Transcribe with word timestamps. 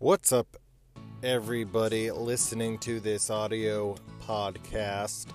What's 0.00 0.32
up, 0.32 0.56
everybody 1.24 2.12
listening 2.12 2.78
to 2.78 3.00
this 3.00 3.30
audio 3.30 3.96
podcast? 4.24 5.26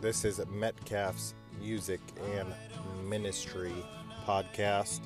This 0.00 0.24
is 0.24 0.40
Metcalf's 0.50 1.34
Music 1.60 2.00
and 2.32 2.54
Ministry 3.06 3.74
podcast. 4.24 5.00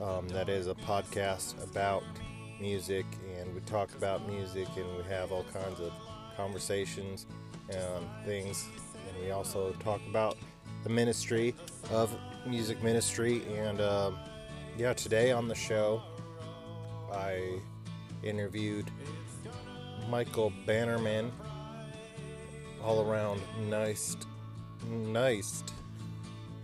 Um, 0.00 0.26
that 0.30 0.48
is 0.48 0.66
a 0.66 0.74
podcast 0.74 1.62
about 1.62 2.04
music, 2.58 3.04
and 3.38 3.54
we 3.54 3.60
talk 3.60 3.94
about 3.96 4.26
music, 4.26 4.68
and 4.78 4.96
we 4.96 5.02
have 5.10 5.30
all 5.30 5.44
kinds 5.52 5.78
of 5.78 5.92
conversations 6.38 7.26
and 7.68 8.06
things. 8.24 8.66
And 9.10 9.22
we 9.22 9.30
also 9.30 9.72
talk 9.80 10.00
about 10.08 10.38
the 10.84 10.88
ministry 10.88 11.54
of 11.90 12.16
music 12.46 12.82
ministry. 12.82 13.42
And 13.58 13.82
um, 13.82 14.18
yeah, 14.78 14.94
today 14.94 15.32
on 15.32 15.48
the 15.48 15.54
show, 15.54 16.02
I 17.12 17.60
interviewed 18.24 18.90
Michael 20.08 20.52
Bannerman, 20.66 21.30
all 22.82 23.08
around 23.08 23.40
nice, 23.68 24.16
nice, 24.88 25.62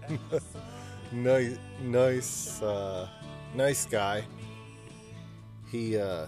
nice, 1.13 1.59
nice, 1.83 2.63
uh, 2.63 3.09
nice 3.55 3.87
guy. 3.87 4.25
He 5.71 5.99
uh, 5.99 6.27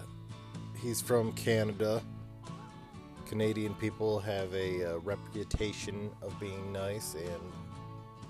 he's 0.81 1.01
from 1.01 1.33
Canada. 1.33 2.01
Canadian 3.25 3.73
people 3.75 4.19
have 4.19 4.53
a 4.53 4.93
uh, 4.93 4.97
reputation 4.99 6.11
of 6.21 6.39
being 6.39 6.71
nice, 6.71 7.15
and 7.15 7.53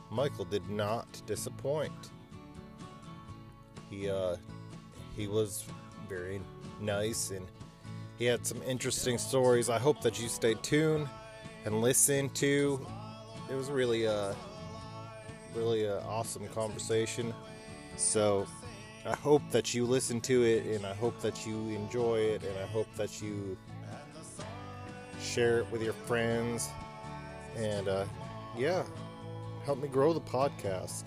Michael 0.10 0.46
did 0.46 0.70
not 0.70 1.08
disappoint. 1.26 2.12
He 3.90 4.10
uh, 4.10 4.38
he 5.16 5.28
was 5.28 5.66
very 6.14 6.42
nice 6.80 7.32
and 7.32 7.46
he 8.20 8.26
had 8.26 8.46
some 8.46 8.62
interesting 8.64 9.18
stories. 9.18 9.70
I 9.70 9.80
hope 9.80 10.02
that 10.02 10.22
you 10.22 10.28
stay 10.28 10.54
tuned 10.56 11.08
and 11.66 11.82
listen 11.82 12.30
to. 12.30 12.86
It 13.50 13.56
was 13.56 13.70
really 13.70 14.06
a 14.06 14.36
really 15.56 15.86
a 15.86 16.00
awesome 16.02 16.48
conversation. 16.50 17.34
So 17.98 18.46
I 19.06 19.16
hope 19.16 19.42
that 19.52 19.74
you 19.74 19.86
listen 19.86 20.22
to 20.22 20.44
it 20.44 20.66
and 20.66 20.86
I 20.86 20.94
hope 20.94 21.20
that 21.22 21.46
you 21.46 21.56
enjoy 21.70 22.18
it 22.18 22.44
and 22.44 22.58
I 22.60 22.68
hope 22.68 22.88
that 22.96 23.22
you 23.22 23.58
share 25.20 25.60
it 25.60 25.72
with 25.72 25.82
your 25.82 25.94
friends 25.94 26.70
and 27.58 27.88
uh, 27.88 28.06
yeah, 28.58 28.84
help 29.66 29.82
me 29.82 29.88
grow 29.88 30.14
the 30.14 30.22
podcast 30.22 31.06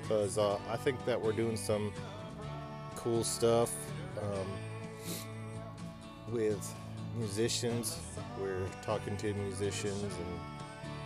because 0.00 0.38
uh, 0.38 0.58
I 0.70 0.76
think 0.76 1.04
that 1.04 1.20
we're 1.20 1.32
doing 1.32 1.56
some 1.56 1.92
cool 2.96 3.24
stuff. 3.24 3.72
Um, 4.22 4.46
with 6.32 6.74
musicians. 7.16 7.98
We're 8.40 8.66
talking 8.82 9.16
to 9.18 9.32
musicians 9.34 10.02
and 10.02 10.40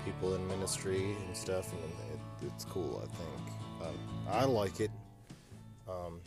people 0.05 0.35
in 0.35 0.47
ministry 0.49 1.17
and 1.27 1.37
stuff, 1.37 1.73
and 1.73 1.83
it, 1.83 2.47
it's 2.47 2.65
cool. 2.65 3.03
I 3.03 3.17
think 3.17 3.57
uh, 3.83 4.33
I 4.33 4.45
like 4.45 4.81
it. 4.81 4.91
Um, 5.89 6.21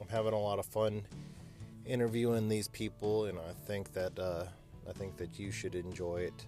I'm 0.00 0.08
having 0.08 0.32
a 0.32 0.38
lot 0.38 0.58
of 0.58 0.66
fun 0.66 1.02
interviewing 1.86 2.48
these 2.48 2.68
people, 2.68 3.26
and 3.26 3.38
I 3.38 3.52
think 3.66 3.92
that 3.92 4.18
uh, 4.18 4.44
I 4.88 4.92
think 4.92 5.16
that 5.16 5.38
you 5.38 5.50
should 5.50 5.74
enjoy 5.74 6.18
it. 6.18 6.46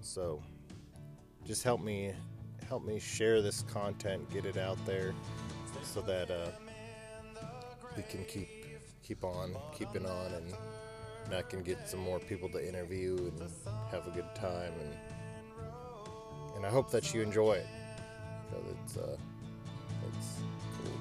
So, 0.00 0.42
just 1.46 1.62
help 1.62 1.80
me 1.80 2.12
help 2.68 2.84
me 2.84 3.00
share 3.00 3.42
this 3.42 3.62
content, 3.62 4.30
get 4.30 4.44
it 4.44 4.56
out 4.56 4.78
there, 4.86 5.12
so 5.82 6.00
that 6.02 6.30
uh, 6.30 6.50
we 7.96 8.02
can 8.04 8.24
keep 8.24 8.59
keep 9.10 9.24
on 9.24 9.56
keeping 9.76 10.06
on 10.06 10.34
and 10.34 10.54
and 11.24 11.34
I 11.34 11.42
can 11.42 11.64
get 11.64 11.88
some 11.88 11.98
more 11.98 12.20
people 12.20 12.48
to 12.50 12.64
interview 12.64 13.16
and 13.16 13.42
have 13.90 14.06
a 14.06 14.10
good 14.10 14.32
time 14.36 14.72
and 14.80 14.94
and 16.54 16.64
I 16.64 16.70
hope 16.70 16.92
that 16.92 17.12
you 17.12 17.20
enjoy 17.20 17.54
it 17.54 17.66
because 18.48 18.66
it's 18.70 18.96
uh 18.98 19.16
it's 20.06 20.42
cool. 20.76 20.92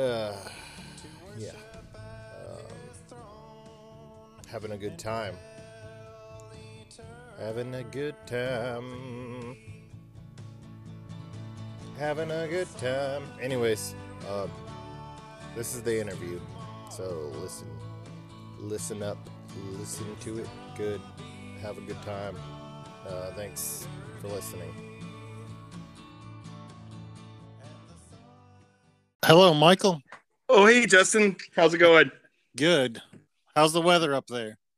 Uh, 0.00 0.36
yeah. 1.36 1.50
Um, 1.96 2.62
having 4.46 4.70
a 4.70 4.76
good 4.76 5.00
time. 5.00 5.36
Having 7.40 7.74
a 7.74 7.82
good 7.82 8.14
time. 8.26 9.56
Having 11.98 12.30
a 12.30 12.46
good 12.46 12.68
time. 12.78 13.24
Anyways, 13.40 13.96
uh, 14.28 14.46
this 15.58 15.74
is 15.74 15.82
the 15.82 16.00
interview. 16.00 16.38
So 16.88 17.32
listen, 17.42 17.66
listen 18.60 19.02
up, 19.02 19.18
listen 19.72 20.06
to 20.20 20.38
it. 20.38 20.48
Good. 20.76 21.00
Have 21.62 21.76
a 21.78 21.80
good 21.80 22.00
time. 22.02 22.36
Uh, 23.04 23.32
thanks 23.32 23.88
for 24.20 24.28
listening. 24.28 24.72
Hello, 29.24 29.52
Michael. 29.52 30.00
Oh, 30.48 30.64
hey, 30.66 30.86
Justin. 30.86 31.34
How's 31.56 31.74
it 31.74 31.78
going? 31.78 32.12
Good. 32.56 33.02
How's 33.56 33.72
the 33.72 33.82
weather 33.82 34.14
up 34.14 34.28
there? 34.28 34.58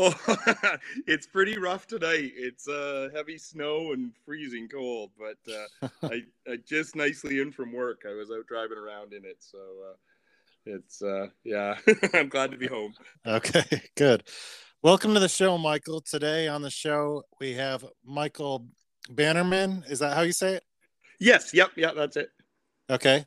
Oh, 0.00 0.14
it's 1.08 1.26
pretty 1.26 1.58
rough 1.58 1.88
tonight. 1.88 2.30
It's 2.36 2.68
uh, 2.68 3.08
heavy 3.12 3.36
snow 3.36 3.94
and 3.94 4.12
freezing 4.24 4.68
cold, 4.68 5.10
but 5.18 5.38
uh, 5.52 5.88
I, 6.04 6.22
I 6.46 6.58
just 6.64 6.94
nicely 6.94 7.40
in 7.40 7.50
from 7.50 7.72
work. 7.72 8.02
I 8.08 8.14
was 8.14 8.30
out 8.30 8.46
driving 8.46 8.78
around 8.78 9.12
in 9.12 9.24
it, 9.24 9.38
so 9.40 9.58
uh, 9.58 9.94
it's 10.68 11.00
uh 11.02 11.26
yeah 11.44 11.76
i'm 12.14 12.28
glad 12.28 12.50
to 12.50 12.56
be 12.56 12.66
home. 12.66 12.92
Okay 13.26 13.64
good. 13.96 14.22
Welcome 14.82 15.14
to 15.14 15.20
the 15.20 15.28
show 15.28 15.56
michael. 15.56 16.02
Today 16.02 16.46
on 16.46 16.60
the 16.60 16.70
show 16.70 17.22
we 17.40 17.54
have 17.54 17.84
michael 18.04 18.66
bannerman. 19.08 19.84
Is 19.88 20.00
that 20.00 20.14
how 20.14 20.22
you 20.22 20.32
say 20.32 20.54
it? 20.54 20.64
Yes 21.18 21.54
yep 21.54 21.70
yep 21.76 21.94
that's 21.96 22.16
it. 22.18 22.30
Okay. 22.90 23.24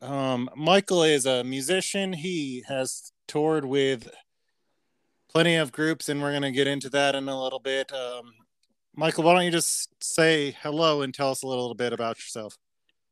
Um 0.00 0.50
michael 0.56 1.04
is 1.04 1.24
a 1.24 1.44
musician. 1.44 2.12
He 2.12 2.64
has 2.66 3.12
toured 3.28 3.64
with 3.64 4.10
plenty 5.30 5.54
of 5.54 5.70
groups 5.70 6.08
and 6.08 6.20
we're 6.20 6.32
going 6.32 6.42
to 6.42 6.50
get 6.50 6.66
into 6.66 6.90
that 6.90 7.14
in 7.14 7.28
a 7.28 7.42
little 7.42 7.60
bit. 7.60 7.92
Um 7.92 8.32
michael 8.96 9.22
why 9.22 9.34
don't 9.34 9.44
you 9.44 9.52
just 9.52 9.88
say 10.02 10.56
hello 10.62 11.02
and 11.02 11.14
tell 11.14 11.30
us 11.30 11.44
a 11.44 11.48
little 11.48 11.74
bit 11.74 11.92
about 11.92 12.18
yourself? 12.18 12.56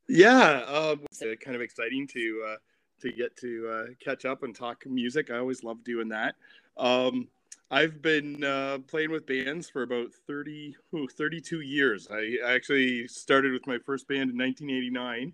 Yeah 0.08 0.64
um, 0.66 1.02
it's 1.04 1.22
uh, 1.22 1.36
kind 1.40 1.54
of 1.54 1.62
exciting 1.62 2.08
to 2.08 2.44
uh 2.48 2.56
to 3.00 3.12
get 3.12 3.36
to 3.38 3.68
uh, 3.68 3.84
catch 4.02 4.24
up 4.24 4.42
and 4.42 4.54
talk 4.54 4.84
music. 4.86 5.30
I 5.30 5.38
always 5.38 5.64
love 5.64 5.82
doing 5.84 6.08
that. 6.08 6.34
Um, 6.76 7.28
I've 7.70 8.02
been 8.02 8.42
uh, 8.42 8.78
playing 8.88 9.10
with 9.10 9.26
bands 9.26 9.70
for 9.70 9.82
about 9.82 10.12
30, 10.26 10.76
ooh, 10.94 11.06
32 11.06 11.60
years. 11.60 12.08
I 12.10 12.38
actually 12.44 13.06
started 13.06 13.52
with 13.52 13.66
my 13.66 13.78
first 13.78 14.08
band 14.08 14.30
in 14.30 14.38
1989, 14.38 15.32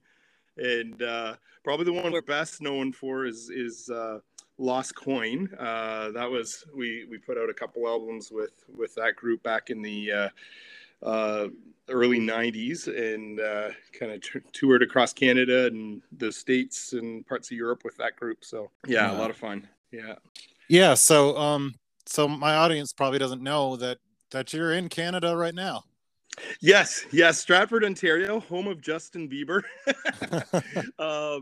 and 0.59 1.03
uh, 1.03 1.34
probably 1.65 1.87
the 1.87 1.93
one 1.94 2.12
we're 2.12 2.21
best 2.21 2.60
known 2.60 2.93
for 2.93 3.25
is 3.25 3.49
is 3.49 3.88
uh, 3.88 4.19
Lost 4.59 4.94
Coin. 4.94 5.48
Uh, 5.59 6.10
that 6.10 6.31
was 6.31 6.65
we 6.75 7.06
we 7.10 7.16
put 7.16 7.38
out 7.38 7.48
a 7.48 7.54
couple 7.54 7.88
albums 7.88 8.31
with 8.31 8.65
with 8.77 8.94
that 8.97 9.16
group 9.16 9.43
back 9.43 9.71
in 9.71 9.81
the 9.81 10.31
uh, 11.03 11.49
early 11.89 12.19
90s 12.19 12.89
and 12.89 13.41
uh, 13.41 13.71
kind 13.99 14.12
of 14.12 14.21
t- 14.21 14.41
toured 14.53 14.83
across 14.83 15.12
Canada 15.12 15.67
and 15.67 16.03
the 16.17 16.33
States 16.33 16.93
and 16.93 17.27
parts 17.27 17.51
of 17.51 17.57
Europe 17.57 17.83
with 17.84 17.97
that 17.97 18.17
group. 18.17 18.45
So, 18.45 18.71
yeah, 18.87 19.11
yeah, 19.11 19.17
a 19.17 19.19
lot 19.19 19.31
of 19.31 19.37
fun. 19.37 19.67
Yeah. 19.93 20.15
Yeah. 20.69 20.95
So, 20.95 21.37
um, 21.37 21.75
so 22.07 22.29
my 22.29 22.55
audience 22.55 22.93
probably 22.93 23.19
doesn't 23.19 23.43
know 23.43 23.77
that 23.77 23.99
that 24.31 24.53
you're 24.53 24.73
in 24.73 24.89
Canada 24.89 25.37
right 25.37 25.55
now. 25.55 25.84
Yes, 26.61 27.07
yes, 27.13 27.39
Stratford, 27.39 27.84
Ontario, 27.84 28.41
home 28.41 28.67
of 28.67 28.81
Justin 28.81 29.28
Bieber. 29.28 29.63
uh, 30.99 31.41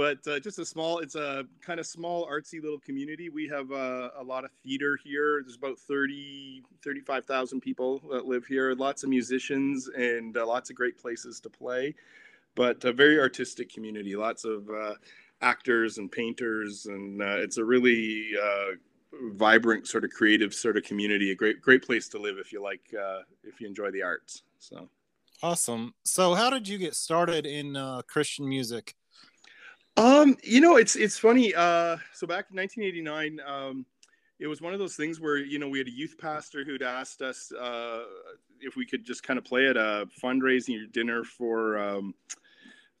but 0.00 0.26
uh, 0.26 0.40
just 0.40 0.58
a 0.58 0.64
small 0.64 1.00
it's 1.00 1.14
a 1.14 1.44
kind 1.60 1.78
of 1.78 1.84
small 1.84 2.26
artsy 2.26 2.62
little 2.62 2.78
community. 2.78 3.28
We 3.28 3.46
have 3.48 3.70
uh, 3.70 4.08
a 4.16 4.24
lot 4.24 4.46
of 4.46 4.50
theater 4.64 4.98
here. 5.04 5.42
There's 5.44 5.56
about 5.56 5.78
30 5.78 6.62
35000 6.82 7.60
people 7.60 8.00
that 8.10 8.24
live 8.24 8.46
here. 8.46 8.72
Lots 8.72 9.02
of 9.02 9.10
musicians 9.10 9.90
and 9.94 10.38
uh, 10.38 10.46
lots 10.46 10.70
of 10.70 10.76
great 10.76 10.96
places 10.96 11.38
to 11.40 11.50
play 11.50 11.94
but 12.54 12.82
a 12.84 12.92
very 12.94 13.20
artistic 13.20 13.70
community. 13.70 14.16
Lots 14.16 14.46
of 14.46 14.70
uh, 14.70 14.94
actors 15.42 15.98
and 15.98 16.10
painters 16.10 16.86
and 16.86 17.20
uh, 17.20 17.36
it's 17.36 17.58
a 17.58 17.64
really 17.64 18.30
uh, 18.42 18.76
vibrant 19.34 19.86
sort 19.86 20.04
of 20.04 20.10
creative 20.12 20.54
sort 20.54 20.78
of 20.78 20.82
community 20.82 21.30
a 21.30 21.34
great 21.34 21.60
great 21.60 21.82
place 21.84 22.08
to 22.08 22.18
live 22.18 22.38
if 22.38 22.54
you 22.54 22.62
like 22.62 22.94
if 23.44 23.60
you 23.60 23.66
enjoy 23.66 23.90
the 23.90 24.02
arts 24.02 24.44
so. 24.58 24.88
Awesome. 25.42 25.94
So 26.04 26.34
how 26.34 26.48
did 26.48 26.68
you 26.68 26.78
get 26.78 26.94
started 26.94 27.44
in 27.44 27.76
christian 28.06 28.48
music 28.48 28.94
um, 29.96 30.36
you 30.42 30.60
know, 30.60 30.76
it's 30.76 30.96
it's 30.96 31.18
funny. 31.18 31.54
Uh, 31.54 31.96
so 32.12 32.26
back 32.26 32.46
in 32.50 32.56
1989, 32.56 33.40
um, 33.46 33.86
it 34.38 34.46
was 34.46 34.60
one 34.60 34.72
of 34.72 34.78
those 34.78 34.96
things 34.96 35.20
where 35.20 35.36
you 35.36 35.58
know 35.58 35.68
we 35.68 35.78
had 35.78 35.88
a 35.88 35.92
youth 35.92 36.16
pastor 36.18 36.64
who'd 36.64 36.82
asked 36.82 37.22
us 37.22 37.52
uh, 37.52 38.04
if 38.60 38.76
we 38.76 38.86
could 38.86 39.04
just 39.04 39.22
kind 39.22 39.38
of 39.38 39.44
play 39.44 39.68
at 39.68 39.76
a 39.76 40.06
fundraising 40.22 40.90
dinner 40.92 41.24
for 41.24 41.78
um, 41.78 42.14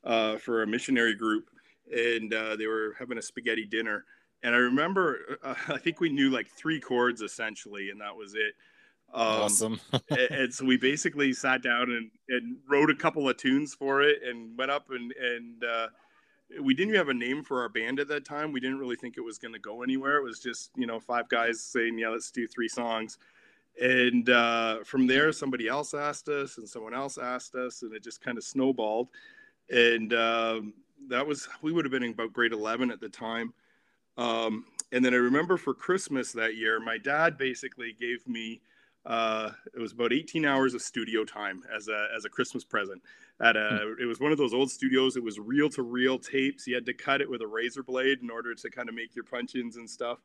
uh, 0.04 0.36
for 0.36 0.62
a 0.62 0.66
missionary 0.66 1.14
group, 1.14 1.48
and 1.90 2.32
uh, 2.34 2.56
they 2.56 2.66
were 2.66 2.94
having 2.98 3.18
a 3.18 3.22
spaghetti 3.22 3.64
dinner. 3.64 4.04
And 4.42 4.54
I 4.54 4.58
remember, 4.58 5.38
uh, 5.42 5.54
I 5.68 5.78
think 5.78 6.00
we 6.00 6.10
knew 6.10 6.30
like 6.30 6.48
three 6.48 6.80
chords 6.80 7.22
essentially, 7.22 7.90
and 7.90 8.00
that 8.00 8.14
was 8.14 8.34
it. 8.34 8.54
Um, 9.12 9.26
awesome. 9.26 9.80
and, 10.10 10.30
and, 10.30 10.54
so 10.54 10.64
we 10.64 10.76
basically 10.76 11.32
sat 11.32 11.62
down 11.62 11.90
and, 11.90 12.10
and 12.28 12.56
wrote 12.68 12.90
a 12.90 12.94
couple 12.94 13.28
of 13.28 13.36
tunes 13.36 13.74
for 13.74 14.02
it, 14.02 14.18
and 14.22 14.56
went 14.56 14.70
up 14.70 14.90
and 14.90 15.12
and 15.12 15.64
uh, 15.64 15.88
we 16.60 16.74
didn't 16.74 16.94
have 16.94 17.08
a 17.08 17.14
name 17.14 17.42
for 17.42 17.60
our 17.60 17.68
band 17.68 18.00
at 18.00 18.08
that 18.08 18.24
time. 18.24 18.52
We 18.52 18.60
didn't 18.60 18.78
really 18.78 18.96
think 18.96 19.16
it 19.16 19.20
was 19.22 19.38
going 19.38 19.54
to 19.54 19.60
go 19.60 19.82
anywhere. 19.82 20.16
It 20.16 20.24
was 20.24 20.40
just 20.40 20.70
you 20.76 20.86
know 20.86 20.98
five 20.98 21.28
guys 21.28 21.62
saying, 21.62 21.98
"Yeah, 21.98 22.08
let's 22.08 22.30
do 22.30 22.46
three 22.46 22.68
songs." 22.68 23.18
And 23.80 24.28
uh, 24.28 24.78
from 24.84 25.06
there, 25.06 25.32
somebody 25.32 25.68
else 25.68 25.94
asked 25.94 26.28
us, 26.28 26.58
and 26.58 26.68
someone 26.68 26.94
else 26.94 27.18
asked 27.18 27.54
us, 27.54 27.82
and 27.82 27.94
it 27.94 28.02
just 28.02 28.20
kind 28.20 28.36
of 28.36 28.44
snowballed. 28.44 29.08
And 29.70 30.12
um, 30.12 30.74
that 31.08 31.26
was 31.26 31.48
we 31.62 31.72
would 31.72 31.84
have 31.84 31.92
been 31.92 32.02
in 32.02 32.12
about 32.12 32.32
grade 32.32 32.52
eleven 32.52 32.90
at 32.90 33.00
the 33.00 33.08
time. 33.08 33.52
Um, 34.16 34.64
and 34.92 35.04
then 35.04 35.14
I 35.14 35.18
remember 35.18 35.56
for 35.56 35.72
Christmas 35.72 36.32
that 36.32 36.56
year, 36.56 36.80
my 36.80 36.98
dad 36.98 37.38
basically 37.38 37.94
gave 37.98 38.26
me 38.26 38.60
uh, 39.06 39.50
it 39.74 39.80
was 39.80 39.92
about 39.92 40.12
18 40.12 40.44
hours 40.44 40.74
of 40.74 40.82
studio 40.82 41.24
time 41.24 41.62
as 41.74 41.88
a 41.88 42.08
as 42.16 42.24
a 42.24 42.28
Christmas 42.28 42.64
present. 42.64 43.02
At 43.40 43.56
a, 43.56 43.80
hmm. 43.82 44.02
it 44.02 44.06
was 44.06 44.20
one 44.20 44.32
of 44.32 44.38
those 44.38 44.52
old 44.52 44.70
studios. 44.70 45.16
It 45.16 45.22
was 45.22 45.38
reel 45.38 45.70
to 45.70 45.82
reel 45.82 46.18
tapes. 46.18 46.66
You 46.66 46.74
had 46.74 46.86
to 46.86 46.92
cut 46.92 47.20
it 47.20 47.30
with 47.30 47.40
a 47.40 47.46
razor 47.46 47.82
blade 47.82 48.18
in 48.22 48.30
order 48.30 48.54
to 48.54 48.70
kind 48.70 48.88
of 48.88 48.94
make 48.94 49.14
your 49.16 49.24
punch 49.24 49.54
ins 49.54 49.76
and 49.76 49.88
stuff. 49.88 50.18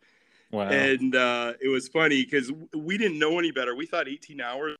Wow. 0.51 0.68
And 0.68 1.16
uh, 1.16 1.54
it 1.62 1.69
was 1.69 1.88
funny 1.88 2.24
because 2.24 2.51
we 2.74 2.98
didn't 2.98 3.19
know 3.19 3.39
any 3.39 3.51
better. 3.51 3.75
We 3.75 3.86
thought 3.86 4.07
18 4.07 4.42
hours. 4.42 4.75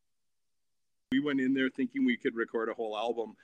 We 1.12 1.20
went 1.22 1.40
in 1.40 1.54
there 1.54 1.70
thinking 1.70 2.06
we 2.06 2.18
could 2.18 2.36
record 2.36 2.70
a 2.70 2.74
whole 2.74 2.98
album. 2.98 3.36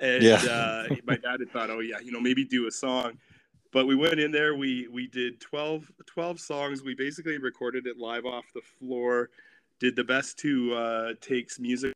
And 0.00 0.22
yeah. 0.22 0.36
uh, 0.36 0.94
my 1.04 1.16
dad 1.22 1.40
had 1.40 1.50
thought, 1.50 1.70
oh, 1.70 1.80
yeah, 1.80 1.98
you 2.00 2.12
know, 2.12 2.20
maybe 2.20 2.44
do 2.44 2.66
a 2.66 2.70
song. 2.70 3.18
But 3.70 3.86
we 3.86 3.94
went 3.94 4.18
in 4.18 4.32
there. 4.32 4.56
We 4.56 4.88
we 4.88 5.08
did 5.08 5.40
12, 5.40 5.92
12 6.06 6.40
songs. 6.40 6.82
We 6.82 6.94
basically 6.94 7.36
recorded 7.36 7.86
it 7.86 7.98
live 7.98 8.24
off 8.24 8.44
the 8.54 8.62
floor. 8.62 9.28
Did 9.80 9.96
the 9.96 10.04
best 10.04 10.38
two 10.38 10.74
uh, 10.74 11.12
takes 11.20 11.58
music. 11.58 11.92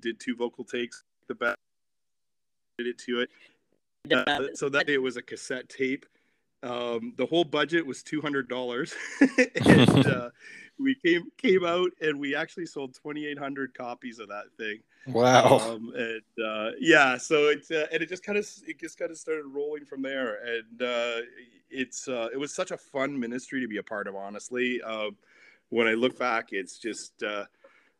Did 0.00 0.20
two 0.20 0.36
vocal 0.36 0.64
takes. 0.64 1.02
The 1.28 1.34
best 1.34 1.56
did 2.78 2.86
it 2.86 2.98
to 2.98 3.20
it. 3.20 3.30
Uh, 4.12 4.48
so 4.54 4.68
that 4.68 4.88
it 4.88 4.98
was 4.98 5.16
a 5.16 5.22
cassette 5.22 5.68
tape 5.68 6.06
um, 6.62 7.14
the 7.16 7.26
whole 7.26 7.44
budget 7.44 7.86
was 7.86 8.02
two 8.02 8.20
hundred 8.20 8.48
dollars, 8.48 8.94
and 9.66 10.06
uh, 10.06 10.30
we 10.78 10.94
came 10.94 11.30
came 11.38 11.64
out 11.64 11.90
and 12.00 12.18
we 12.20 12.34
actually 12.34 12.66
sold 12.66 12.94
twenty 12.94 13.26
eight 13.26 13.38
hundred 13.38 13.72
copies 13.74 14.18
of 14.18 14.28
that 14.28 14.44
thing. 14.58 14.80
Wow! 15.06 15.58
Um, 15.58 15.92
and 15.96 16.46
uh, 16.46 16.70
yeah, 16.78 17.16
so 17.16 17.48
it 17.48 17.64
uh, 17.70 17.86
and 17.92 18.02
it 18.02 18.08
just 18.08 18.22
kind 18.22 18.36
of 18.36 18.46
it 18.66 18.78
just 18.78 18.98
kind 18.98 19.10
of 19.10 19.16
started 19.16 19.44
rolling 19.46 19.86
from 19.86 20.02
there, 20.02 20.38
and 20.44 20.82
uh, 20.82 21.20
it's 21.70 22.08
uh, 22.08 22.28
it 22.32 22.36
was 22.36 22.54
such 22.54 22.72
a 22.72 22.76
fun 22.76 23.18
ministry 23.18 23.60
to 23.60 23.68
be 23.68 23.78
a 23.78 23.82
part 23.82 24.06
of. 24.06 24.14
Honestly, 24.14 24.82
um, 24.82 25.16
when 25.70 25.86
I 25.86 25.94
look 25.94 26.18
back, 26.18 26.48
it's 26.52 26.78
just 26.78 27.22
uh, 27.22 27.44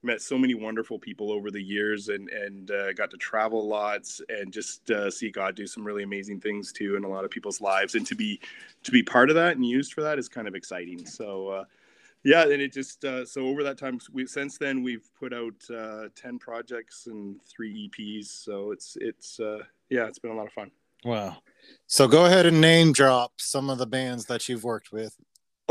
met 0.03 0.23
so 0.23 0.39
many 0.39 0.55
wonderful 0.55 0.99
people 0.99 1.33
over 1.33 1.51
the 1.51 1.63
years 1.63 2.09
and 2.09 2.29
and 2.29 2.71
uh, 2.71 2.93
got 2.93 3.11
to 3.11 3.17
travel 3.17 3.67
lots 3.67 4.21
and 4.29 4.53
just 4.53 4.91
uh, 4.91 5.11
see 5.11 5.31
God 5.31 5.55
do 5.55 5.67
some 5.67 5.85
really 5.85 6.03
amazing 6.03 6.41
things 6.41 6.73
too 6.73 6.97
in 6.97 7.05
a 7.05 7.09
lot 7.09 7.25
of 7.25 7.31
people's 7.31 7.61
lives. 7.61 7.95
And 7.95 8.07
to 8.07 8.15
be 8.15 8.41
to 8.83 8.91
be 8.91 9.03
part 9.03 9.31
of 9.31 9.37
that 9.37 9.57
and 9.57 9.65
used 9.65 9.93
for 9.93 10.03
that 10.03 10.19
is 10.19 10.29
kind 10.29 10.49
of 10.49 10.55
exciting. 10.55 11.07
So 11.07 11.49
uh, 11.49 11.65
yeah 12.23 12.43
and 12.43 12.61
it 12.61 12.73
just 12.73 13.05
uh, 13.05 13.25
so 13.25 13.47
over 13.47 13.63
that 13.63 13.79
time 13.79 13.99
we 14.13 14.27
since 14.27 14.59
then 14.59 14.83
we've 14.83 15.09
put 15.19 15.33
out 15.33 15.55
uh, 15.75 16.09
10 16.15 16.39
projects 16.39 17.07
and 17.07 17.41
three 17.47 17.89
EPs 17.89 18.27
so 18.27 18.73
it's 18.73 18.97
it's 19.01 19.41
uh, 19.41 19.61
yeah 19.89 20.07
it's 20.07 20.19
been 20.19 20.31
a 20.31 20.37
lot 20.37 20.47
of 20.47 20.53
fun. 20.53 20.71
Wow. 21.05 21.39
So 21.87 22.07
go 22.07 22.27
ahead 22.27 22.45
and 22.45 22.61
name 22.61 22.93
drop 22.93 23.33
some 23.39 23.71
of 23.71 23.79
the 23.79 23.87
bands 23.87 24.27
that 24.27 24.49
you've 24.49 24.65
worked 24.65 24.93
with 24.93 25.17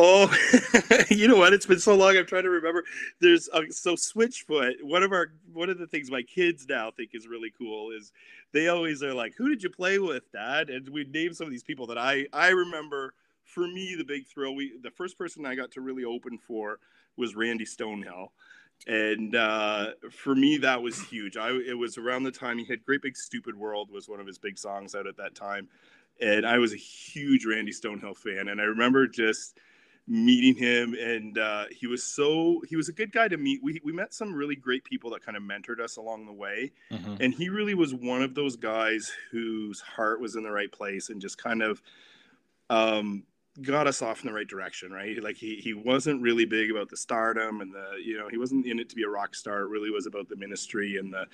Oh, 0.02 0.34
you 1.10 1.28
know 1.28 1.36
what? 1.36 1.52
It's 1.52 1.66
been 1.66 1.80
so 1.80 1.94
long. 1.94 2.16
I'm 2.16 2.26
trying 2.26 2.44
to 2.44 2.50
remember. 2.50 2.86
There's 3.20 3.50
uh, 3.52 3.64
so 3.70 3.96
Switchfoot. 3.96 4.76
One 4.82 5.04
of 5.04 5.12
our 5.12 5.34
one 5.52 5.70
of 5.70 5.78
the 5.78 5.88
things 5.88 6.10
my 6.10 6.22
kids 6.22 6.66
now 6.70 6.90
think 6.90 7.10
is 7.14 7.28
really 7.28 7.52
cool 7.58 7.92
is 7.92 8.14
they 8.54 8.70
always 8.70 9.04
are 9.04 9.14
like, 9.14 9.34
"Who 9.38 9.50
did 9.50 9.62
you 9.62 9.70
play 9.70 10.00
with, 10.00 10.32
Dad?" 10.32 10.70
And 10.70 10.88
we 10.88 11.04
name 11.04 11.34
some 11.34 11.48
of 11.48 11.52
these 11.52 11.64
people 11.64 11.86
that 11.88 11.98
I 11.98 12.28
I 12.32 12.50
remember. 12.50 13.14
For 13.44 13.68
me, 13.68 13.96
the 13.98 14.06
big 14.06 14.28
thrill. 14.28 14.56
We 14.56 14.78
the 14.82 14.92
first 14.92 15.18
person 15.18 15.46
I 15.46 15.56
got 15.56 15.72
to 15.72 15.82
really 15.82 16.06
open 16.06 16.38
for 16.38 16.80
was 17.18 17.36
Randy 17.36 17.66
Stonehill, 17.66 18.30
and 18.88 19.36
uh, 19.36 19.88
for 20.12 20.36
me 20.36 20.58
that 20.60 20.82
was 20.82 21.02
huge. 21.04 21.36
I 21.36 21.50
it 21.52 21.78
was 21.78 21.98
around 21.98 22.24
the 22.24 22.32
time 22.32 22.60
he 22.60 22.66
had 22.66 22.86
Great 22.86 23.02
Big 23.02 23.18
Stupid 23.18 23.56
World 23.56 23.90
was 23.92 24.08
one 24.08 24.20
of 24.20 24.28
his 24.28 24.38
big 24.38 24.58
songs 24.58 24.96
out 24.96 25.08
at 25.08 25.18
that 25.18 25.36
time, 25.36 25.68
and 26.22 26.46
I 26.46 26.60
was 26.60 26.74
a 26.74 26.78
huge 26.78 27.46
Randy 27.46 27.74
Stonehill 27.74 28.18
fan. 28.18 28.48
And 28.50 28.62
I 28.62 28.66
remember 28.66 29.08
just 29.08 29.58
meeting 30.10 30.56
him 30.56 30.96
and 31.00 31.38
uh, 31.38 31.66
he 31.70 31.86
was 31.86 32.04
so 32.04 32.62
he 32.68 32.76
was 32.76 32.90
a 32.90 32.92
good 32.92 33.12
guy 33.12 33.28
to 33.28 33.38
meet. 33.38 33.62
We, 33.64 33.80
we 33.84 33.94
met 33.94 34.12
some 34.14 34.34
really 34.34 34.56
great 34.56 34.84
people 34.84 35.12
that 35.12 35.24
kind 35.24 35.38
of 35.38 35.44
mentored 35.44 35.80
us 35.80 35.98
along 35.98 36.26
the 36.26 36.34
way 36.34 36.72
mm-hmm. 36.92 37.16
and 37.20 37.34
he 37.34 37.50
really 37.50 37.76
was 37.76 37.94
one 37.94 38.24
of 38.24 38.34
those 38.34 38.56
guys 38.56 39.12
whose 39.32 39.80
heart 39.82 40.20
was 40.20 40.36
in 40.36 40.44
the 40.44 40.52
right 40.52 40.72
place 40.72 41.10
and 41.10 41.22
just 41.22 41.38
kind 41.38 41.62
of 41.62 41.82
um, 42.72 43.24
got 43.62 43.86
us 43.86 44.02
off 44.02 44.22
in 44.22 44.28
the 44.28 44.34
right 44.34 44.48
direction 44.48 44.92
right? 44.92 45.22
Like 45.22 45.38
he, 45.38 45.58
he 45.58 45.76
wasn't 45.76 46.24
really 46.24 46.46
big 46.46 46.72
about 46.72 46.90
the 46.90 46.98
stardom 46.98 47.62
and 47.62 47.72
the 47.72 48.02
you 48.04 48.18
know 48.18 48.30
he 48.30 48.38
wasn't 48.38 48.66
in 48.66 48.80
it 48.80 48.90
to 48.90 48.96
be 48.96 49.04
a 49.04 49.10
rock 49.10 49.36
star. 49.36 49.62
It 49.62 49.70
really 49.70 49.92
was 49.92 50.08
about 50.08 50.28
the 50.28 50.38
ministry 50.38 50.98
and 50.98 51.14
the 51.14 51.28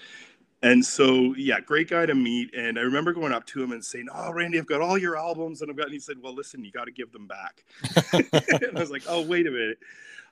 and 0.62 0.84
so, 0.84 1.34
yeah, 1.36 1.60
great 1.60 1.90
guy 1.90 2.06
to 2.06 2.16
meet. 2.16 2.54
And 2.56 2.80
I 2.80 2.82
remember 2.82 3.14
going 3.14 3.34
up 3.34 3.46
to 3.48 3.64
him 3.64 3.72
and 3.72 3.84
saying, 3.84 4.08
"Oh, 4.14 4.32
Randy, 4.32 4.58
I've 4.58 4.66
got 4.66 4.82
all 4.82 4.98
your 4.98 5.18
albums," 5.18 5.62
and 5.62 5.70
I've 5.70 5.78
got. 5.78 5.86
And 5.86 5.94
he 5.94 6.00
said, 6.00 6.18
"Well, 6.22 6.34
listen, 6.34 6.64
you 6.64 6.72
got 6.72 6.86
to 6.86 6.92
give 6.92 7.12
them 7.12 7.28
back." 7.28 7.64
and 8.14 8.78
I 8.78 8.80
was 8.80 8.92
like, 8.92 9.04
"Oh, 9.08 9.22
wait 9.22 9.48
a 9.48 9.52
minute." 9.52 9.80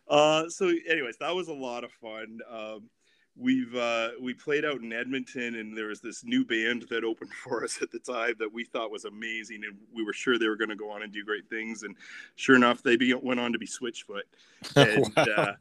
Uh, 0.07 0.49
so, 0.49 0.71
anyways, 0.89 1.17
that 1.17 1.35
was 1.35 1.47
a 1.47 1.53
lot 1.53 1.83
of 1.83 1.91
fun. 1.91 2.39
Um, 2.49 2.89
we've 3.35 3.75
uh, 3.75 4.09
we 4.21 4.33
played 4.33 4.65
out 4.65 4.81
in 4.81 4.93
Edmonton, 4.93 5.55
and 5.55 5.75
there 5.75 5.87
was 5.87 6.01
this 6.01 6.23
new 6.23 6.45
band 6.45 6.85
that 6.89 7.03
opened 7.03 7.33
for 7.43 7.63
us 7.63 7.81
at 7.81 7.91
the 7.91 7.99
time 7.99 8.35
that 8.39 8.51
we 8.51 8.63
thought 8.63 8.91
was 8.91 9.05
amazing, 9.05 9.63
and 9.63 9.77
we 9.93 10.03
were 10.03 10.13
sure 10.13 10.37
they 10.37 10.47
were 10.47 10.55
going 10.55 10.69
to 10.69 10.75
go 10.75 10.91
on 10.91 11.03
and 11.03 11.11
do 11.11 11.23
great 11.23 11.49
things. 11.49 11.83
And 11.83 11.95
sure 12.35 12.55
enough, 12.55 12.83
they 12.83 12.95
be, 12.95 13.13
went 13.13 13.39
on 13.39 13.51
to 13.53 13.59
be 13.59 13.67
Switchfoot. 13.67 14.23
And 14.77 15.13
wow. 15.17 15.25
uh, 15.37 15.53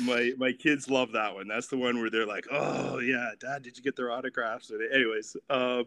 my 0.00 0.32
my 0.38 0.50
kids 0.50 0.88
love 0.88 1.12
that 1.12 1.34
one. 1.34 1.46
That's 1.46 1.66
the 1.66 1.76
one 1.76 2.00
where 2.00 2.08
they're 2.08 2.26
like, 2.26 2.46
"Oh 2.50 3.00
yeah, 3.00 3.32
Dad, 3.38 3.62
did 3.62 3.76
you 3.76 3.82
get 3.82 3.96
their 3.96 4.10
autographs?" 4.10 4.70
And 4.70 4.80
anyways, 4.94 5.36
uh, 5.50 5.82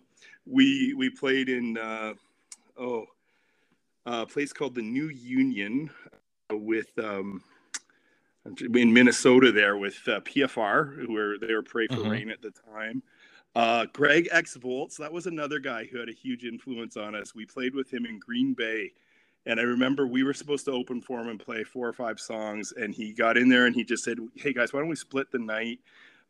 we 0.46 0.94
we 0.94 1.10
played 1.10 1.50
in 1.50 1.80
uh, 1.80 2.14
oh 2.78 3.08
a 4.06 4.26
place 4.26 4.54
called 4.54 4.76
the 4.76 4.84
New 4.84 5.10
Union 5.10 5.90
with. 6.52 6.90
Um, 7.00 7.42
in 8.46 8.94
Minnesota 8.94 9.52
there 9.52 9.78
with 9.78 10.00
uh, 10.08 10.22
PFR, 10.22 10.96
who 10.96 11.14
were 11.14 11.38
they 11.38 11.54
were 11.54 11.62
Pray 11.62 11.88
for 11.88 11.96
mm-hmm. 11.96 12.10
Rain 12.10 12.30
at 12.30 12.42
the 12.42 12.52
time. 12.74 13.04
Uh, 13.56 13.86
Greg 13.94 14.30
X 14.32 14.56
Volz, 14.56 14.98
that 14.98 15.12
was 15.12 15.26
another 15.26 15.60
guy 15.60 15.86
who 15.86 15.98
had 15.98 16.10
a 16.10 16.14
huge 16.14 16.46
influence 16.46 16.98
on 16.98 17.16
us. 17.16 17.34
We 17.34 17.46
played 17.46 17.74
with 17.74 17.92
him 17.92 18.06
in 18.06 18.20
Green 18.20 18.54
Bay. 18.54 18.92
And 19.46 19.60
I 19.60 19.64
remember 19.64 20.06
we 20.06 20.24
were 20.24 20.34
supposed 20.34 20.66
to 20.66 20.72
open 20.72 21.02
for 21.02 21.20
him 21.20 21.30
and 21.30 21.40
play 21.40 21.64
four 21.64 21.88
or 21.88 21.94
five 21.94 22.20
songs. 22.20 22.74
And 22.74 22.94
he 22.94 23.14
got 23.14 23.38
in 23.38 23.50
there 23.50 23.66
and 23.66 23.76
he 23.76 23.84
just 23.84 24.04
said, 24.04 24.18
Hey 24.36 24.54
guys, 24.54 24.74
why 24.74 24.80
don't 24.80 24.90
we 24.90 24.96
split 24.96 25.32
the 25.32 25.40
night? 25.40 25.80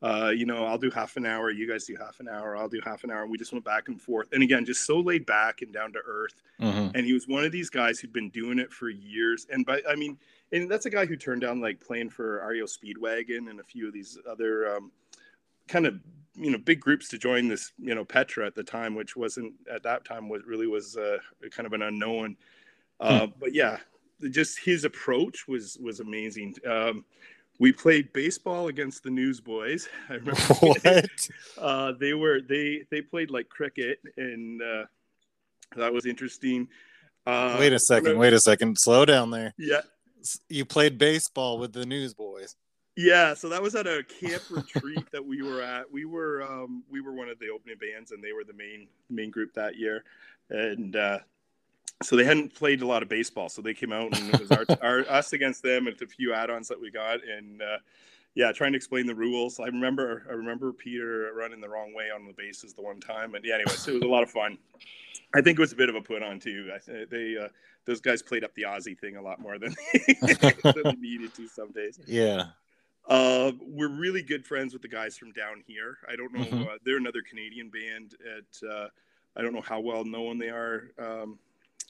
Uh, 0.01 0.31
you 0.33 0.45
know, 0.45 0.63
I'll 0.63 0.77
do 0.77 0.89
half 0.89 1.17
an 1.17 1.25
hour, 1.25 1.51
you 1.51 1.69
guys 1.69 1.83
do 1.83 1.97
half 1.97 2.21
an 2.21 2.29
hour, 2.29 2.55
I'll 2.55 2.69
do 2.69 2.79
half 2.85 3.03
an 3.03 3.11
hour. 3.11 3.23
And 3.23 3.31
we 3.31 3.37
just 3.37 3.51
went 3.51 3.65
back 3.65 3.89
and 3.89 4.01
forth. 4.01 4.29
And 4.31 4.41
again, 4.41 4.63
just 4.63 4.85
so 4.85 4.99
laid 4.99 5.25
back 5.25 5.61
and 5.61 5.73
down 5.73 5.91
to 5.91 5.99
earth. 6.05 6.41
Mm-hmm. 6.61 6.95
And 6.95 7.05
he 7.05 7.11
was 7.11 7.27
one 7.27 7.43
of 7.43 7.51
these 7.51 7.69
guys 7.69 7.99
who'd 7.99 8.13
been 8.13 8.29
doing 8.29 8.59
it 8.59 8.71
for 8.71 8.89
years. 8.89 9.45
And 9.51 9.65
by, 9.65 9.81
I 9.89 9.95
mean, 9.95 10.17
and 10.51 10.69
that's 10.69 10.85
a 10.85 10.89
guy 10.89 11.05
who 11.05 11.15
turned 11.15 11.41
down 11.41 11.61
like 11.61 11.79
playing 11.79 12.09
for 12.09 12.45
REO 12.47 12.65
Speedwagon 12.65 13.49
and 13.49 13.59
a 13.59 13.63
few 13.63 13.87
of 13.87 13.93
these 13.93 14.17
other 14.29 14.75
um, 14.75 14.91
kind 15.67 15.85
of 15.85 15.99
you 16.35 16.51
know 16.51 16.57
big 16.57 16.79
groups 16.79 17.07
to 17.09 17.17
join 17.17 17.47
this 17.47 17.71
you 17.77 17.93
know 17.93 18.05
Petra 18.05 18.45
at 18.47 18.55
the 18.55 18.63
time, 18.63 18.95
which 18.95 19.15
wasn't 19.15 19.53
at 19.71 19.83
that 19.83 20.05
time 20.05 20.29
was 20.29 20.43
really 20.45 20.67
was 20.67 20.97
uh, 20.97 21.17
kind 21.51 21.67
of 21.67 21.73
an 21.73 21.83
unknown. 21.83 22.35
Uh, 22.99 23.27
hmm. 23.27 23.31
But 23.39 23.53
yeah, 23.53 23.77
just 24.31 24.59
his 24.59 24.85
approach 24.85 25.47
was 25.47 25.77
was 25.81 25.99
amazing. 25.99 26.55
Um, 26.67 27.05
we 27.59 27.73
played 27.73 28.13
baseball 28.13 28.69
against 28.69 29.03
the 29.03 29.09
Newsboys. 29.09 29.89
I 30.09 30.13
remember 30.13 30.41
what? 30.59 31.29
Uh, 31.57 31.93
they 31.99 32.13
were 32.13 32.41
they 32.41 32.83
they 32.89 33.01
played 33.01 33.29
like 33.29 33.49
cricket, 33.49 33.99
and 34.17 34.61
uh, 34.61 34.85
that 35.75 35.93
was 35.93 36.05
interesting. 36.05 36.67
Uh, 37.27 37.57
wait 37.59 37.73
a 37.73 37.79
second. 37.79 38.17
Wait 38.17 38.33
a 38.33 38.39
second. 38.39 38.79
Slow 38.79 39.05
down 39.05 39.29
there. 39.29 39.53
Yeah 39.57 39.81
you 40.49 40.65
played 40.65 40.97
baseball 40.97 41.57
with 41.57 41.73
the 41.73 41.85
Newsboys. 41.85 42.55
Yeah, 42.95 43.33
so 43.33 43.47
that 43.49 43.61
was 43.61 43.75
at 43.75 43.87
a 43.87 44.03
camp 44.03 44.43
retreat 44.49 45.09
that 45.11 45.25
we 45.25 45.41
were 45.41 45.61
at. 45.61 45.89
We 45.89 46.05
were 46.05 46.43
um, 46.43 46.83
we 46.89 46.99
were 46.99 47.13
one 47.13 47.29
of 47.29 47.39
the 47.39 47.49
opening 47.49 47.77
bands, 47.77 48.11
and 48.11 48.21
they 48.21 48.33
were 48.33 48.43
the 48.43 48.53
main 48.53 48.87
main 49.09 49.31
group 49.31 49.53
that 49.53 49.77
year. 49.77 50.03
And 50.49 50.95
uh, 50.95 51.19
so 52.03 52.15
they 52.15 52.25
hadn't 52.25 52.53
played 52.53 52.81
a 52.81 52.85
lot 52.85 53.03
of 53.03 53.09
baseball, 53.09 53.49
so 53.49 53.61
they 53.61 53.73
came 53.73 53.93
out 53.93 54.17
and 54.19 54.33
it 54.33 54.39
was 54.39 54.51
our, 54.51 54.65
our 54.81 54.99
us 55.09 55.33
against 55.33 55.63
them 55.63 55.87
and 55.87 56.01
a 56.01 56.07
few 56.07 56.33
add-ons 56.33 56.67
that 56.69 56.79
we 56.79 56.91
got. 56.91 57.19
And 57.23 57.61
uh, 57.61 57.77
yeah, 58.35 58.51
trying 58.51 58.73
to 58.73 58.77
explain 58.77 59.05
the 59.05 59.15
rules. 59.15 59.59
I 59.59 59.65
remember 59.65 60.25
I 60.29 60.33
remember 60.33 60.73
Peter 60.73 61.31
running 61.35 61.61
the 61.61 61.69
wrong 61.69 61.93
way 61.93 62.09
on 62.13 62.25
the 62.25 62.33
bases 62.33 62.73
the 62.73 62.81
one 62.81 62.99
time, 62.99 63.35
and 63.35 63.45
yeah, 63.45 63.55
anyways, 63.55 63.87
it 63.87 63.93
was 63.93 64.03
a 64.03 64.07
lot 64.07 64.23
of 64.23 64.29
fun. 64.29 64.57
I 65.35 65.41
think 65.41 65.59
it 65.59 65.61
was 65.61 65.73
a 65.73 65.75
bit 65.75 65.89
of 65.89 65.95
a 65.95 66.01
put 66.01 66.23
on 66.23 66.39
too. 66.39 66.71
I 66.73 67.05
they 67.09 67.37
uh, 67.37 67.49
those 67.89 68.01
guys 68.01 68.21
played 68.21 68.43
up 68.43 68.53
the 68.53 68.61
Aussie 68.61 68.97
thing 68.97 69.15
a 69.15 69.21
lot 69.21 69.39
more 69.39 69.57
than 69.57 69.75
they, 69.91 70.13
than 70.63 70.83
they 70.83 70.91
needed 70.99 71.33
to 71.33 71.47
some 71.47 71.71
days. 71.71 71.99
Yeah. 72.05 72.43
Uh, 73.07 73.51
we're 73.61 73.89
really 73.89 74.21
good 74.21 74.45
friends 74.45 74.73
with 74.73 74.83
the 74.83 74.87
guys 74.87 75.17
from 75.17 75.33
Downhere. 75.33 75.95
I 76.07 76.15
don't 76.15 76.31
know. 76.31 76.45
Mhm. 76.45 76.67
Uh, 76.67 76.77
they're 76.85 76.97
another 76.97 77.23
Canadian 77.27 77.69
band. 77.71 78.13
At 78.37 78.69
uh, 78.69 78.87
I 79.35 79.41
don't 79.41 79.53
know 79.55 79.61
how 79.61 79.79
well 79.79 80.05
known 80.05 80.37
they 80.37 80.49
are. 80.49 80.91
Um, 80.99 81.39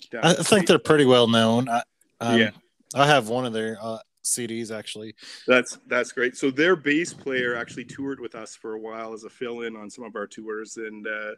down 0.10 0.24
I 0.24 0.34
the 0.36 0.44
think 0.46 0.68
they're 0.68 0.79
pretty 0.79 1.03
well 1.06 1.27
known. 1.27 1.68
I, 1.68 1.84
um, 2.22 2.39
Yeah. 2.39 2.51
I 2.96 3.06
have 3.06 3.27
one 3.27 3.46
of 3.46 3.51
their 3.51 3.77
uh, 3.82 4.00
CDs 4.24 4.72
actually. 4.72 5.15
That's 5.46 5.79
that's 5.88 6.13
great. 6.13 6.38
So 6.38 6.50
their 6.50 6.77
bass 6.77 7.13
player 7.13 7.56
actually 7.56 7.86
toured 7.86 8.22
with 8.22 8.36
us 8.36 8.56
for 8.56 8.75
a 8.75 8.79
while 8.79 9.12
as 9.13 9.25
a 9.25 9.29
fill-in 9.29 9.75
on 9.75 9.89
some 9.89 10.06
of 10.06 10.15
our 10.15 10.27
tours, 10.27 10.77
and 10.77 11.06
uh, 11.06 11.34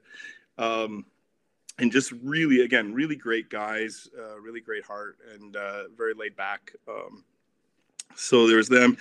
um, 0.59 1.05
and 1.79 1.91
just 1.91 2.11
really, 2.23 2.61
again, 2.61 2.93
really 2.93 3.15
great 3.15 3.49
guys, 3.49 4.07
uh, 4.17 4.39
really 4.39 4.61
great 4.61 4.83
heart, 4.83 5.17
and 5.33 5.55
uh, 5.55 5.83
very 5.95 6.13
laid 6.13 6.35
back. 6.35 6.73
Um, 6.87 7.23
so 8.15 8.47
there's 8.47 8.69
them. 8.69 8.97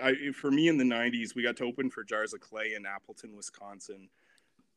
I, 0.00 0.30
for 0.32 0.50
me 0.50 0.68
in 0.68 0.78
the 0.78 0.84
'90s, 0.84 1.34
we 1.34 1.42
got 1.42 1.56
to 1.56 1.64
open 1.64 1.90
for 1.90 2.04
Jars 2.04 2.34
of 2.34 2.40
Clay 2.40 2.74
in 2.74 2.86
Appleton, 2.86 3.34
Wisconsin. 3.36 4.08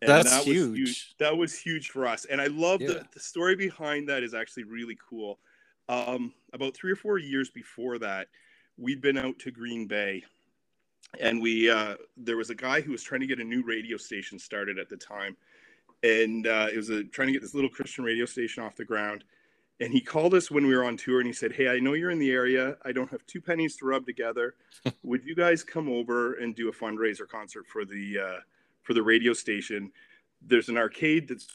And 0.02 0.10
That's 0.10 0.30
that 0.32 0.38
was 0.40 0.46
huge. 0.46 1.16
That 1.20 1.38
was 1.38 1.58
huge 1.58 1.90
for 1.90 2.06
us, 2.08 2.26
and 2.26 2.42
I 2.42 2.48
love 2.48 2.82
Yeah. 2.82 2.88
the 2.88 3.08
the 3.14 3.20
story 3.20 3.56
behind 3.56 4.10
that 4.10 4.24
is 4.24 4.34
actually 4.34 4.64
really 4.64 4.98
cool. 5.10 5.40
Um, 5.88 6.34
about 6.54 6.76
three 6.76 6.92
or 6.92 6.96
four 6.96 7.18
years 7.20 7.50
before 7.50 8.00
that, 8.00 8.28
we'd 8.78 9.02
been 9.02 9.18
out 9.18 9.38
to 9.40 9.52
Green 9.52 9.88
Bay, 9.88 10.24
and 11.20 11.42
we 11.42 11.70
uh, 11.70 11.96
there 12.18 12.38
was 12.38 12.50
a 12.50 12.56
guy 12.56 12.82
who 12.82 12.92
was 12.92 13.04
trying 13.04 13.22
to 13.22 13.28
get 13.28 13.40
a 13.40 13.44
new 13.44 13.64
radio 13.64 13.96
station 13.96 14.38
started 14.40 14.80
at 14.80 14.90
the 14.90 14.98
time, 14.98 15.38
and 16.04 16.48
uh, 16.48 16.68
it 16.72 16.78
was 16.78 16.90
a, 16.90 17.04
trying 17.04 17.28
to 17.28 17.34
get 17.34 17.42
this 17.42 17.54
little 17.54 17.70
Christian 17.70 18.04
radio 18.04 18.26
station 18.26 18.64
off 18.64 18.76
the 18.76 18.86
ground. 18.86 19.24
And 19.80 19.92
he 19.92 20.00
called 20.00 20.34
us 20.34 20.50
when 20.50 20.68
we 20.68 20.76
were 20.76 20.86
on 20.86 20.96
tour, 20.96 21.20
and 21.20 21.28
he 21.28 21.34
said, 21.34 21.52
"Hey, 21.52 21.68
I 21.68 21.80
know 21.80 21.94
you're 21.94 22.12
in 22.12 22.20
the 22.20 22.32
area. 22.32 22.78
I 22.86 22.94
don't 22.94 23.10
have 23.12 23.26
two 23.26 23.42
pennies 23.42 23.76
to 23.78 23.86
rub 23.86 24.06
together. 24.06 24.56
Would 25.04 25.26
you 25.26 25.36
guys 25.36 25.64
come 25.64 25.90
over 25.90 26.36
and 26.36 26.56
do 26.56 26.70
a 26.70 26.74
fundraiser 26.74 27.28
concert 27.28 27.66
for 27.68 27.84
the 27.84 28.20
uh, 28.20 28.40
for 28.84 28.94
the 28.94 29.04
radio 29.04 29.34
station? 29.34 29.92
There's 30.42 30.70
an 30.70 30.78
arcade 30.78 31.28
that's 31.28 31.48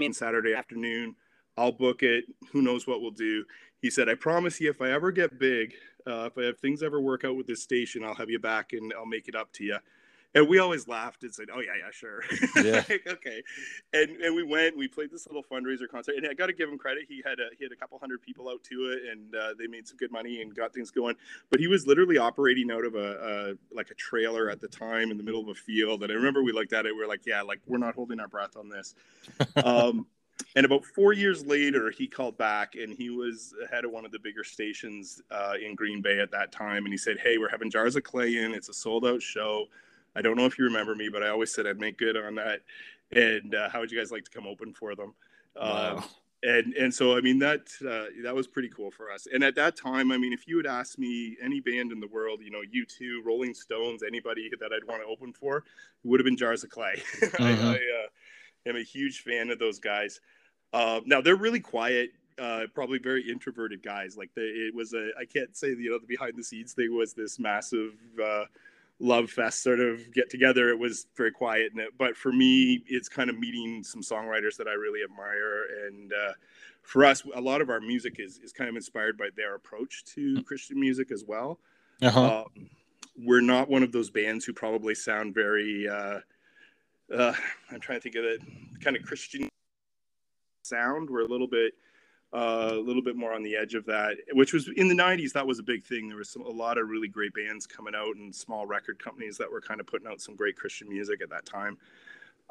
on 0.00 0.12
Saturday 0.12 0.54
afternoon. 0.54 1.16
I'll 1.56 1.72
book 1.72 2.02
it. 2.04 2.24
Who 2.52 2.62
knows 2.62 2.86
what 2.86 3.00
we'll 3.02 3.10
do?" 3.10 3.44
He 3.80 3.90
said, 3.90 4.08
"I 4.08 4.14
promise 4.14 4.60
you, 4.60 4.70
if 4.70 4.80
I 4.80 4.92
ever 4.92 5.10
get 5.10 5.40
big, 5.40 5.74
uh, 6.06 6.30
if, 6.30 6.38
I, 6.38 6.42
if 6.42 6.58
things 6.58 6.84
ever 6.84 7.00
work 7.00 7.24
out 7.24 7.36
with 7.36 7.48
this 7.48 7.62
station, 7.62 8.04
I'll 8.04 8.14
have 8.14 8.30
you 8.30 8.38
back 8.38 8.72
and 8.72 8.94
I'll 8.96 9.04
make 9.04 9.26
it 9.26 9.34
up 9.34 9.52
to 9.54 9.64
you." 9.64 9.78
And 10.34 10.48
we 10.48 10.58
always 10.58 10.88
laughed 10.88 11.24
and 11.24 11.34
said, 11.34 11.48
"Oh 11.54 11.60
yeah, 11.60 11.72
yeah, 11.78 11.90
sure, 11.90 12.22
Yeah. 12.56 12.82
Like, 12.88 13.06
okay." 13.06 13.42
And 13.92 14.10
and 14.22 14.34
we 14.34 14.42
went. 14.42 14.76
We 14.76 14.88
played 14.88 15.10
this 15.10 15.26
little 15.26 15.42
fundraiser 15.42 15.88
concert, 15.90 16.16
and 16.16 16.26
I 16.26 16.32
got 16.32 16.46
to 16.46 16.54
give 16.54 16.70
him 16.70 16.78
credit. 16.78 17.04
He 17.06 17.22
had 17.24 17.38
a 17.38 17.54
he 17.58 17.64
had 17.64 17.72
a 17.72 17.76
couple 17.76 17.98
hundred 17.98 18.22
people 18.22 18.48
out 18.48 18.62
to 18.64 18.92
it, 18.92 19.10
and 19.10 19.34
uh, 19.34 19.54
they 19.58 19.66
made 19.66 19.86
some 19.86 19.98
good 19.98 20.10
money 20.10 20.40
and 20.40 20.54
got 20.54 20.72
things 20.72 20.90
going. 20.90 21.16
But 21.50 21.60
he 21.60 21.66
was 21.66 21.86
literally 21.86 22.16
operating 22.16 22.70
out 22.70 22.84
of 22.84 22.94
a, 22.94 23.56
a 23.70 23.74
like 23.74 23.90
a 23.90 23.94
trailer 23.94 24.48
at 24.48 24.60
the 24.60 24.68
time 24.68 25.10
in 25.10 25.18
the 25.18 25.22
middle 25.22 25.42
of 25.42 25.48
a 25.48 25.54
field. 25.54 26.02
And 26.02 26.10
I 26.10 26.14
remember 26.14 26.42
we 26.42 26.52
looked 26.52 26.72
at 26.72 26.86
it. 26.86 26.94
We 26.94 27.02
were 27.02 27.08
like, 27.08 27.26
"Yeah, 27.26 27.42
like 27.42 27.60
we're 27.66 27.78
not 27.78 27.94
holding 27.94 28.18
our 28.18 28.28
breath 28.28 28.56
on 28.56 28.70
this." 28.70 28.94
um, 29.64 30.06
and 30.56 30.66
about 30.66 30.84
four 30.84 31.12
years 31.12 31.44
later, 31.46 31.90
he 31.90 32.06
called 32.06 32.36
back 32.36 32.74
and 32.74 32.92
he 32.92 33.10
was 33.10 33.54
head 33.70 33.84
of 33.84 33.90
one 33.90 34.04
of 34.04 34.12
the 34.12 34.18
bigger 34.18 34.44
stations 34.44 35.22
uh, 35.30 35.54
in 35.62 35.74
Green 35.74 36.02
Bay 36.02 36.20
at 36.20 36.30
that 36.32 36.52
time. 36.52 36.84
And 36.84 36.92
he 36.92 36.98
said, 36.98 37.18
Hey, 37.18 37.38
we're 37.38 37.48
having 37.48 37.70
Jars 37.70 37.96
of 37.96 38.02
Clay 38.02 38.38
in. 38.38 38.52
It's 38.52 38.68
a 38.68 38.74
sold 38.74 39.06
out 39.06 39.22
show. 39.22 39.66
I 40.14 40.22
don't 40.22 40.36
know 40.36 40.46
if 40.46 40.58
you 40.58 40.64
remember 40.64 40.94
me, 40.94 41.08
but 41.08 41.22
I 41.22 41.28
always 41.28 41.54
said 41.54 41.66
I'd 41.66 41.80
make 41.80 41.98
good 41.98 42.16
on 42.16 42.34
that. 42.36 42.60
And 43.14 43.54
uh, 43.54 43.68
how 43.68 43.80
would 43.80 43.90
you 43.90 43.98
guys 43.98 44.10
like 44.10 44.24
to 44.24 44.30
come 44.30 44.46
open 44.46 44.72
for 44.72 44.94
them? 44.94 45.14
Wow. 45.56 45.96
Um, 45.96 46.04
and 46.44 46.74
and 46.74 46.92
so 46.92 47.16
I 47.16 47.20
mean 47.20 47.38
that 47.38 47.68
uh, 47.88 48.06
that 48.24 48.34
was 48.34 48.48
pretty 48.48 48.68
cool 48.68 48.90
for 48.90 49.12
us. 49.12 49.28
And 49.32 49.44
at 49.44 49.54
that 49.54 49.76
time, 49.76 50.10
I 50.10 50.18
mean, 50.18 50.32
if 50.32 50.48
you 50.48 50.56
had 50.56 50.66
asked 50.66 50.98
me 50.98 51.36
any 51.40 51.60
band 51.60 51.92
in 51.92 52.00
the 52.00 52.08
world, 52.08 52.40
you 52.42 52.50
know, 52.50 52.62
you 52.68 52.84
two, 52.84 53.22
Rolling 53.24 53.54
Stones, 53.54 54.02
anybody 54.02 54.50
that 54.58 54.72
I'd 54.72 54.84
want 54.88 55.02
to 55.02 55.06
open 55.06 55.32
for, 55.32 55.58
it 55.58 55.64
would 56.02 56.18
have 56.18 56.24
been 56.24 56.36
Jars 56.36 56.64
of 56.64 56.70
Clay. 56.70 57.00
I, 57.22 57.26
Mhm. 57.26 57.64
I 57.64 57.74
uh, 57.74 58.70
am 58.70 58.76
a 58.76 58.82
huge 58.82 59.20
fan 59.20 59.50
of 59.50 59.60
those 59.60 59.78
guys. 59.78 60.20
Uh, 60.72 61.00
now 61.06 61.20
they're 61.20 61.36
really 61.36 61.60
quiet, 61.60 62.10
uh, 62.40 62.62
probably 62.74 62.98
very 62.98 63.30
introverted 63.30 63.80
guys. 63.82 64.16
Like 64.16 64.34
the, 64.34 64.42
it 64.42 64.74
was 64.74 64.94
a 64.94 65.10
I 65.20 65.24
can't 65.26 65.56
say 65.56 65.68
you 65.68 65.90
know 65.90 65.98
the 66.00 66.06
behind 66.06 66.32
the 66.36 66.42
scenes 66.42 66.72
thing 66.72 66.96
was 66.96 67.12
this 67.14 67.38
massive. 67.38 67.92
Uh, 68.20 68.46
love 69.02 69.30
fest 69.30 69.62
sort 69.62 69.80
of 69.80 70.12
get 70.12 70.30
together 70.30 70.68
it 70.68 70.78
was 70.78 71.06
very 71.16 71.32
quiet 71.32 71.72
and 71.72 71.80
it, 71.80 71.88
but 71.98 72.16
for 72.16 72.32
me 72.32 72.82
it's 72.86 73.08
kind 73.08 73.28
of 73.28 73.38
meeting 73.38 73.82
some 73.82 74.00
songwriters 74.00 74.56
that 74.56 74.68
i 74.68 74.72
really 74.72 75.00
admire 75.02 75.64
and 75.86 76.12
uh, 76.12 76.32
for 76.82 77.04
us 77.04 77.22
a 77.34 77.40
lot 77.40 77.60
of 77.60 77.68
our 77.68 77.80
music 77.80 78.16
is, 78.18 78.38
is 78.38 78.52
kind 78.52 78.70
of 78.70 78.76
inspired 78.76 79.18
by 79.18 79.28
their 79.36 79.54
approach 79.54 80.04
to 80.04 80.42
christian 80.44 80.78
music 80.78 81.10
as 81.10 81.24
well. 81.26 81.58
Uh-huh. 82.00 82.44
um, 82.44 82.68
we're 83.18 83.40
not 83.40 83.68
one 83.68 83.82
of 83.82 83.92
those 83.92 84.10
bands 84.10 84.44
who 84.44 84.52
probably 84.52 84.94
sound 84.94 85.34
very 85.34 85.88
uh, 85.88 86.20
uh, 87.14 87.34
i'm 87.70 87.80
trying 87.80 87.98
to 87.98 88.02
think 88.02 88.14
of 88.14 88.24
it 88.24 88.40
kind 88.80 88.96
of 88.96 89.02
christian 89.02 89.48
sound. 90.62 91.10
We're 91.10 91.22
a 91.22 91.28
little 91.28 91.46
bit 91.46 91.74
uh, 92.32 92.70
a 92.72 92.80
little 92.80 93.02
bit 93.02 93.16
more 93.16 93.34
on 93.34 93.42
the 93.42 93.56
edge 93.56 93.74
of 93.74 93.84
that, 93.86 94.16
which 94.32 94.52
was 94.52 94.68
in 94.76 94.88
the 94.88 94.94
'90s. 94.94 95.32
That 95.32 95.46
was 95.46 95.58
a 95.58 95.62
big 95.62 95.84
thing. 95.84 96.08
There 96.08 96.18
was 96.18 96.30
some, 96.30 96.42
a 96.42 96.48
lot 96.48 96.78
of 96.78 96.88
really 96.88 97.08
great 97.08 97.34
bands 97.34 97.66
coming 97.66 97.94
out 97.94 98.16
and 98.16 98.34
small 98.34 98.66
record 98.66 98.98
companies 98.98 99.36
that 99.38 99.50
were 99.50 99.60
kind 99.60 99.80
of 99.80 99.86
putting 99.86 100.08
out 100.08 100.20
some 100.20 100.34
great 100.34 100.56
Christian 100.56 100.88
music 100.88 101.20
at 101.22 101.30
that 101.30 101.44
time. 101.44 101.76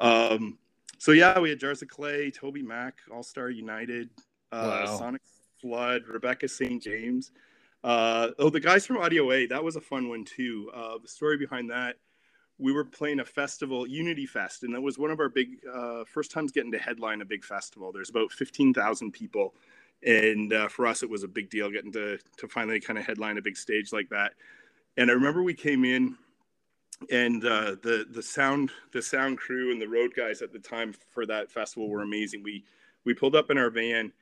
Um, 0.00 0.58
so 0.98 1.12
yeah, 1.12 1.38
we 1.38 1.50
had 1.50 1.58
Jars 1.58 1.82
of 1.82 1.88
Clay, 1.88 2.30
Toby 2.30 2.62
Mac, 2.62 2.98
All 3.12 3.22
Star 3.22 3.50
United, 3.50 4.08
uh, 4.52 4.84
Wow. 4.86 4.98
Sonic 4.98 5.22
Flood, 5.60 6.02
Rebecca 6.08 6.48
St. 6.48 6.82
James. 6.82 7.32
Uh, 7.82 8.28
oh, 8.38 8.50
the 8.50 8.60
guys 8.60 8.86
from 8.86 8.98
Audio 8.98 9.32
A, 9.32 9.46
that 9.46 9.62
was 9.62 9.74
a 9.74 9.80
fun 9.80 10.08
one 10.08 10.24
too. 10.24 10.70
Uh, 10.72 10.98
the 10.98 11.08
story 11.08 11.36
behind 11.36 11.70
that, 11.70 11.96
we 12.62 12.72
were 12.72 12.84
playing 12.84 13.20
a 13.20 13.24
festival, 13.24 13.86
Unity 13.86 14.26
Fest, 14.26 14.62
and 14.62 14.74
that 14.74 14.80
was 14.80 14.98
one 14.98 15.10
of 15.10 15.20
our 15.20 15.28
big 15.28 15.58
uh, 15.72 16.04
first 16.04 16.30
times 16.30 16.52
getting 16.52 16.72
to 16.72 16.78
headline 16.78 17.20
a 17.20 17.24
big 17.24 17.44
festival. 17.44 17.92
There's 17.92 18.10
about 18.10 18.30
15,000 18.32 19.12
people, 19.12 19.54
and 20.04 20.52
uh, 20.52 20.68
for 20.68 20.86
us, 20.86 21.02
it 21.02 21.10
was 21.10 21.24
a 21.24 21.28
big 21.28 21.50
deal 21.50 21.70
getting 21.70 21.92
to 21.92 22.18
to 22.38 22.48
finally 22.48 22.80
kind 22.80 22.98
of 22.98 23.04
headline 23.04 23.38
a 23.38 23.42
big 23.42 23.56
stage 23.56 23.92
like 23.92 24.08
that. 24.10 24.34
And 24.96 25.10
I 25.10 25.14
remember 25.14 25.42
we 25.42 25.54
came 25.54 25.84
in, 25.84 26.16
and 27.10 27.44
uh, 27.44 27.76
the 27.82 28.06
the 28.10 28.22
sound 28.22 28.70
the 28.92 29.02
sound 29.02 29.38
crew 29.38 29.72
and 29.72 29.80
the 29.80 29.88
road 29.88 30.12
guys 30.16 30.40
at 30.40 30.52
the 30.52 30.58
time 30.60 30.94
for 31.10 31.26
that 31.26 31.50
festival 31.50 31.88
were 31.88 32.02
amazing. 32.02 32.42
We 32.42 32.64
we 33.04 33.14
pulled 33.14 33.34
up 33.34 33.50
in 33.50 33.58
our 33.58 33.70
van 33.70 34.12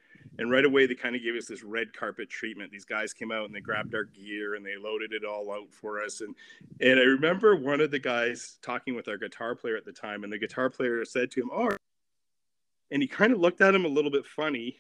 and 0.40 0.50
right 0.50 0.64
away 0.64 0.86
they 0.86 0.94
kind 0.94 1.14
of 1.14 1.22
gave 1.22 1.36
us 1.36 1.46
this 1.46 1.62
red 1.62 1.92
carpet 1.92 2.30
treatment. 2.30 2.72
These 2.72 2.86
guys 2.86 3.12
came 3.12 3.30
out 3.30 3.44
and 3.44 3.54
they 3.54 3.60
grabbed 3.60 3.94
our 3.94 4.04
gear 4.04 4.54
and 4.54 4.64
they 4.64 4.76
loaded 4.76 5.12
it 5.12 5.22
all 5.22 5.52
out 5.52 5.70
for 5.70 6.02
us. 6.02 6.22
And 6.22 6.34
and 6.80 6.98
i 6.98 7.02
remember 7.02 7.54
one 7.54 7.80
of 7.80 7.90
the 7.90 7.98
guys 7.98 8.58
talking 8.62 8.94
with 8.96 9.06
our 9.06 9.18
guitar 9.18 9.54
player 9.54 9.76
at 9.76 9.84
the 9.84 9.92
time 9.92 10.24
and 10.24 10.32
the 10.32 10.38
guitar 10.38 10.70
player 10.70 11.04
said 11.04 11.30
to 11.32 11.42
him 11.42 11.50
oh 11.52 11.70
and 12.90 13.02
he 13.02 13.06
kind 13.06 13.32
of 13.32 13.38
looked 13.38 13.60
at 13.60 13.74
him 13.74 13.84
a 13.84 13.88
little 13.88 14.10
bit 14.10 14.24
funny 14.24 14.76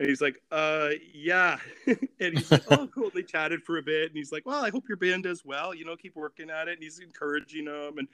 and 0.00 0.08
he's 0.08 0.22
like 0.22 0.40
uh 0.50 0.90
yeah. 1.12 1.58
And 2.18 2.38
he's 2.38 2.50
like 2.50 2.64
oh 2.70 2.88
cool. 2.94 3.10
They 3.14 3.22
chatted 3.22 3.62
for 3.64 3.76
a 3.76 3.82
bit 3.82 4.08
and 4.08 4.16
he's 4.16 4.32
like 4.32 4.46
well 4.46 4.64
i 4.64 4.70
hope 4.70 4.84
your 4.88 4.96
band 4.96 5.24
does 5.24 5.44
well 5.44 5.74
you 5.74 5.84
know 5.84 5.94
keep 5.96 6.16
working 6.16 6.48
at 6.48 6.68
it. 6.68 6.74
And 6.74 6.82
he's 6.82 7.00
encouraging 7.00 7.66
them 7.66 7.98
and 7.98 8.08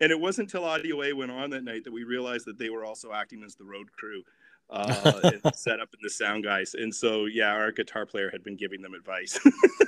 and 0.00 0.12
it 0.12 0.20
wasn't 0.20 0.52
until 0.52 0.68
audio 0.68 1.02
a 1.02 1.12
went 1.12 1.32
on 1.32 1.50
that 1.50 1.64
night 1.64 1.84
that 1.84 1.92
we 1.92 2.04
realized 2.04 2.46
that 2.46 2.58
they 2.58 2.68
were 2.68 2.84
also 2.84 3.12
acting 3.12 3.42
as 3.42 3.56
the 3.56 3.64
road 3.64 3.90
crew 3.92 4.22
uh, 4.70 5.30
set 5.54 5.80
up 5.80 5.88
in 5.94 6.00
the 6.02 6.10
sound 6.10 6.44
guys. 6.44 6.74
And 6.74 6.94
so, 6.94 7.26
yeah, 7.26 7.52
our 7.52 7.72
guitar 7.72 8.06
player 8.06 8.30
had 8.30 8.42
been 8.42 8.56
giving 8.56 8.82
them 8.82 8.94
advice. 8.94 9.38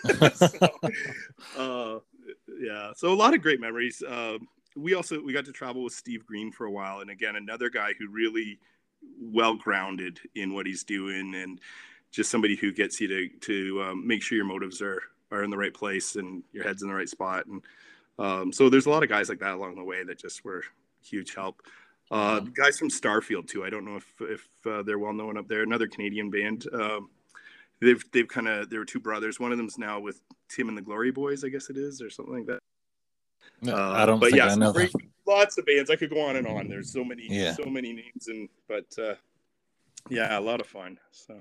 so, 0.35 0.69
uh, 1.59 1.99
yeah, 2.59 2.93
so 2.97 3.13
a 3.13 3.15
lot 3.15 3.35
of 3.35 3.43
great 3.43 3.61
memories. 3.61 4.03
Um, 4.07 4.49
we 4.77 4.95
also 4.95 5.21
we 5.21 5.33
got 5.33 5.45
to 5.47 5.53
travel 5.53 5.83
with 5.83 5.93
Steve 5.93 6.25
Green 6.25 6.53
for 6.53 6.67
a 6.67 6.71
while, 6.71 7.01
and 7.01 7.11
again, 7.11 7.37
another 7.37 7.69
guy 7.69 7.93
who 7.99 8.09
really 8.09 8.59
well 9.21 9.55
grounded 9.57 10.21
in 10.35 10.55
what 10.55 10.67
he's 10.67 10.85
doing, 10.85 11.35
and 11.35 11.61
just 12.11 12.31
somebody 12.31 12.57
who 12.57 12.73
gets 12.73 13.01
you 13.01 13.09
to 13.09 13.29
to 13.41 13.83
um, 13.83 14.07
make 14.07 14.23
sure 14.23 14.37
your 14.37 14.45
motives 14.45 14.81
are 14.81 15.03
are 15.33 15.43
in 15.43 15.51
the 15.51 15.57
right 15.57 15.75
place 15.75 16.17
and 16.17 16.43
your 16.53 16.65
head's 16.65 16.83
in 16.83 16.89
the 16.89 16.95
right 16.95 17.09
spot. 17.09 17.47
And 17.47 17.63
um, 18.19 18.53
so, 18.53 18.69
there's 18.69 18.87
a 18.87 18.91
lot 18.91 19.03
of 19.03 19.09
guys 19.09 19.29
like 19.29 19.41
that 19.41 19.55
along 19.55 19.75
the 19.75 19.85
way 19.85 20.05
that 20.05 20.19
just 20.19 20.45
were 20.45 20.63
huge 21.03 21.35
help. 21.35 21.63
Uh, 22.11 22.41
guys 22.41 22.77
from 22.79 22.89
Starfield 22.91 23.47
too. 23.49 23.65
I 23.65 23.71
don't 23.71 23.85
know 23.85 23.97
if 23.97 24.07
if 24.21 24.49
uh, 24.67 24.83
they're 24.83 24.99
well 24.99 25.13
known 25.13 25.37
up 25.37 25.47
there. 25.49 25.63
Another 25.63 25.87
Canadian 25.87 26.29
band. 26.31 26.67
Um, 26.73 27.11
they've 27.81 28.03
they've 28.13 28.27
kind 28.27 28.49
of 28.49 28.69
there 28.69 28.81
were 28.81 28.85
two 28.85 28.99
brothers. 29.01 29.39
One 29.39 29.53
of 29.53 29.59
them's 29.59 29.79
now 29.79 30.01
with 30.01 30.21
Tim 30.49 30.69
and 30.69 30.77
the 30.77 30.83
Glory 30.83 31.13
Boys, 31.13 31.45
I 31.45 31.49
guess 31.51 31.71
it 31.71 31.77
is, 31.77 32.03
or 32.03 32.11
something 32.11 32.35
like 32.35 32.47
that. 32.47 32.59
No, 33.63 33.77
Uh, 33.77 33.91
I 33.93 34.07
don't 34.07 34.19
but 34.19 34.27
think 34.31 34.39
yeah, 34.39 34.49
I 34.49 34.55
know 34.57 34.73
great- 34.73 34.93
Lots 35.27 35.57
of 35.59 35.67
bands. 35.67 35.89
I 35.91 35.95
could 35.97 36.11
go 36.11 36.21
on 36.23 36.35
and 36.35 36.47
on. 36.49 36.67
There's 36.67 36.93
so 36.93 37.05
many, 37.05 37.27
Yeah. 37.29 37.53
so 37.53 37.67
many 37.67 37.93
names, 37.93 38.27
and 38.27 38.49
but 38.67 38.87
uh, 38.99 39.15
yeah, 40.09 40.37
a 40.37 40.41
lot 40.41 40.61
of 40.61 40.67
fun. 40.67 40.99
So 41.13 41.41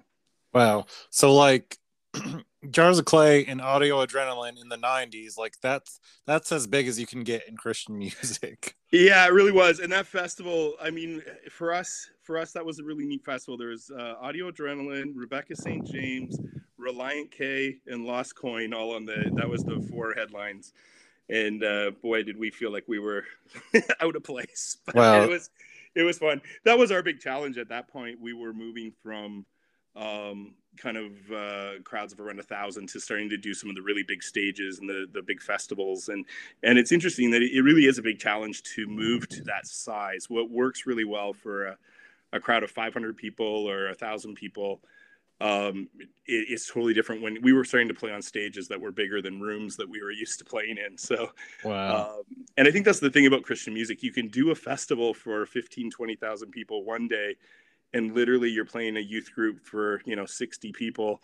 Wow. 0.53 0.85
So 1.09 1.33
like 1.33 1.78
Jars 2.71 2.99
of 2.99 3.05
Clay 3.05 3.45
and 3.45 3.61
Audio 3.61 4.05
Adrenaline 4.05 4.61
in 4.61 4.69
the 4.69 4.77
'90s, 4.77 5.37
like 5.37 5.53
that's 5.61 5.99
that's 6.25 6.51
as 6.51 6.67
big 6.67 6.87
as 6.87 6.99
you 6.99 7.05
can 7.05 7.23
get 7.23 7.47
in 7.47 7.55
Christian 7.57 7.97
music. 7.99 8.75
Yeah, 8.91 9.25
it 9.25 9.33
really 9.33 9.51
was. 9.51 9.79
And 9.79 9.91
that 9.91 10.05
festival, 10.07 10.73
I 10.81 10.89
mean, 10.89 11.21
for 11.51 11.73
us, 11.73 12.09
for 12.23 12.37
us, 12.37 12.51
that 12.53 12.65
was 12.65 12.79
a 12.79 12.83
really 12.83 13.05
neat 13.05 13.23
festival. 13.23 13.57
There 13.57 13.69
was 13.69 13.91
uh, 13.91 14.15
Audio 14.19 14.51
Adrenaline, 14.51 15.11
Rebecca 15.15 15.55
St. 15.55 15.85
James, 15.85 16.39
Relient 16.79 17.31
K, 17.31 17.77
and 17.87 18.05
Lost 18.05 18.35
Coin 18.35 18.73
all 18.73 18.95
on 18.95 19.05
the. 19.05 19.31
That 19.35 19.47
was 19.47 19.63
the 19.63 19.79
four 19.91 20.13
headlines. 20.15 20.73
And 21.29 21.63
uh, 21.63 21.91
boy, 22.01 22.23
did 22.23 22.37
we 22.39 22.49
feel 22.49 22.71
like 22.71 22.85
we 22.87 22.97
were 22.97 23.23
out 24.01 24.15
of 24.15 24.23
place. 24.23 24.77
But 24.87 24.95
Wow. 24.95 25.23
it 25.23 25.29
was 25.29 25.51
it 25.95 26.03
was 26.03 26.17
fun. 26.17 26.41
That 26.65 26.77
was 26.79 26.91
our 26.91 27.03
big 27.03 27.19
challenge 27.19 27.57
at 27.57 27.69
that 27.69 27.87
point. 27.87 28.19
We 28.19 28.33
were 28.33 28.53
moving 28.53 28.91
from 29.03 29.45
um, 29.95 30.55
kind 30.77 30.97
of 30.97 31.11
uh, 31.31 31.81
crowds 31.83 32.13
of 32.13 32.19
around 32.19 32.39
a 32.39 32.43
thousand 32.43 32.87
to 32.89 32.99
starting 32.99 33.29
to 33.29 33.37
do 33.37 33.53
some 33.53 33.69
of 33.69 33.75
the 33.75 33.81
really 33.81 34.03
big 34.03 34.23
stages 34.23 34.79
and 34.79 34.89
the 34.89 35.07
the 35.11 35.21
big 35.21 35.41
festivals. 35.41 36.09
And 36.09 36.25
and 36.63 36.77
it's 36.77 36.91
interesting 36.91 37.31
that 37.31 37.41
it 37.41 37.61
really 37.61 37.85
is 37.85 37.97
a 37.97 38.01
big 38.01 38.19
challenge 38.19 38.63
to 38.75 38.87
move 38.87 39.27
to 39.29 39.43
that 39.43 39.67
size. 39.67 40.29
What 40.29 40.49
works 40.49 40.85
really 40.85 41.05
well 41.05 41.33
for 41.33 41.67
a, 41.67 41.77
a 42.33 42.39
crowd 42.39 42.63
of 42.63 42.71
500 42.71 43.17
people 43.17 43.69
or 43.69 43.89
a 43.89 43.95
thousand 43.95 44.35
people 44.35 44.81
um, 45.41 45.87
it, 46.25 46.47
it's 46.49 46.67
totally 46.67 46.93
different 46.93 47.21
when 47.21 47.41
we 47.41 47.53
were 47.53 47.63
starting 47.63 47.87
to 47.87 47.93
play 47.93 48.11
on 48.11 48.21
stages 48.21 48.67
that 48.67 48.79
were 48.79 48.91
bigger 48.91 49.21
than 49.21 49.39
rooms 49.39 49.77
that 49.77 49.89
we 49.89 50.01
were 50.01 50.11
used 50.11 50.39
to 50.39 50.45
playing 50.45 50.77
in. 50.77 50.97
So, 50.97 51.31
Wow. 51.63 52.09
um, 52.19 52.23
and 52.57 52.67
I 52.67 52.71
think 52.71 52.85
that's 52.85 52.99
the 52.99 53.09
thing 53.09 53.25
about 53.25 53.43
Christian 53.43 53.73
music. 53.73 54.03
You 54.03 54.11
can 54.11 54.27
do 54.27 54.51
a 54.51 54.55
festival 54.55 55.13
for 55.13 55.45
15, 55.45 55.91
20,000 55.91 56.51
people 56.51 56.83
one 56.83 57.07
day, 57.07 57.35
and 57.93 58.13
literally 58.13 58.49
you're 58.49 58.65
playing 58.65 58.97
a 58.97 59.01
youth 59.01 59.33
group 59.33 59.65
for, 59.65 60.01
you 60.05 60.15
know, 60.15 60.25
60 60.25 60.71
people 60.73 61.21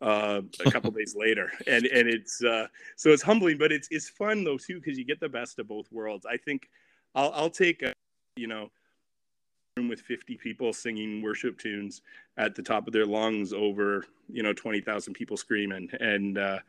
uh, 0.00 0.42
a 0.64 0.70
couple 0.70 0.90
days 0.92 1.14
later. 1.16 1.50
And, 1.66 1.86
and 1.86 2.08
it's, 2.08 2.42
uh, 2.42 2.66
so 2.96 3.10
it's 3.10 3.22
humbling, 3.22 3.58
but 3.58 3.72
it's, 3.72 3.88
it's 3.90 4.08
fun 4.08 4.44
though, 4.44 4.58
too, 4.58 4.80
because 4.80 4.98
you 4.98 5.04
get 5.04 5.20
the 5.20 5.28
best 5.28 5.58
of 5.58 5.68
both 5.68 5.90
worlds. 5.90 6.26
I 6.26 6.36
think 6.36 6.68
I'll, 7.14 7.32
I'll 7.32 7.50
take, 7.50 7.82
a, 7.82 7.92
you 8.36 8.46
know, 8.46 8.70
room 9.76 9.88
with 9.88 10.00
50 10.00 10.36
people 10.36 10.72
singing 10.72 11.20
worship 11.20 11.58
tunes 11.58 12.02
at 12.36 12.54
the 12.54 12.62
top 12.62 12.86
of 12.86 12.92
their 12.92 13.06
lungs 13.06 13.52
over 13.52 14.04
you 14.32 14.40
know 14.40 14.52
20,000 14.52 15.14
people 15.14 15.36
screaming 15.36 15.88
and 15.98 16.38
uh 16.38 16.60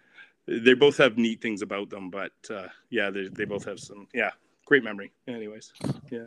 they 0.48 0.74
both 0.74 0.98
have 0.98 1.16
neat 1.16 1.40
things 1.40 1.62
about 1.62 1.92
them 1.92 2.10
but 2.10 2.32
uh 2.50 2.68
yeah 2.90 3.12
they, 3.12 3.28
they 3.28 3.46
both 3.46 3.64
have 3.64 3.80
some 3.80 4.08
yeah 4.14 4.32
great 4.66 4.84
memory 4.84 5.12
anyways 5.28 5.72
yeah 6.10 6.26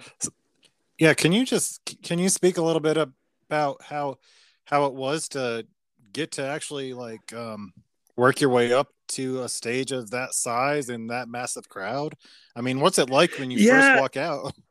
Yeah, 0.99 1.15
can 1.15 1.33
you 1.33 1.45
just 1.45 1.81
can 2.03 2.19
you 2.19 2.29
speak 2.29 2.59
a 2.59 2.63
little 2.63 2.81
bit 2.81 2.97
about 2.97 3.83
how 3.83 4.19
how 4.65 4.87
it 4.87 4.95
was 4.95 5.29
to 5.31 5.67
get 6.13 6.33
to 6.33 6.45
actually 6.45 6.93
like 6.95 7.33
um 7.33 7.73
work 8.17 8.41
your 8.41 8.51
way 8.51 8.73
up 8.73 8.89
to 9.09 9.43
a 9.43 9.49
stage 9.49 9.93
of 9.93 10.11
that 10.11 10.35
size 10.35 10.89
and 10.89 11.11
that 11.11 11.29
massive 11.29 11.69
crowd? 11.69 12.15
I 12.57 12.61
mean, 12.63 12.81
what's 12.81 12.99
it 12.99 13.11
like 13.11 13.39
when 13.39 13.51
you 13.51 13.59
Yeah. 13.59 13.77
first 13.77 13.95
walk 13.95 14.17
out? 14.17 14.53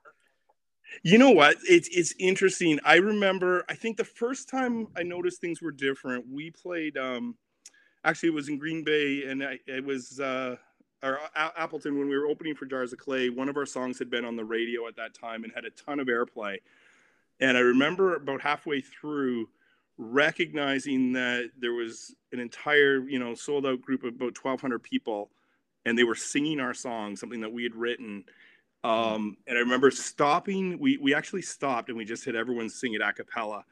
you 1.04 1.18
know 1.18 1.32
what 1.32 1.58
it's 1.68 1.90
it's 1.92 2.14
interesting 2.20 2.80
i 2.86 2.96
remember 2.96 3.64
i 3.70 3.74
think 3.74 3.98
the 3.98 4.04
first 4.04 4.50
time 4.50 4.88
i 4.96 5.04
noticed 5.04 5.42
things 5.42 5.62
were 5.62 5.72
different 5.72 6.26
we 6.30 6.50
played 6.50 6.98
um 6.98 7.36
actually 8.04 8.30
it 8.30 8.36
was 8.36 8.50
in 8.50 8.58
green 8.58 8.84
bay 8.84 9.26
and 9.28 9.44
I, 9.44 9.60
it 9.68 9.84
was 9.84 10.20
uh 10.20 10.56
or 11.04 11.20
A- 11.36 11.60
appleton 11.60 11.98
when 11.98 12.10
we 12.10 12.18
were 12.18 12.28
opening 12.28 12.56
for 12.56 12.66
jars 12.66 12.94
of 12.94 13.00
clay 13.00 13.30
one 13.30 13.50
of 13.50 13.58
our 13.58 13.66
songs 13.66 14.00
had 14.00 14.10
been 14.10 14.26
on 14.26 14.36
the 14.36 14.46
radio 14.46 14.88
at 14.88 14.96
that 14.96 15.14
time 15.14 15.44
and 15.44 15.54
had 15.54 15.66
a 15.66 15.70
ton 15.72 16.00
of 16.00 16.08
airplay 16.08 16.58
and 17.40 17.58
i 17.58 17.62
remember 17.62 18.16
about 18.16 18.42
halfway 18.42 18.82
through 18.82 19.48
recognizing 19.98 21.14
that 21.14 21.50
there 21.60 21.74
was 21.74 22.16
an 22.32 22.40
entire 22.40 23.08
you 23.08 23.20
know 23.20 23.34
sold 23.34 23.66
out 23.66 23.82
group 23.82 24.04
of 24.04 24.16
about 24.16 24.38
1200 24.38 24.82
people 24.84 25.30
and 25.86 25.98
they 25.98 26.04
were 26.04 26.16
singing 26.16 26.60
our 26.60 26.74
song 26.74 27.16
something 27.16 27.42
that 27.42 27.52
we 27.52 27.64
had 27.64 27.76
written 27.76 28.24
um, 28.84 29.38
and 29.48 29.58
I 29.58 29.62
remember 29.62 29.92
stopping. 29.92 30.80
We 30.80 30.98
we 30.98 31.14
actually 31.14 31.42
stopped 31.42 31.90
and 31.90 31.98
we 31.98 32.06
just 32.06 32.26
had 32.26 32.36
everyone 32.36 32.70
sing 32.70 32.94
it 32.94 33.02
a 33.02 33.12
cappella, 33.12 33.66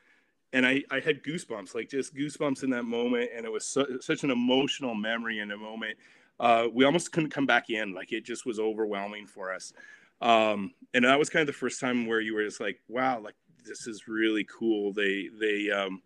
and 0.51 0.65
I 0.65 0.83
I 0.91 0.99
had 0.99 1.23
goosebumps, 1.23 1.75
like 1.75 1.89
just 1.89 2.15
goosebumps 2.15 2.63
in 2.63 2.71
that 2.71 2.83
moment, 2.83 3.29
and 3.35 3.45
it 3.45 3.51
was 3.51 3.65
su- 3.65 3.99
such 4.01 4.23
an 4.23 4.31
emotional 4.31 4.95
memory 4.95 5.39
in 5.39 5.51
a 5.51 5.57
moment. 5.57 5.97
Uh, 6.39 6.67
we 6.73 6.85
almost 6.85 7.11
couldn't 7.11 7.29
come 7.29 7.45
back 7.45 7.69
in, 7.69 7.93
like 7.93 8.11
it 8.11 8.25
just 8.25 8.45
was 8.45 8.59
overwhelming 8.59 9.25
for 9.25 9.53
us. 9.53 9.73
Um, 10.21 10.73
and 10.93 11.05
that 11.05 11.19
was 11.19 11.29
kind 11.29 11.41
of 11.41 11.47
the 11.47 11.53
first 11.53 11.79
time 11.79 12.07
where 12.07 12.21
you 12.21 12.33
were 12.33 12.43
just 12.43 12.59
like, 12.59 12.79
wow, 12.87 13.19
like 13.19 13.35
this 13.65 13.87
is 13.87 14.07
really 14.07 14.45
cool. 14.45 14.93
They 14.93 15.29
they 15.39 15.71
um, 15.71 16.01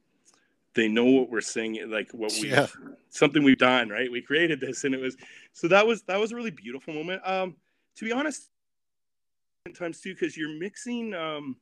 they 0.74 0.88
know 0.88 1.06
what 1.06 1.30
we're 1.30 1.42
singing, 1.42 1.89
like 1.89 2.12
what 2.13 2.32
we 2.34 2.50
Yeah. 2.50 2.68
something 3.10 3.44
we've 3.44 3.58
done, 3.58 3.89
right? 3.89 4.12
We 4.12 4.22
created 4.22 4.60
this, 4.60 4.84
and 4.84 4.94
it 4.94 5.02
was 5.02 5.18
so 5.54 5.68
that 5.68 5.86
was 5.86 6.04
that 6.04 6.20
was 6.20 6.32
a 6.32 6.36
really 6.36 6.52
beautiful 6.52 6.94
moment. 6.94 7.22
Um, 7.26 7.56
to 7.96 8.06
be 8.06 8.12
honest, 8.12 8.50
times 9.74 10.00
too, 10.02 10.13
because 10.13 10.38
you're 10.38 10.58
mixing 10.58 11.13
um, 11.13 11.58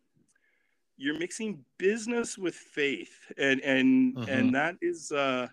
you're 0.98 1.18
mixing 1.18 1.64
business 1.78 2.38
with 2.38 2.56
faith, 2.56 3.32
and 3.38 3.62
and 3.62 4.18
and 4.28 4.54
that 4.56 4.76
is 4.82 5.12
uh, 5.12 5.48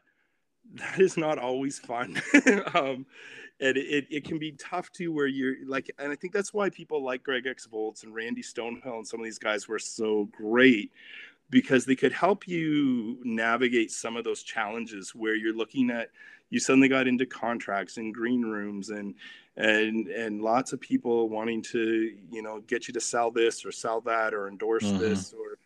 that 0.75 1.01
is 1.01 1.17
not 1.17 1.39
always 1.39 1.79
fun. 1.79 2.21
um, 2.75 3.07
and 3.61 3.77
it, 3.77 4.07
it 4.11 4.25
can 4.25 4.39
be 4.39 4.53
tough 4.53 4.91
too, 4.91 5.13
where 5.13 5.27
you're 5.27 5.57
like, 5.67 5.91
and 5.99 6.11
I 6.11 6.17
think 6.17 6.33
that's 6.33 6.53
why 6.53 6.71
people 6.71 7.03
like 7.03 7.23
Greg 7.23 7.47
X 7.47 7.67
Volz 7.67 8.03
and 8.03 8.15
Randy 8.15 8.43
Stonehill 8.43 8.97
and 8.97 9.07
some 9.07 9.21
of 9.21 9.25
these 9.25 9.39
guys 9.39 9.69
were 9.69 9.79
so 9.79 10.29
great 10.33 10.91
because 11.51 11.85
they 11.85 11.95
could 11.95 12.13
help 12.13 12.49
you 12.49 13.19
navigate 13.23 13.91
some 13.91 14.17
of 14.17 14.25
those 14.25 14.43
challenges 14.43 15.15
where 15.15 15.35
you're 15.37 15.55
looking 15.55 15.91
at 15.91 16.11
you 16.51 16.61
suddenly 16.61 16.89
got 16.89 17.07
into 17.09 17.27
contracts 17.27 17.97
and 17.97 18.15
green 18.15 18.43
rooms 18.43 18.91
and 18.91 19.15
and 19.57 20.09
and 20.09 20.43
lots 20.43 20.73
of 20.73 20.81
people 20.81 21.29
wanting 21.29 21.63
to 21.63 22.17
you 22.31 22.43
know 22.43 22.61
get 22.67 22.89
you 22.89 22.95
to 22.95 23.01
sell 23.01 23.31
this 23.31 23.65
or 23.65 23.73
sell 23.73 24.01
that 24.01 24.35
or 24.35 24.49
endorse 24.49 24.85
Mhm. 24.85 24.99
this 24.99 25.33
or 25.33 25.59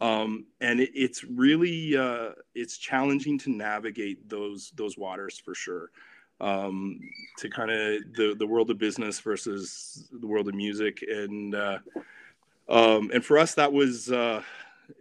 um, 0.00 0.46
and 0.60 0.80
it, 0.80 0.90
it's 0.94 1.24
really 1.24 1.96
uh, 1.96 2.30
it's 2.54 2.78
challenging 2.78 3.38
to 3.40 3.50
navigate 3.50 4.28
those 4.28 4.72
those 4.76 4.96
waters 4.96 5.38
for 5.38 5.54
sure. 5.54 5.90
Um, 6.40 7.00
to 7.38 7.50
kind 7.50 7.70
of 7.70 8.00
the 8.14 8.34
the 8.38 8.46
world 8.46 8.70
of 8.70 8.78
business 8.78 9.20
versus 9.20 10.08
the 10.10 10.26
world 10.26 10.48
of 10.48 10.54
music. 10.54 11.04
And 11.06 11.54
uh, 11.54 11.78
um, 12.68 13.10
and 13.12 13.24
for 13.24 13.36
us 13.36 13.54
that 13.54 13.72
was 13.72 14.10
uh, 14.10 14.42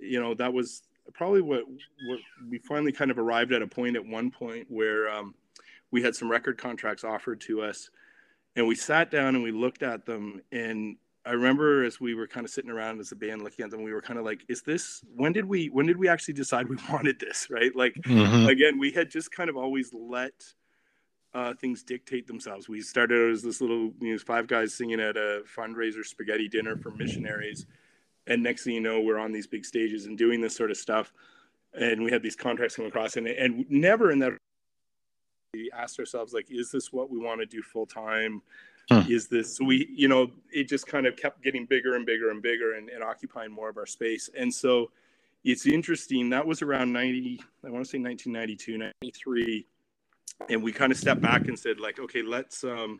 you 0.01 0.19
know 0.19 0.33
that 0.33 0.51
was 0.51 0.83
probably 1.13 1.41
what 1.41 1.63
what 2.07 2.19
we 2.49 2.57
finally 2.59 2.91
kind 2.91 3.09
of 3.09 3.17
arrived 3.17 3.53
at 3.53 3.61
a 3.61 3.67
point 3.67 3.95
at 3.95 4.05
one 4.05 4.31
point 4.31 4.67
where 4.69 5.09
um, 5.09 5.33
we 5.91 6.01
had 6.01 6.15
some 6.15 6.29
record 6.29 6.57
contracts 6.57 7.03
offered 7.03 7.41
to 7.41 7.61
us. 7.61 7.89
And 8.55 8.67
we 8.67 8.75
sat 8.75 9.11
down 9.11 9.35
and 9.35 9.43
we 9.43 9.51
looked 9.51 9.83
at 9.83 10.05
them 10.05 10.41
and 10.51 10.97
i 11.25 11.31
remember 11.31 11.83
as 11.83 11.99
we 11.99 12.13
were 12.15 12.27
kind 12.27 12.45
of 12.45 12.51
sitting 12.51 12.71
around 12.71 12.99
as 12.99 13.11
a 13.11 13.15
band 13.15 13.41
looking 13.41 13.65
at 13.65 13.71
them 13.71 13.83
we 13.83 13.93
were 13.93 14.01
kind 14.01 14.17
of 14.17 14.25
like 14.25 14.43
is 14.47 14.61
this 14.61 15.03
when 15.15 15.33
did 15.33 15.45
we 15.45 15.67
when 15.67 15.85
did 15.85 15.97
we 15.97 16.07
actually 16.07 16.33
decide 16.33 16.67
we 16.67 16.77
wanted 16.91 17.19
this? 17.19 17.47
Right? 17.49 17.75
Like 17.75 17.95
Mhm. 18.05 18.47
again 18.49 18.79
we 18.79 18.91
had 18.91 19.09
just 19.09 19.31
kind 19.31 19.49
of 19.49 19.57
always 19.57 19.93
let 19.93 20.33
uh, 21.31 21.53
things 21.53 21.83
dictate 21.83 22.25
themselves. 22.25 22.67
We 22.67 22.81
started 22.81 23.31
as 23.31 23.43
this 23.43 23.61
little 23.61 23.93
you 24.01 24.13
know 24.13 24.17
five 24.17 24.47
guys 24.47 24.73
singing 24.73 24.99
at 24.99 25.15
a 25.15 25.43
fundraiser 25.55 26.03
spaghetti 26.03 26.47
dinner 26.47 26.75
for 26.75 26.89
missionaries. 26.89 27.67
And 28.25 28.41
next 28.41 28.63
thing 28.63 28.73
you 28.73 28.81
know 28.81 29.01
we're 29.01 29.19
on 29.19 29.31
these 29.31 29.45
big 29.45 29.65
stages 29.65 30.05
and 30.05 30.17
doing 30.17 30.41
this 30.41 30.55
sort 30.55 30.71
of 30.71 30.77
stuff. 30.77 31.13
And 31.73 32.03
we 32.03 32.11
had 32.11 32.23
these 32.23 32.35
contracts 32.35 32.75
come 32.77 32.85
across 32.85 33.15
and, 33.15 33.27
and 33.27 33.69
never 33.69 34.09
in 34.11 34.19
that 34.19 34.33
we 35.53 35.69
asked 35.71 35.99
ourselves 35.99 36.31
like 36.33 36.47
is 36.49 36.71
this 36.71 36.93
what 36.93 37.09
we 37.09 37.19
want 37.19 37.39
to 37.39 37.45
do 37.45 37.61
full 37.61 37.85
time 37.85 38.41
Hmm. 38.89 39.01
is 39.11 39.27
this 39.27 39.57
so 39.57 39.65
we 39.65 39.87
you 39.95 40.07
know 40.07 40.31
it 40.51 40.67
just 40.67 40.87
kind 40.87 41.05
of 41.05 41.15
kept 41.15 41.43
getting 41.43 41.65
bigger 41.65 41.95
and 41.95 42.05
bigger 42.05 42.31
and 42.31 42.41
bigger 42.41 42.73
and, 42.73 42.89
and 42.89 43.03
occupying 43.03 43.51
more 43.51 43.69
of 43.69 43.77
our 43.77 43.85
space. 43.85 44.29
And 44.35 44.53
so 44.53 44.91
it's 45.43 45.67
interesting 45.67 46.29
that 46.31 46.45
was 46.45 46.61
around 46.61 46.91
90 46.91 47.41
i 47.65 47.69
want 47.69 47.85
to 47.85 47.89
say 47.89 47.97
1992 47.97 48.77
93 49.01 49.65
and 50.49 50.61
we 50.61 50.73
kind 50.73 50.91
of 50.91 50.97
stepped 50.97 51.21
back 51.21 51.47
and 51.47 51.57
said 51.57 51.79
like 51.79 51.97
okay 51.97 52.21
let's 52.21 52.65
um 52.65 52.99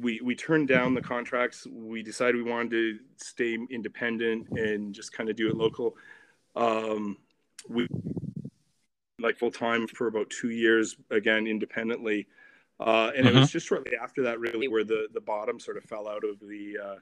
we 0.00 0.20
we 0.22 0.34
turned 0.34 0.68
down 0.68 0.94
the 0.94 1.00
contracts. 1.00 1.66
We 1.70 2.02
decided 2.02 2.36
we 2.36 2.42
wanted 2.42 2.70
to 2.70 2.98
stay 3.16 3.58
independent 3.70 4.48
and 4.50 4.94
just 4.94 5.12
kind 5.12 5.28
of 5.28 5.36
do 5.36 5.48
it 5.48 5.56
local. 5.56 5.96
Um 6.56 7.16
we 7.68 7.86
like 9.18 9.38
full 9.38 9.50
time 9.50 9.86
for 9.86 10.06
about 10.06 10.30
two 10.30 10.50
years 10.50 10.96
again 11.10 11.46
independently 11.46 12.26
uh, 12.80 13.12
and 13.16 13.26
it 13.26 13.34
was 13.34 13.50
just 13.50 13.66
shortly 13.66 13.96
after 13.96 14.22
that 14.22 14.40
really 14.40 14.68
where 14.68 14.84
the 14.84 15.08
the 15.12 15.20
bottom 15.20 15.58
sort 15.60 15.76
of 15.76 15.84
fell 15.84 16.08
out 16.08 16.24
of 16.24 16.40
the 16.40 16.78
uh, 16.82 16.96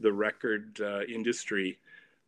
the 0.00 0.12
record 0.12 0.80
uh, 0.80 1.02
industry. 1.08 1.78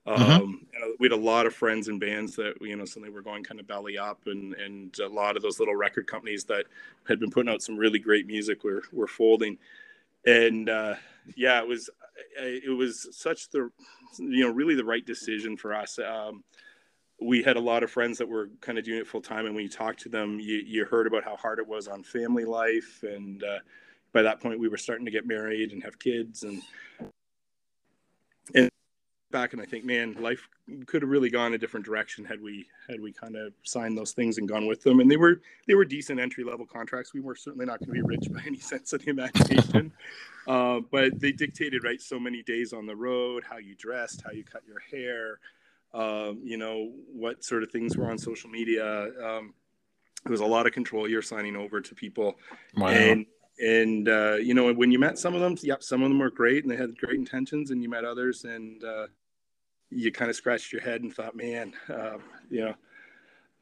Um, 0.05 0.17
Mhm. 0.19 0.43
and 0.75 0.97
we 0.99 1.05
had 1.07 1.13
a 1.13 1.17
lot 1.17 1.47
of 1.47 1.55
friends 1.55 1.87
and 1.87 2.01
bands 2.01 2.35
that 2.35 2.61
you 2.61 2.75
know 2.75 2.85
suddenly 2.85 3.11
were 3.11 3.23
going 3.23 3.45
kind 3.45 3.61
of 3.61 3.69
belly 3.69 3.97
up 3.99 4.27
and 4.27 4.55
and 4.55 4.99
a 4.99 5.07
lot 5.07 5.37
of 5.37 5.43
those 5.43 5.61
little 5.61 5.77
record 5.77 6.09
companies 6.09 6.45
that 6.45 6.67
had 7.07 7.21
been 7.21 7.31
putting 7.31 7.53
out 7.53 7.63
some 7.63 7.77
really 7.77 8.01
great 8.01 8.27
music 8.27 8.65
were 8.65 8.83
were 8.93 9.07
folding. 9.07 9.59
And 10.27 10.69
uh, 10.69 10.97
yeah 11.37 11.61
it 11.61 11.69
was 11.69 11.89
it 12.37 12.77
was 12.77 13.09
such 13.17 13.49
the 13.51 13.71
you 14.19 14.41
know 14.41 14.51
really 14.51 14.75
the 14.75 14.85
right 14.85 15.07
decision 15.07 15.57
for 15.57 15.73
us. 15.73 15.99
Um, 16.01 16.43
we 17.23 17.43
had 17.43 17.57
a 17.57 17.61
lot 17.61 17.83
of 17.83 17.91
friends 17.91 18.19
that 18.19 18.29
were 18.29 18.51
kind 18.61 18.79
of 18.79 18.85
doing 18.85 18.99
it 18.99 19.07
full 19.07 19.21
time, 19.21 19.47
and 19.47 19.55
when 19.55 19.65
you 19.65 19.71
talked 19.71 20.01
to 20.01 20.09
them, 20.09 20.39
you, 20.41 20.63
you 20.67 20.85
heard 20.85 21.07
about 21.07 21.25
how 21.25 21.37
hard 21.37 21.59
it 21.59 21.67
was 21.67 21.89
on 21.89 22.03
family 22.03 22.45
life, 22.45 23.03
and 23.03 23.43
uh, 23.45 23.59
by 24.13 24.23
that 24.23 24.41
point, 24.41 24.59
we 24.59 24.69
were 24.69 24.77
starting 24.77 25.05
to 25.05 25.11
get 25.13 25.27
married 25.27 25.73
and 25.73 25.83
have 25.83 25.99
kids, 25.99 26.43
and 26.43 26.63
and 28.55 28.71
back 29.33 29.53
and 29.55 29.63
I 29.63 29.65
think, 29.65 29.85
man, 29.85 30.15
life 30.21 30.47
could 30.87 31.03
have 31.03 31.11
really 31.11 31.31
gone 31.31 31.55
a 31.55 31.59
different 31.59 31.85
direction 31.85 32.25
had 32.25 32.41
we 32.41 32.67
had 32.89 33.01
we 33.01 33.13
kind 33.13 33.35
of 33.35 33.53
signed 33.65 33.99
those 33.99 34.13
things 34.13 34.39
and 34.39 34.49
gone 34.49 34.67
with 34.67 34.83
them. 34.83 35.01
And 35.01 35.11
they 35.11 35.17
were 35.17 35.41
they 35.67 35.75
were 35.75 35.85
decent 35.85 36.21
entry 36.21 36.45
level 36.45 36.67
contracts. 36.67 37.13
We 37.13 37.21
were 37.21 37.35
certainly 37.35 37.67
not 37.67 37.81
going 37.81 37.89
to 37.89 37.95
be 37.95 38.03
rich 38.03 38.31
by 38.31 38.43
any 38.47 38.59
sense 38.61 38.93
of 38.93 39.03
the 39.05 39.11
imagination, 39.11 39.93
uh, 40.47 40.81
but 40.91 41.19
they 41.19 41.33
dictated 41.33 41.83
right 41.83 42.01
so 42.01 42.21
many 42.21 42.43
days 42.43 42.73
on 42.73 42.87
the 42.87 42.95
road, 42.95 43.43
how 43.49 43.57
you 43.57 43.75
dressed, 43.75 44.23
how 44.25 44.31
you 44.31 44.45
cut 44.45 44.63
your 44.67 44.81
hair, 44.91 45.41
um, 45.95 46.41
you 46.43 46.57
know, 46.57 46.93
what 47.13 47.45
sort 47.45 47.63
of 47.63 47.71
things 47.71 47.97
were 47.97 48.11
on 48.11 48.19
social 48.19 48.51
media. 48.51 49.11
Um, 49.23 49.55
it 50.25 50.31
was 50.31 50.41
a 50.41 50.47
lot 50.47 50.67
of 50.67 50.73
control 50.73 51.09
you're 51.09 51.23
signing 51.23 51.57
over 51.57 51.81
to 51.81 51.95
people. 51.95 52.39
Wow. 52.77 52.89
And, 52.89 53.27
and 53.59 54.09
uh, 54.09 54.35
you 54.35 54.55
know, 54.55 54.73
when 54.73 54.91
you 54.91 54.99
met 54.99 55.19
some 55.19 55.35
of 55.35 55.41
them, 55.41 55.57
yep, 55.63 55.83
some 55.83 56.03
of 56.03 56.09
them 56.09 56.19
were 56.19 56.31
great 56.31 56.65
and 56.65 56.73
they 56.73 56.77
had 56.77 56.97
great 56.99 57.19
intentions, 57.19 57.71
and 57.71 57.83
you 57.83 57.89
met 57.89 58.05
others, 58.05 58.45
and 58.45 58.83
uh, 58.83 59.07
you 59.91 60.11
kind 60.11 60.31
of 60.31 60.37
scratched 60.37 60.73
your 60.73 60.83
head 60.83 61.03
and 61.03 61.15
thought, 61.15 61.37
man, 61.37 61.75
uh, 61.89 62.19
you 62.49 62.65
know, 62.65 62.75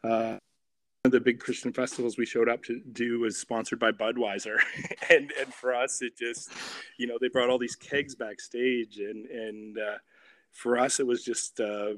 uh, 0.08 0.38
one 1.02 1.08
of 1.08 1.12
the 1.12 1.20
big 1.20 1.40
Christian 1.40 1.72
festivals 1.72 2.18
we 2.18 2.26
showed 2.26 2.48
up 2.48 2.62
to 2.64 2.80
do 2.92 3.20
was 3.20 3.36
sponsored 3.36 3.78
by 3.78 3.90
Budweiser, 3.90 4.58
and 5.10 5.32
and 5.40 5.52
for 5.52 5.74
us, 5.74 6.02
it 6.02 6.16
just, 6.16 6.50
you 6.98 7.06
know, 7.06 7.18
they 7.20 7.28
brought 7.28 7.50
all 7.50 7.58
these 7.58 7.76
kegs 7.76 8.14
backstage, 8.14 8.98
and 8.98 9.26
and 9.26 9.78
uh, 9.78 9.98
for 10.52 10.78
us, 10.78 11.00
it 11.00 11.06
was 11.06 11.24
just 11.24 11.58
uh, 11.60 11.92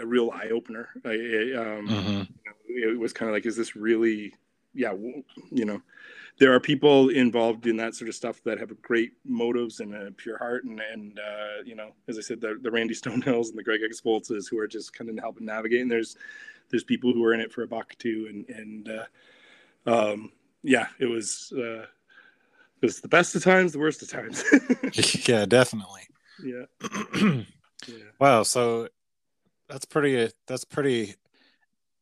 a 0.00 0.06
real 0.06 0.30
eye 0.30 0.48
opener. 0.52 0.88
Um, 1.04 1.10
mm-hmm. 1.10 2.22
you 2.68 2.86
know, 2.86 2.92
it 2.92 2.98
was 2.98 3.12
kind 3.12 3.28
of 3.28 3.34
like, 3.34 3.46
is 3.46 3.56
this 3.56 3.76
really? 3.76 4.34
Yeah, 4.74 4.92
you 5.50 5.64
know, 5.64 5.80
there 6.38 6.52
are 6.52 6.60
people 6.60 7.08
involved 7.08 7.66
in 7.66 7.78
that 7.78 7.94
sort 7.94 8.10
of 8.10 8.14
stuff 8.14 8.42
that 8.44 8.58
have 8.58 8.82
great 8.82 9.12
motives 9.24 9.80
and 9.80 9.94
a 9.94 10.10
pure 10.12 10.36
heart, 10.36 10.64
and 10.64 10.80
and 10.80 11.18
uh, 11.18 11.62
you 11.64 11.74
know, 11.74 11.92
as 12.08 12.18
I 12.18 12.20
said, 12.20 12.40
the, 12.40 12.58
the 12.60 12.70
Randy 12.70 12.94
Stonehills 12.94 13.48
and 13.48 13.58
the 13.58 13.62
Greg 13.62 13.80
X 13.84 14.00
Volzes 14.00 14.50
who 14.50 14.58
are 14.58 14.68
just 14.68 14.92
kind 14.92 15.08
of 15.08 15.18
helping 15.18 15.46
navigate. 15.46 15.80
And 15.80 15.90
there's 15.90 16.16
there's 16.70 16.84
people 16.84 17.12
who 17.12 17.24
are 17.24 17.32
in 17.32 17.40
it 17.40 17.52
for 17.52 17.62
a 17.62 17.66
buck 17.66 17.94
too, 17.98 18.26
and 18.28 18.48
and 18.50 18.88
uh, 18.88 19.04
um, 20.10 20.32
yeah, 20.62 20.88
it 20.98 21.06
was 21.06 21.52
uh, 21.56 21.82
it 21.82 22.82
was 22.82 23.00
the 23.00 23.08
best 23.08 23.34
of 23.34 23.42
times, 23.42 23.72
the 23.72 23.78
worst 23.78 24.02
of 24.02 24.10
times. 24.10 24.44
yeah, 25.28 25.46
definitely. 25.46 26.02
Yeah. 26.44 26.64
yeah. 27.86 27.94
Wow. 28.18 28.42
So 28.42 28.88
that's 29.68 29.84
pretty. 29.84 30.30
That's 30.46 30.64
pretty 30.64 31.14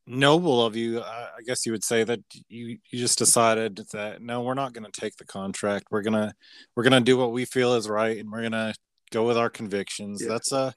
noble 0.07 0.65
of 0.65 0.77
you. 0.77 1.01
I 1.01 1.41
guess 1.47 1.65
you 1.65 1.73
would 1.73 1.85
say 1.85 2.05
that 2.05 2.21
you 2.49 2.79
you 2.91 2.99
just 2.99 3.19
decided 3.19 3.81
that 3.93 4.23
no, 4.23 4.43
we're 4.43 4.55
not 4.55 4.73
going 4.73 4.91
to 4.91 5.01
take 5.01 5.17
the 5.17 5.25
contract. 5.25 5.87
We're 5.91 6.03
gonna 6.03 6.35
we're 6.75 6.85
gonna 6.85 7.01
do 7.01 7.17
what 7.17 7.33
we 7.33 7.45
feel 7.45 7.75
is 7.75 7.89
right, 7.89 8.19
and 8.19 8.31
we're 8.31 8.43
gonna 8.43 8.75
go 9.11 9.27
with 9.27 9.39
our 9.39 9.51
convictions. 9.51 10.23
Yeah. 10.23 10.29
That's 10.29 10.53
a 10.53 10.75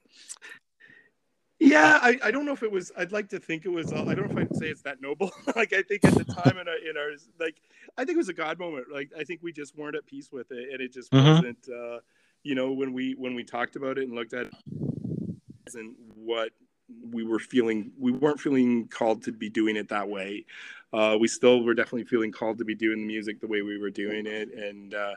yeah, 1.60 1.98
I, 2.00 2.18
I 2.22 2.30
don't 2.30 2.46
know 2.46 2.52
if 2.52 2.62
it 2.62 2.70
was. 2.70 2.92
I'd 2.96 3.10
like 3.10 3.28
to 3.30 3.40
think 3.40 3.64
it 3.64 3.68
was. 3.70 3.92
I 3.92 3.96
don't 4.14 4.32
know 4.32 4.40
if 4.40 4.48
I'd 4.48 4.56
say 4.56 4.66
it's 4.66 4.82
that 4.82 5.00
noble. 5.00 5.32
like 5.56 5.72
I 5.72 5.82
think 5.82 6.04
at 6.04 6.14
the 6.14 6.24
time 6.24 6.56
in 6.56 6.68
our, 6.68 6.76
in 6.76 6.96
our 6.96 7.10
like, 7.40 7.60
I 7.96 8.04
think 8.04 8.14
it 8.14 8.18
was 8.18 8.28
a 8.28 8.34
God 8.34 8.60
moment. 8.60 8.86
Like 8.92 9.10
I 9.18 9.24
think 9.24 9.40
we 9.42 9.52
just 9.52 9.76
weren't 9.76 9.96
at 9.96 10.06
peace 10.06 10.30
with 10.30 10.52
it, 10.52 10.72
and 10.72 10.80
it 10.80 10.92
just 10.92 11.10
mm-hmm. 11.10 11.26
wasn't. 11.26 11.68
Uh, 11.68 11.98
you 12.44 12.54
know, 12.54 12.70
when 12.70 12.92
we 12.92 13.14
when 13.18 13.34
we 13.34 13.42
talked 13.42 13.74
about 13.74 13.98
it 13.98 14.04
and 14.04 14.14
looked 14.14 14.34
at 14.34 14.46
it, 14.46 14.54
and 15.74 15.96
what 16.14 16.50
we 17.10 17.24
were 17.24 17.38
feeling, 17.38 17.92
we 17.98 18.12
weren't 18.12 18.40
feeling 18.40 18.88
called 18.88 19.22
to 19.24 19.32
be 19.32 19.48
doing 19.48 19.76
it 19.76 19.88
that 19.88 20.08
way. 20.08 20.44
Uh, 20.92 21.16
we 21.20 21.28
still 21.28 21.62
were 21.62 21.74
definitely 21.74 22.04
feeling 22.04 22.32
called 22.32 22.58
to 22.58 22.64
be 22.64 22.74
doing 22.74 23.00
the 23.00 23.06
music 23.06 23.40
the 23.40 23.46
way 23.46 23.60
we 23.62 23.78
were 23.78 23.90
doing 23.90 24.26
it, 24.26 24.52
and 24.54 24.94
uh, 24.94 25.14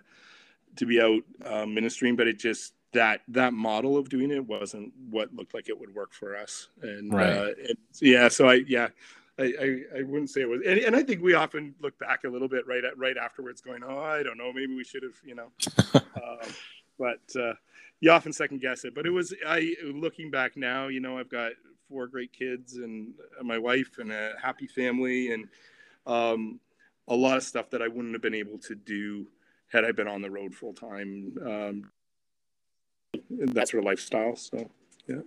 to 0.76 0.86
be 0.86 1.02
out 1.02 1.22
uh, 1.46 1.66
ministering. 1.66 2.16
But 2.18 2.28
it 2.28 2.40
just 2.40 2.74
that 2.94 3.22
that 3.30 3.54
model 3.54 3.98
of 3.98 4.10
doing 4.10 4.32
it 4.32 4.46
wasn't 4.46 4.92
what 5.10 5.34
looked 5.34 5.54
like 5.54 5.70
it 5.70 5.80
would 5.80 5.94
work 5.96 6.14
for 6.14 6.36
us 6.36 6.70
and, 6.82 7.14
right. 7.14 7.30
uh, 7.30 7.52
and 7.70 7.78
yeah 8.02 8.28
so 8.28 8.50
i 8.50 8.56
yeah 8.68 8.90
I, 9.40 9.44
I, 9.44 10.00
I, 10.00 10.04
wouldn't 10.04 10.30
say 10.30 10.42
it 10.42 10.50
was, 10.50 10.62
and, 10.68 10.78
and, 10.78 10.96
I 10.96 11.02
think 11.02 11.24
we 11.24 11.34
often 11.34 11.74
look 11.82 11.98
back 11.98 12.26
a 12.26 12.30
little 12.30 12.50
bit 12.50 12.68
right 12.68 12.84
at 12.84 12.96
right 12.98 13.18
afterwards, 13.18 13.62
going, 13.62 13.82
"Oh, 13.82 13.98
I 13.98 14.22
don't 14.22 14.38
know, 14.38 14.52
maybe 14.54 14.76
we 14.76 14.84
should 14.84 15.02
have," 15.02 15.16
you 15.26 15.34
know. 15.34 15.48
uh, 15.96 16.46
but 17.00 17.22
uh, 17.42 17.54
you 18.02 18.12
often 18.12 18.34
second 18.34 18.60
guess 18.60 18.84
it. 18.84 18.94
But 18.94 19.06
it 19.06 19.12
was, 19.12 19.34
I 19.48 19.76
looking 19.86 20.30
back 20.30 20.58
now, 20.58 20.88
you 20.88 21.00
know, 21.00 21.18
I've 21.18 21.30
got 21.30 21.54
four 21.88 22.08
great 22.08 22.34
kids 22.34 22.78
and 22.78 23.14
my 23.42 23.58
wife 23.58 23.98
and 24.00 24.12
a 24.12 24.34
happy 24.42 24.68
family, 24.68 25.32
and 25.32 25.48
um, 26.06 26.60
a 27.08 27.16
lot 27.16 27.38
of 27.38 27.44
stuff 27.44 27.70
that 27.70 27.82
I 27.82 27.88
wouldn't 27.88 28.14
have 28.14 28.22
been 28.22 28.34
able 28.34 28.58
to 28.60 28.76
do 28.76 29.28
had 29.72 29.86
I 29.86 29.92
been 29.92 30.08
on 30.08 30.22
the 30.22 30.32
road 30.32 30.54
full 30.54 30.74
time. 30.74 31.34
Um, 31.46 31.92
that 33.30 33.70
sort 33.70 33.84
of 33.84 33.86
lifestyle. 33.86 34.36
So, 34.36 34.70
yeah. 35.08 35.22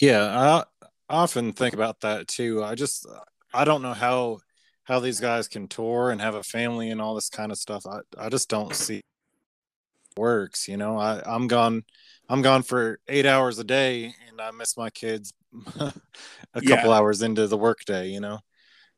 Yeah, 0.00 0.24
I 0.24 0.64
often 1.08 1.52
think 1.52 1.74
about 1.74 2.00
that 2.00 2.28
too. 2.28 2.62
I 2.62 2.74
just 2.74 3.06
I 3.52 3.64
don't 3.64 3.82
know 3.82 3.92
how 3.92 4.38
how 4.84 4.98
these 4.98 5.20
guys 5.20 5.46
can 5.46 5.68
tour 5.68 6.10
and 6.10 6.20
have 6.20 6.34
a 6.34 6.42
family 6.42 6.90
and 6.90 7.00
all 7.00 7.14
this 7.14 7.28
kind 7.28 7.52
of 7.52 7.58
stuff. 7.58 7.86
I 7.86 8.00
I 8.18 8.28
just 8.28 8.48
don't 8.48 8.74
see 8.74 9.02
works. 10.16 10.68
You 10.68 10.76
know, 10.76 10.98
I 10.98 11.22
I'm 11.24 11.46
gone 11.46 11.84
I'm 12.28 12.42
gone 12.42 12.62
for 12.62 13.00
eight 13.08 13.26
hours 13.26 13.58
a 13.58 13.64
day 13.64 14.14
and 14.28 14.40
I 14.40 14.50
miss 14.50 14.76
my 14.76 14.90
kids 14.90 15.32
a 15.80 15.92
yeah. 16.62 16.76
couple 16.76 16.92
hours 16.92 17.22
into 17.22 17.46
the 17.46 17.58
workday. 17.58 18.08
You 18.08 18.20
know. 18.20 18.38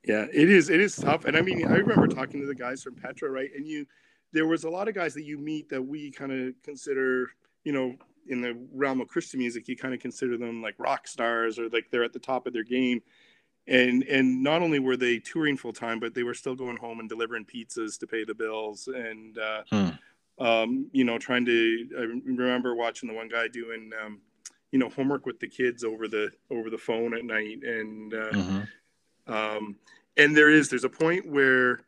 Yeah, 0.05 0.27
it 0.33 0.51
is. 0.51 0.69
It 0.69 0.81
is 0.81 0.97
tough, 0.97 1.27
and 1.27 1.37
I 1.37 1.43
mean, 1.43 1.65
I 1.67 1.77
remember 1.77 2.09
talking 2.09 2.41
to 2.41 2.47
the 2.47 2.57
guys 2.57 2.83
from 2.83 2.97
Petra, 2.97 3.31
right? 3.31 3.51
And 3.55 3.65
you, 3.65 3.87
there 4.33 4.49
was 4.49 4.65
a 4.65 4.69
lot 4.69 4.89
of 4.89 4.97
guys 4.97 5.15
that 5.15 5.23
you 5.23 5.39
meet 5.39 5.69
that 5.69 5.81
we 5.81 6.11
kind 6.11 6.33
of 6.33 6.55
consider 6.65 7.29
you 7.65 7.73
know, 7.73 7.95
in 8.29 8.41
the 8.41 8.57
realm 8.73 9.01
of 9.01 9.09
Christian 9.09 9.41
music, 9.41 9.69
you 9.69 9.77
kind 9.77 9.95
of 9.95 10.01
consider 10.01 10.37
them 10.37 10.63
like 10.63 10.75
rock 10.79 11.09
stars 11.09 11.59
or 11.59 11.69
like 11.69 11.87
they're 11.91 12.05
at 12.05 12.13
the 12.13 12.19
top 12.19 12.47
of 12.47 12.53
their 12.53 12.65
game. 12.65 13.03
And 13.69 14.03
and 14.05 14.43
not 14.43 14.63
only 14.63 14.81
were 14.81 14.97
they 14.97 15.19
touring 15.19 15.57
full 15.57 15.73
time, 15.73 16.01
but 16.01 16.15
they 16.15 16.25
were 16.25 16.35
still 16.35 16.57
going 16.57 16.77
home 16.77 16.99
and 16.99 17.09
delivering 17.09 17.45
pizzas 17.45 17.99
to 18.01 18.07
pay 18.07 18.25
the 18.25 18.35
bills 18.35 18.89
and 18.89 19.39
uh, 19.39 19.63
hmm. 19.71 19.89
Um, 20.43 20.87
you 20.93 21.05
know 21.05 21.19
trying 21.19 21.45
to. 21.47 21.89
I 21.99 22.03
remember 22.03 22.75
watching 22.75 23.09
the 23.09 23.15
one 23.15 23.29
guy 23.29 23.49
doing 23.49 23.91
um, 24.05 24.21
you 24.71 24.79
know 24.79 24.89
homework 24.89 25.27
with 25.27 25.39
the 25.41 25.49
kids 25.49 25.85
over 25.85 26.09
the 26.09 26.31
over 26.51 26.71
the 26.71 26.79
phone 26.79 27.15
at 27.15 27.25
night 27.25 27.63
and 27.63 28.15
uh, 28.15 28.33
mm-hmm. 28.33 29.33
um, 29.33 29.77
and 30.17 30.37
there 30.37 30.51
is 30.51 30.69
there's 30.69 30.85
a 30.85 30.89
point 30.89 31.27
where 31.27 31.81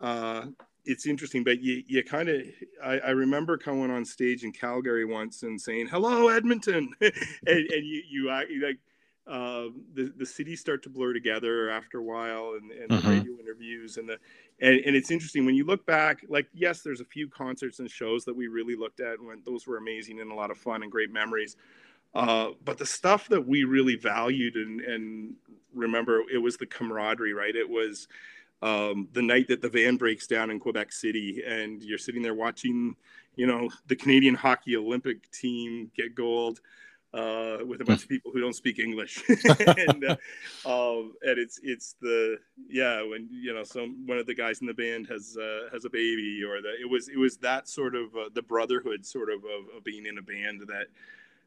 uh, 0.00 0.46
it's 0.84 1.06
interesting, 1.06 1.44
but 1.44 1.62
you, 1.62 1.82
you 1.86 2.02
kind 2.02 2.28
of, 2.28 2.42
I, 2.82 2.98
I, 2.98 3.10
remember 3.10 3.58
coming 3.58 3.90
on 3.90 4.04
stage 4.04 4.44
in 4.44 4.52
Calgary 4.52 5.04
once 5.04 5.42
and 5.42 5.60
saying, 5.60 5.88
hello, 5.88 6.28
Edmonton. 6.28 6.90
and, 7.00 7.12
and 7.46 7.86
you, 7.86 8.02
you, 8.08 8.28
like, 8.28 8.78
uh, 9.26 9.66
the, 9.94 10.12
the 10.16 10.26
cities 10.26 10.60
start 10.60 10.82
to 10.82 10.88
blur 10.88 11.12
together 11.12 11.70
after 11.70 11.98
a 11.98 12.02
while 12.02 12.54
and, 12.60 12.70
and 12.72 12.90
mm-hmm. 12.90 13.08
the 13.08 13.14
radio 13.14 13.32
interviews 13.38 13.96
and 13.96 14.08
the, 14.08 14.18
and, 14.60 14.80
and 14.84 14.96
it's 14.96 15.10
interesting 15.10 15.46
when 15.46 15.54
you 15.54 15.64
look 15.64 15.86
back, 15.86 16.24
like, 16.28 16.48
yes, 16.52 16.82
there's 16.82 17.00
a 17.00 17.04
few 17.04 17.28
concerts 17.28 17.78
and 17.78 17.90
shows 17.90 18.24
that 18.24 18.34
we 18.34 18.48
really 18.48 18.74
looked 18.74 19.00
at 19.00 19.18
and 19.18 19.26
went, 19.26 19.44
those 19.44 19.66
were 19.66 19.76
amazing 19.76 20.20
and 20.20 20.32
a 20.32 20.34
lot 20.34 20.50
of 20.50 20.58
fun 20.58 20.82
and 20.82 20.90
great 20.90 21.12
memories. 21.12 21.56
Uh, 22.14 22.48
but 22.64 22.76
the 22.76 22.86
stuff 22.86 23.28
that 23.28 23.46
we 23.46 23.64
really 23.64 23.94
valued 23.94 24.56
and, 24.56 24.80
and 24.80 25.34
remember, 25.74 26.22
it 26.32 26.38
was 26.38 26.56
the 26.56 26.66
camaraderie, 26.66 27.32
right? 27.32 27.54
It 27.54 27.68
was, 27.68 28.08
um, 28.62 29.08
the 29.12 29.22
night 29.22 29.48
that 29.48 29.62
the 29.62 29.68
van 29.68 29.96
breaks 29.96 30.26
down 30.26 30.50
in 30.50 30.58
Quebec 30.58 30.92
City, 30.92 31.42
and 31.46 31.82
you're 31.82 31.98
sitting 31.98 32.20
there 32.20 32.34
watching, 32.34 32.94
you 33.36 33.46
know, 33.46 33.70
the 33.86 33.96
Canadian 33.96 34.34
Hockey 34.34 34.76
Olympic 34.76 35.30
team 35.30 35.90
get 35.96 36.14
gold 36.14 36.60
uh, 37.12 37.58
with 37.66 37.80
a 37.80 37.84
bunch 37.84 38.02
of 38.02 38.08
people 38.08 38.30
who 38.32 38.40
don't 38.40 38.54
speak 38.54 38.78
English, 38.78 39.22
and 39.88 40.04
uh, 40.04 40.16
um, 40.64 41.14
and 41.22 41.38
it's 41.38 41.58
it's 41.62 41.96
the 42.00 42.38
yeah 42.68 43.02
when 43.02 43.28
you 43.30 43.52
know 43.52 43.64
some 43.64 44.06
one 44.06 44.18
of 44.18 44.26
the 44.26 44.34
guys 44.34 44.60
in 44.60 44.66
the 44.66 44.74
band 44.74 45.06
has 45.08 45.36
uh, 45.36 45.68
has 45.72 45.84
a 45.84 45.90
baby 45.90 46.42
or 46.44 46.60
the 46.62 46.70
it 46.80 46.88
was 46.88 47.08
it 47.08 47.18
was 47.18 47.36
that 47.38 47.68
sort 47.68 47.94
of 47.94 48.14
uh, 48.14 48.28
the 48.34 48.42
brotherhood 48.42 49.04
sort 49.04 49.28
of, 49.28 49.38
of, 49.44 49.76
of 49.76 49.84
being 49.84 50.06
in 50.06 50.18
a 50.18 50.22
band 50.22 50.62
that 50.68 50.86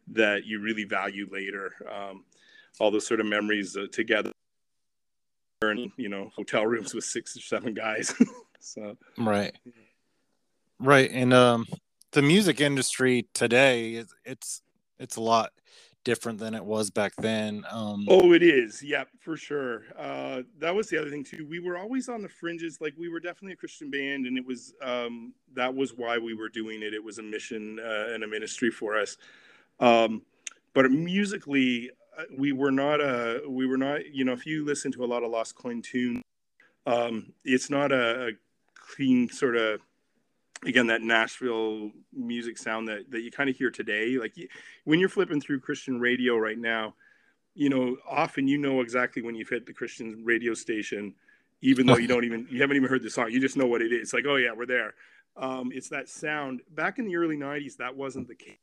that 0.10 0.46
you 0.46 0.60
really 0.60 0.84
value 0.84 1.28
later. 1.32 1.74
Um, 1.90 2.26
all 2.80 2.92
those 2.92 3.06
sort 3.06 3.20
of 3.20 3.26
memories 3.26 3.78
uh, 3.78 3.86
together 3.92 4.32
in 5.62 5.92
you 5.96 6.10
know 6.10 6.30
hotel 6.36 6.66
rooms 6.66 6.94
with 6.94 7.06
six 7.06 7.38
or 7.38 7.42
seven 7.42 7.74
guys. 7.74 8.14
so 8.60 8.98
right, 9.18 9.56
right, 10.80 11.10
and 11.12 11.34
um, 11.34 11.66
the 12.12 12.22
music 12.22 12.60
industry 12.60 13.28
today 13.34 14.04
it's 14.26 14.62
it's 15.04 15.18
a 15.18 15.22
lot 15.22 15.52
different 16.04 16.40
than 16.40 16.54
it 16.54 16.64
was 16.64 16.90
back 16.90 17.14
then. 17.18 17.64
Um, 17.70 18.06
oh, 18.10 18.34
it 18.34 18.44
is. 18.44 18.84
Yeah, 18.84 19.04
for 19.20 19.38
sure. 19.38 19.84
Uh, 19.98 20.42
that 20.60 20.74
was 20.74 20.90
the 20.90 21.00
other 21.00 21.10
thing 21.10 21.24
too. 21.24 21.46
We 21.48 21.60
were 21.60 21.78
always 21.78 22.10
on 22.10 22.22
the 22.22 22.30
fringes. 22.30 22.80
Like 22.82 22.94
we 22.98 23.10
were 23.10 23.20
definitely 23.20 23.54
a 23.54 23.58
Christian 23.58 23.90
band, 23.90 24.26
and 24.26 24.38
it 24.38 24.46
was 24.46 24.74
um, 24.82 25.34
that 25.54 25.74
was 25.74 25.94
why 25.96 26.18
we 26.18 26.34
were 26.34 26.50
doing 26.50 26.82
it. 26.82 26.94
It 26.94 27.04
was 27.04 27.20
a 27.20 27.24
mission 27.24 27.80
uh, 27.80 28.14
and 28.14 28.24
a 28.24 28.28
ministry 28.28 28.72
for 28.72 28.98
us. 28.98 29.18
Um, 29.80 30.24
but 30.74 30.90
musically, 30.92 31.92
we 32.38 32.52
were 32.52 32.72
not 32.72 33.02
a 33.02 33.42
we 33.48 33.66
were 33.66 33.78
not 33.78 34.14
you 34.14 34.26
know 34.26 34.34
if 34.34 34.46
you 34.46 34.66
listen 34.66 34.92
to 34.94 35.04
a 35.04 35.08
lot 35.08 35.24
of 35.24 35.32
Lost 35.32 35.56
Coin 35.56 35.82
tunes, 35.82 36.22
um, 36.86 37.34
it's 37.44 37.70
not 37.70 37.92
a, 37.92 38.28
a 38.28 38.32
clean 38.76 39.30
sort 39.30 39.56
of 39.56 39.80
again 40.66 40.88
that 40.88 41.02
Nashville 41.02 41.92
music 42.14 42.58
sound 42.58 42.88
that 42.88 43.10
that 43.12 43.22
you 43.22 43.32
kind 43.32 43.50
of 43.50 43.56
hear 43.56 43.72
today. 43.72 44.18
Like 44.18 44.36
when 44.86 45.00
you're 45.00 45.10
flipping 45.10 45.42
through 45.42 45.60
Christian 45.60 46.00
radio 46.00 46.38
right 46.38 46.58
now, 46.58 46.96
you 47.56 47.70
know 47.70 47.98
often 48.10 48.48
you 48.48 48.58
know 48.58 48.82
exactly 48.82 49.22
when 49.22 49.36
you've 49.36 49.50
hit 49.50 49.66
the 49.66 49.74
Christian 49.74 50.24
radio 50.24 50.54
station, 50.54 51.14
even 51.62 51.86
though 51.86 51.98
you 51.98 52.08
don't 52.08 52.26
even 52.26 52.48
you 52.50 52.62
haven't 52.62 52.78
even 52.78 52.90
heard 52.90 53.04
the 53.04 53.10
song. 53.10 53.32
You 53.32 53.40
just 53.40 53.58
know 53.58 53.68
what 53.68 53.82
it 53.82 53.92
is. 53.92 54.02
It's 54.02 54.14
like 54.14 54.26
oh 54.28 54.36
yeah, 54.36 54.52
we're 54.56 54.66
there. 54.66 54.94
Um, 55.36 55.72
it's 55.74 55.90
that 55.90 56.10
sound. 56.10 56.62
Back 56.72 57.00
in 57.00 57.06
the 57.06 57.16
early 57.16 57.38
'90s, 57.38 57.78
that 57.78 57.96
wasn't 57.96 58.28
the 58.28 58.36
case. 58.36 58.58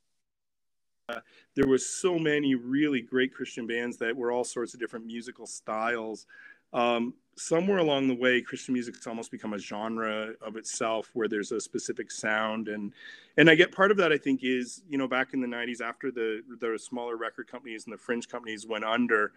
Uh, 1.09 1.21
there 1.57 1.67
was 1.67 1.89
so 1.89 2.19
many 2.19 2.55
really 2.55 3.01
great 3.01 3.35
Christian 3.35 3.67
bands 3.67 3.97
that 3.99 4.17
were 4.17 4.31
all 4.31 4.45
sorts 4.45 4.75
of 4.75 4.81
different 4.81 5.07
musical 5.07 5.47
styles. 5.47 6.27
Um, 6.73 7.15
somewhere 7.41 7.79
along 7.79 8.09
the 8.09 8.15
way, 8.15 8.43
Christian 8.43 8.75
music's 8.75 9.07
almost 9.07 9.31
become 9.31 9.55
a 9.55 9.59
genre 9.59 10.33
of 10.43 10.57
itself, 10.57 11.11
where 11.15 11.27
there's 11.27 11.53
a 11.53 11.61
specific 11.61 12.11
sound, 12.11 12.69
and 12.69 12.93
and 13.37 13.49
I 13.49 13.55
get 13.55 13.73
part 13.73 13.91
of 13.91 13.97
that. 13.97 14.13
I 14.13 14.19
think 14.19 14.41
is 14.43 14.83
you 14.89 14.99
know 14.99 15.09
back 15.09 15.33
in 15.33 15.41
the 15.41 15.47
'90s, 15.47 15.81
after 15.81 16.11
the 16.11 16.43
the 16.61 16.79
smaller 16.79 17.17
record 17.17 17.49
companies 17.49 17.85
and 17.85 17.93
the 17.93 17.99
fringe 17.99 18.29
companies 18.29 18.67
went 18.67 18.85
under, 18.85 19.33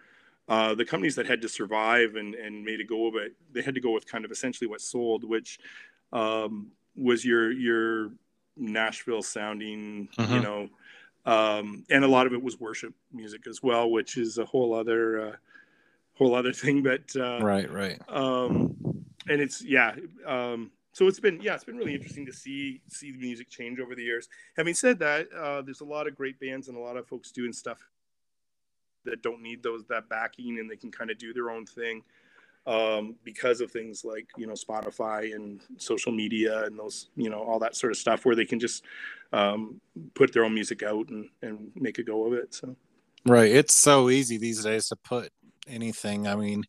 uh, 0.48 0.74
the 0.74 0.84
companies 0.84 1.14
that 1.16 1.26
had 1.26 1.40
to 1.42 1.48
survive 1.48 2.16
and 2.16 2.34
and 2.34 2.62
made 2.62 2.80
a 2.80 2.84
go 2.84 3.06
of 3.06 3.16
it, 3.16 3.32
they 3.52 3.62
had 3.62 3.74
to 3.74 3.80
go 3.80 3.90
with 3.90 4.06
kind 4.06 4.24
of 4.24 4.30
essentially 4.30 4.68
what 4.68 4.80
sold, 4.80 5.24
which 5.24 5.58
um, 6.12 6.68
was 6.96 7.24
your 7.24 7.50
your 7.52 8.10
Nashville 8.56 9.22
sounding, 9.22 10.08
mm-hmm. 10.18 10.34
you 10.34 10.40
know, 10.40 10.68
um, 11.26 11.84
and 11.90 12.04
a 12.04 12.08
lot 12.08 12.26
of 12.26 12.34
it 12.34 12.42
was 12.42 12.60
worship 12.60 12.94
music 13.12 13.46
as 13.48 13.62
well, 13.62 13.90
which 13.90 14.18
is 14.18 14.36
a 14.36 14.44
whole 14.44 14.74
other 14.74 15.28
uh, 15.28 15.36
whole 16.14 16.34
other 16.34 16.52
thing. 16.52 16.82
But 16.82 17.14
uh, 17.16 17.40
right, 17.42 17.70
right, 17.70 18.00
um, 18.08 18.76
and 19.28 19.40
it's 19.40 19.62
yeah. 19.62 19.94
Um, 20.26 20.70
so 20.92 21.08
it's 21.08 21.20
been 21.20 21.40
yeah, 21.40 21.54
it's 21.54 21.64
been 21.64 21.76
really 21.76 21.94
interesting 21.94 22.26
to 22.26 22.32
see 22.32 22.80
see 22.88 23.12
the 23.12 23.18
music 23.18 23.50
change 23.50 23.80
over 23.80 23.94
the 23.94 24.02
years. 24.02 24.28
Having 24.56 24.74
said 24.74 24.98
that, 25.00 25.26
uh, 25.32 25.62
there's 25.62 25.80
a 25.80 25.84
lot 25.84 26.06
of 26.06 26.14
great 26.14 26.38
bands 26.38 26.68
and 26.68 26.76
a 26.76 26.80
lot 26.80 26.96
of 26.96 27.06
folks 27.06 27.32
doing 27.32 27.52
stuff 27.52 27.78
that 29.04 29.22
don't 29.22 29.42
need 29.42 29.62
those 29.62 29.84
that 29.86 30.08
backing 30.08 30.58
and 30.58 30.70
they 30.70 30.76
can 30.76 30.90
kind 30.90 31.10
of 31.10 31.18
do 31.18 31.32
their 31.32 31.50
own 31.50 31.66
thing 31.66 32.02
um, 32.66 33.16
because 33.24 33.60
of 33.60 33.70
things 33.70 34.04
like 34.04 34.26
you 34.36 34.46
know 34.46 34.54
Spotify 34.54 35.34
and 35.34 35.60
social 35.76 36.12
media 36.12 36.64
and 36.64 36.78
those 36.78 37.08
you 37.16 37.28
know 37.28 37.42
all 37.42 37.58
that 37.58 37.76
sort 37.76 37.92
of 37.92 37.98
stuff 37.98 38.24
where 38.24 38.36
they 38.36 38.46
can 38.46 38.58
just 38.58 38.84
um, 39.32 39.80
put 40.14 40.32
their 40.32 40.44
own 40.44 40.54
music 40.54 40.82
out 40.82 41.08
and, 41.08 41.28
and 41.42 41.72
make 41.74 41.98
a 41.98 42.02
go 42.02 42.26
of 42.26 42.32
it. 42.32 42.54
So 42.54 42.76
right, 43.26 43.50
it's 43.50 43.74
so 43.74 44.10
easy 44.10 44.38
these 44.38 44.62
days 44.62 44.88
to 44.88 44.96
put 44.96 45.30
anything. 45.66 46.26
I 46.26 46.36
mean, 46.36 46.64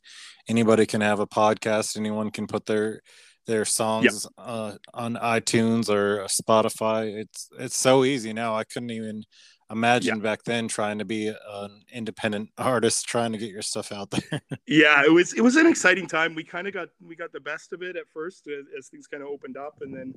anybody 0.48 0.86
can 0.86 1.02
have 1.02 1.20
a 1.20 1.28
podcast. 1.28 1.98
Anyone 1.98 2.32
can 2.32 2.48
put 2.48 2.66
their 2.66 3.02
their 3.48 3.66
songs 3.66 4.06
yep. 4.06 4.34
uh, 4.38 4.74
on 4.94 5.16
iTunes 5.16 5.90
or 5.90 6.26
Spotify. 6.26 7.16
It's 7.16 7.50
it's 7.60 7.78
so 7.78 8.04
easy 8.04 8.34
now. 8.34 8.56
I 8.56 8.64
couldn't 8.64 8.92
even 8.92 9.24
imagine 9.72 10.18
yeah. 10.18 10.22
back 10.22 10.44
then 10.44 10.68
trying 10.68 11.00
to 11.00 11.06
be 11.06 11.28
an 11.28 11.82
independent 11.92 12.50
artist 12.58 13.08
trying 13.08 13.32
to 13.32 13.38
get 13.38 13.50
your 13.50 13.62
stuff 13.62 13.92
out 13.92 14.12
there 14.12 14.42
yeah 14.68 15.04
it 15.04 15.12
was 15.12 15.34
it 15.34 15.42
was 15.42 15.56
an 15.56 15.66
exciting 15.66 16.08
time 16.08 16.36
we 16.36 16.44
kind 16.44 16.68
of 16.68 16.74
got 16.74 16.90
we 17.02 17.16
got 17.16 17.32
the 17.32 17.40
best 17.40 17.74
of 17.74 17.82
it 17.82 17.96
at 17.96 18.08
first 18.14 18.48
as, 18.48 18.66
as 18.78 18.88
things 18.88 19.08
kind 19.08 19.24
of 19.24 19.30
opened 19.30 19.58
up 19.58 19.78
and 19.82 19.96
then 19.96 20.14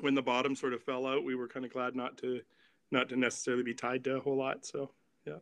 when 0.00 0.14
the 0.14 0.22
bottom 0.22 0.56
sort 0.56 0.72
of 0.72 0.82
fell 0.82 1.06
out 1.06 1.24
we 1.24 1.34
were 1.34 1.48
kind 1.48 1.66
of 1.66 1.72
glad 1.72 1.94
not 1.94 2.16
to 2.16 2.40
not 2.90 3.08
to 3.08 3.16
necessarily 3.16 3.62
be 3.62 3.74
tied 3.74 4.02
to 4.02 4.16
a 4.16 4.20
whole 4.20 4.36
lot 4.36 4.64
so 4.64 4.90
yeah 5.26 5.38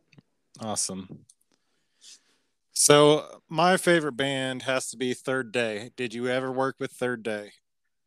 awesome 0.59 1.07
so 2.81 3.41
my 3.49 3.77
favorite 3.77 4.17
band 4.17 4.63
has 4.63 4.89
to 4.89 4.97
be 4.97 5.13
third 5.13 5.51
day 5.51 5.91
did 5.95 6.13
you 6.13 6.27
ever 6.27 6.51
work 6.51 6.75
with 6.79 6.91
third 6.91 7.23
day 7.23 7.51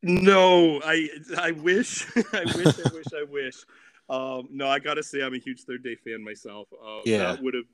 no 0.03 0.81
i 0.85 1.09
i 1.39 1.51
wish 1.53 2.07
i 2.33 2.45
wish 2.57 2.79
i 2.79 2.95
wish 2.95 3.07
i 3.15 3.25
wish 3.31 3.65
um, 4.09 4.49
no, 4.51 4.69
I 4.69 4.79
gotta 4.79 5.03
say 5.03 5.23
I'm 5.23 5.35
a 5.35 5.39
huge 5.39 5.63
Third 5.63 5.83
Day 5.83 5.97
fan 5.97 6.23
myself. 6.23 6.69
Uh, 6.73 7.01
yeah, 7.05 7.19
that 7.19 7.43
would 7.43 7.55
have. 7.55 7.65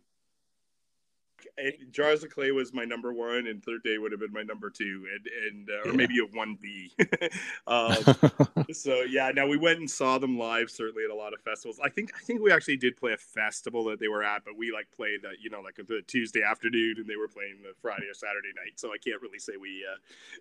Jars 1.90 2.22
of 2.22 2.30
Clay 2.30 2.50
was 2.50 2.72
my 2.72 2.84
number 2.84 3.12
one, 3.12 3.46
and 3.46 3.62
Third 3.62 3.82
Day 3.82 3.98
would 3.98 4.12
have 4.12 4.20
been 4.20 4.32
my 4.32 4.42
number 4.42 4.70
two, 4.70 5.06
and 5.14 5.26
and 5.48 5.70
uh, 5.70 5.88
or 5.88 5.90
yeah. 5.90 5.96
maybe 5.96 6.18
a 6.18 6.36
one 6.36 6.58
B. 6.60 6.92
um, 7.66 7.96
so 8.72 9.02
yeah, 9.02 9.30
now 9.34 9.46
we 9.46 9.56
went 9.56 9.78
and 9.78 9.90
saw 9.90 10.18
them 10.18 10.38
live. 10.38 10.70
Certainly 10.70 11.04
at 11.04 11.10
a 11.10 11.14
lot 11.14 11.32
of 11.32 11.40
festivals. 11.40 11.80
I 11.82 11.88
think 11.88 12.12
I 12.16 12.20
think 12.22 12.42
we 12.42 12.52
actually 12.52 12.76
did 12.76 12.96
play 12.96 13.12
a 13.12 13.16
festival 13.16 13.84
that 13.84 14.00
they 14.00 14.08
were 14.08 14.22
at, 14.22 14.44
but 14.44 14.56
we 14.56 14.72
like 14.72 14.90
played 14.90 15.22
that 15.22 15.40
you 15.42 15.50
know 15.50 15.60
like 15.60 15.76
the 15.76 16.02
Tuesday 16.06 16.42
afternoon, 16.42 16.96
and 16.98 17.06
they 17.06 17.16
were 17.16 17.28
playing 17.28 17.56
the 17.62 17.72
Friday 17.80 18.06
or 18.08 18.14
Saturday 18.14 18.52
night. 18.56 18.78
So 18.78 18.92
I 18.92 18.98
can't 18.98 19.20
really 19.22 19.38
say 19.38 19.54
we 19.60 19.84
uh, 19.90 19.96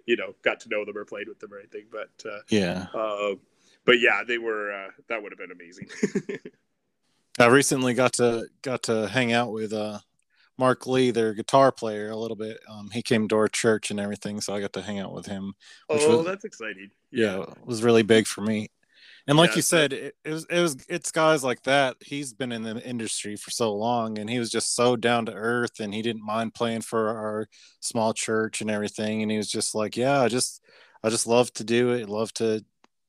you 0.06 0.16
know 0.16 0.34
got 0.44 0.60
to 0.62 0.70
know 0.70 0.86
them 0.86 0.98
or 0.98 1.06
played 1.06 1.28
with 1.28 1.40
them 1.40 1.54
or 1.54 1.60
anything. 1.60 1.86
But 1.92 2.12
uh, 2.26 2.40
yeah. 2.50 2.88
Uh, 2.94 3.36
but 3.86 4.00
yeah, 4.00 4.22
they 4.28 4.38
were. 4.38 4.72
Uh, 4.72 4.90
that 5.08 5.22
would 5.22 5.32
have 5.32 5.40
been 5.40 5.52
amazing. 5.52 5.88
I 7.40 7.46
recently 7.48 7.94
got 7.94 8.14
to 8.14 8.48
got 8.62 8.84
to 8.84 9.08
hang 9.08 9.32
out 9.32 9.52
with 9.52 9.72
uh, 9.72 10.00
Mark 10.60 10.86
Lee, 10.86 11.10
their 11.10 11.34
guitar 11.34 11.72
player, 11.72 12.10
a 12.10 12.18
little 12.18 12.36
bit. 12.36 12.60
Um, 12.70 12.90
he 12.92 13.02
came 13.02 13.28
to 13.30 13.38
our 13.38 13.48
church 13.48 13.90
and 13.90 14.00
everything, 14.00 14.42
so 14.42 14.54
I 14.54 14.60
got 14.60 14.74
to 14.74 14.82
hang 14.82 15.00
out 15.00 15.14
with 15.14 15.26
him. 15.26 15.54
oh, 15.90 16.18
was, 16.18 16.26
that's 16.26 16.44
exciting! 16.44 16.92
Yeah. 17.12 17.38
yeah, 17.38 17.42
it 17.44 17.66
was 17.66 17.82
really 17.82 18.04
big 18.04 18.28
for 18.28 18.42
me. 18.42 18.68
And 19.26 19.38
like 19.38 19.52
yeah, 19.52 19.56
you 19.56 19.62
said, 19.62 19.94
it, 19.94 20.16
it, 20.26 20.32
was 20.32 20.46
it 20.50 20.60
was 20.60 20.78
it's 20.90 21.12
guys 21.12 21.44
like 21.44 21.64
that. 21.64 21.96
He's 22.02 22.34
been 22.34 22.52
in 22.52 22.64
the 22.64 22.84
industry 22.86 23.36
for 23.36 23.52
so 23.52 23.74
long, 23.74 24.20
and 24.20 24.30
he 24.30 24.38
was 24.38 24.52
just 24.52 24.76
so 24.76 24.96
down 24.96 25.26
to 25.28 25.34
earth, 25.34 25.80
and 25.80 25.94
he 25.94 26.02
didn't 26.02 26.26
mind 26.26 26.54
playing 26.54 26.82
for 26.82 27.10
our 27.10 27.48
small 27.80 28.14
church 28.14 28.60
and 28.62 28.70
everything. 28.70 29.22
And 29.22 29.32
he 29.32 29.38
was 29.38 29.50
just 29.50 29.74
like, 29.74 29.96
"Yeah, 29.96 30.22
I 30.22 30.28
just 30.28 30.62
I 31.04 31.10
just 31.10 31.28
love 31.28 31.54
to 31.54 31.64
do 31.64 31.92
it. 31.92 32.10
Love 32.10 32.34
to 32.36 32.66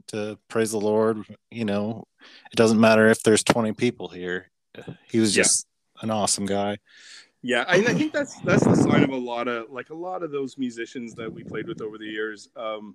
to 0.09 0.39
praise 0.49 0.71
the 0.71 0.81
Lord. 0.81 1.25
You 1.51 1.65
know, 1.65 2.05
it 2.53 2.57
doesn't 2.57 2.81
matter 2.81 3.09
if 3.09 3.23
there's 3.23 3.43
20 3.43 3.73
people 3.73 4.09
here. 4.09 4.51
He 5.09 5.19
was 5.19 5.35
just 5.35 5.67
yeah. 5.97 6.05
an 6.05 6.11
awesome 6.11 6.47
guy. 6.47 6.79
Yeah, 7.43 7.65
I, 7.67 7.77
I, 7.77 7.95
think 7.95 8.13
that's 8.13 8.39
that's 8.41 8.65
the 8.65 8.75
sign 8.75 9.03
of 9.03 9.11
a 9.11 9.17
lot 9.17 9.49
of 9.49 9.71
like 9.71 9.89
a 9.91 9.95
lot 9.95 10.23
of 10.23 10.31
those 10.31 10.59
musicians 10.59 11.15
that 11.15 11.33
we 11.33 11.43
played 11.43 11.69
with 11.69 11.81
over 11.81 11.97
the 11.97 12.05
years. 12.05 12.51
Um, 12.55 12.95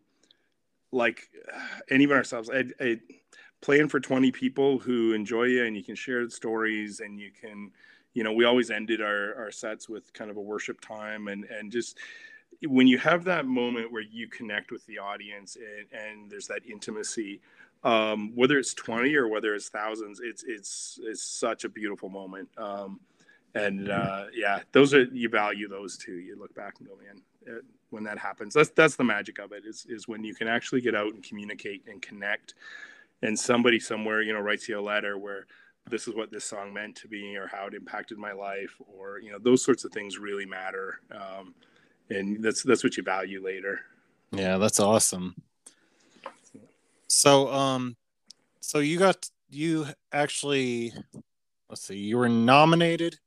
like, 0.91 1.29
and 1.89 2.01
even 2.01 2.15
ourselves, 2.15 2.49
I, 2.51 2.65
I, 2.79 2.99
playing 3.61 3.89
for 3.89 3.99
20 3.99 4.31
people 4.31 4.77
who 4.79 5.13
enjoy 5.13 5.45
you 5.45 5.65
and 5.65 5.75
you 5.75 5.83
can 5.83 5.95
share 5.95 6.29
stories 6.29 6.99
and 6.99 7.19
you 7.19 7.31
can, 7.31 7.71
you 8.13 8.23
know, 8.23 8.31
we 8.31 8.45
always 8.45 8.69
ended 8.69 9.01
our, 9.01 9.35
our 9.35 9.51
sets 9.51 9.89
with 9.89 10.13
kind 10.13 10.29
of 10.29 10.37
a 10.37 10.41
worship 10.41 10.79
time 10.81 11.27
and, 11.27 11.45
and 11.45 11.71
just, 11.71 11.97
when 12.67 12.87
you 12.87 12.97
have 12.97 13.23
that 13.25 13.45
moment 13.45 13.91
where 13.91 14.01
you 14.01 14.27
connect 14.27 14.71
with 14.71 14.85
the 14.85 14.97
audience 14.97 15.57
and, 15.57 16.01
and 16.01 16.31
there's 16.31 16.47
that 16.47 16.65
intimacy, 16.65 17.41
um, 17.83 18.31
whether 18.35 18.57
it's 18.57 18.73
20 18.73 19.13
or 19.15 19.27
whether 19.27 19.53
it's 19.53 19.69
thousands, 19.69 20.19
it's 20.23 20.43
it's 20.47 20.99
it's 21.03 21.21
such 21.21 21.65
a 21.65 21.69
beautiful 21.69 22.09
moment. 22.09 22.49
Um, 22.57 22.99
and 23.55 23.89
uh, 23.89 24.25
yeah, 24.33 24.59
those 24.73 24.93
are 24.93 25.03
you 25.03 25.29
value 25.29 25.67
those 25.67 25.97
too. 25.97 26.15
You 26.15 26.37
look 26.37 26.53
back 26.53 26.75
and 26.79 26.87
go, 26.87 26.95
man, 27.03 27.21
it, 27.45 27.63
when 27.89 28.03
that 28.03 28.19
happens, 28.19 28.53
that's 28.53 28.69
that's 28.69 28.95
the 28.97 29.03
magic 29.03 29.39
of 29.39 29.53
it. 29.53 29.65
Is 29.65 29.85
is 29.89 30.07
when 30.07 30.23
you 30.23 30.35
can 30.35 30.47
actually 30.47 30.81
get 30.81 30.93
out 30.93 31.13
and 31.13 31.23
communicate 31.23 31.83
and 31.87 32.01
connect, 32.01 32.53
and 33.21 33.37
somebody 33.39 33.79
somewhere 33.79 34.21
you 34.21 34.33
know 34.33 34.41
writes 34.41 34.67
you 34.67 34.77
a 34.77 34.81
letter 34.81 35.17
where 35.17 35.47
this 35.89 36.07
is 36.07 36.15
what 36.15 36.31
this 36.31 36.43
song 36.43 36.73
meant 36.73 36.95
to 36.97 37.07
me 37.07 37.37
or 37.37 37.47
how 37.47 37.67
it 37.67 37.73
impacted 37.73 38.17
my 38.17 38.33
life 38.33 38.75
or 38.87 39.19
you 39.19 39.31
know 39.31 39.39
those 39.39 39.63
sorts 39.63 39.85
of 39.85 39.91
things 39.91 40.19
really 40.19 40.45
matter. 40.45 40.99
Um, 41.11 41.55
and 42.09 42.43
that's 42.43 42.61
that's 42.61 42.83
what 42.83 42.97
you 42.97 43.03
value 43.03 43.43
later. 43.43 43.79
Yeah, 44.31 44.57
that's 44.57 44.81
awesome. 44.81 45.35
So, 47.07 47.51
um, 47.53 47.95
so 48.59 48.79
you 48.79 48.99
got 48.99 49.29
you 49.49 49.87
actually, 50.11 50.93
let's 51.69 51.83
see, 51.83 51.95
you 51.95 52.17
were 52.17 52.27
nominated 52.27 53.17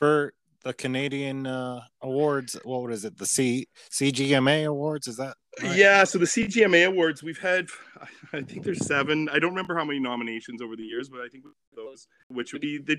for 0.00 0.32
the 0.64 0.72
Canadian 0.72 1.46
uh, 1.46 1.82
awards. 2.02 2.58
What 2.64 2.90
is 2.92 3.04
it? 3.04 3.16
The 3.16 3.26
C 3.26 3.68
CGMA 3.90 4.66
awards? 4.66 5.06
Is 5.06 5.16
that? 5.18 5.36
Right? 5.62 5.76
Yeah. 5.76 6.04
So 6.04 6.18
the 6.18 6.26
CGMA 6.26 6.88
awards, 6.88 7.22
we've 7.22 7.38
had, 7.38 7.68
I 8.32 8.42
think 8.42 8.64
there's 8.64 8.84
seven. 8.84 9.28
I 9.28 9.38
don't 9.38 9.50
remember 9.50 9.76
how 9.76 9.84
many 9.84 10.00
nominations 10.00 10.60
over 10.60 10.74
the 10.74 10.82
years, 10.82 11.08
but 11.08 11.20
I 11.20 11.28
think 11.28 11.44
those, 11.76 12.08
which 12.28 12.52
would 12.52 12.62
be 12.62 12.78
the 12.78 12.96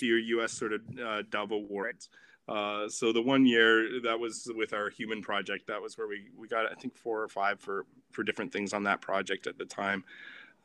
your 0.00 0.18
U.S. 0.18 0.52
sort 0.52 0.72
of 0.74 0.80
uh, 1.02 1.22
Dove 1.30 1.52
Awards. 1.52 2.10
Uh, 2.46 2.88
so 2.88 3.12
the 3.12 3.22
one 3.22 3.44
year 3.46 4.00
that 4.02 4.18
was 4.18 4.50
with 4.54 4.72
our 4.72 4.90
human 4.90 5.22
project, 5.22 5.66
that 5.66 5.80
was 5.80 5.96
where 5.98 6.08
we, 6.08 6.28
we 6.36 6.48
got 6.48 6.70
I 6.70 6.74
think 6.74 6.96
four 6.96 7.22
or 7.22 7.28
five 7.28 7.60
for 7.60 7.86
for 8.10 8.22
different 8.22 8.52
things 8.52 8.72
on 8.72 8.84
that 8.84 9.00
project 9.00 9.46
at 9.46 9.58
the 9.58 9.64
time. 9.64 10.04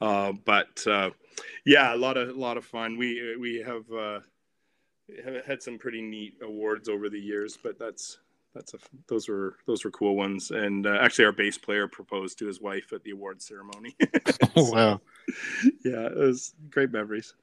Uh, 0.01 0.33
but 0.45 0.85
uh, 0.87 1.09
yeah, 1.65 1.93
a 1.93 1.97
lot 1.97 2.17
of 2.17 2.29
a 2.29 2.39
lot 2.39 2.57
of 2.57 2.65
fun. 2.65 2.97
We 2.97 3.37
we 3.37 3.63
have, 3.65 3.89
uh, 3.91 4.15
have 4.15 4.23
had 5.45 5.61
some 5.61 5.77
pretty 5.77 6.01
neat 6.01 6.35
awards 6.41 6.89
over 6.89 7.09
the 7.09 7.19
years, 7.19 7.57
but 7.61 7.77
that's 7.77 8.19
that's 8.53 8.73
a 8.73 8.77
those 9.07 9.27
were 9.27 9.57
those 9.65 9.83
were 9.83 9.91
cool 9.91 10.15
ones. 10.15 10.51
And 10.51 10.85
uh, 10.85 10.97
actually, 11.01 11.25
our 11.25 11.31
bass 11.31 11.57
player 11.57 11.87
proposed 11.87 12.39
to 12.39 12.47
his 12.47 12.61
wife 12.61 12.93
at 12.93 13.03
the 13.03 13.11
award 13.11 13.41
ceremony. 13.41 13.95
oh, 14.55 14.71
wow! 14.71 15.01
yeah, 15.83 16.07
it 16.07 16.17
was 16.17 16.53
great 16.69 16.91
memories. 16.91 17.33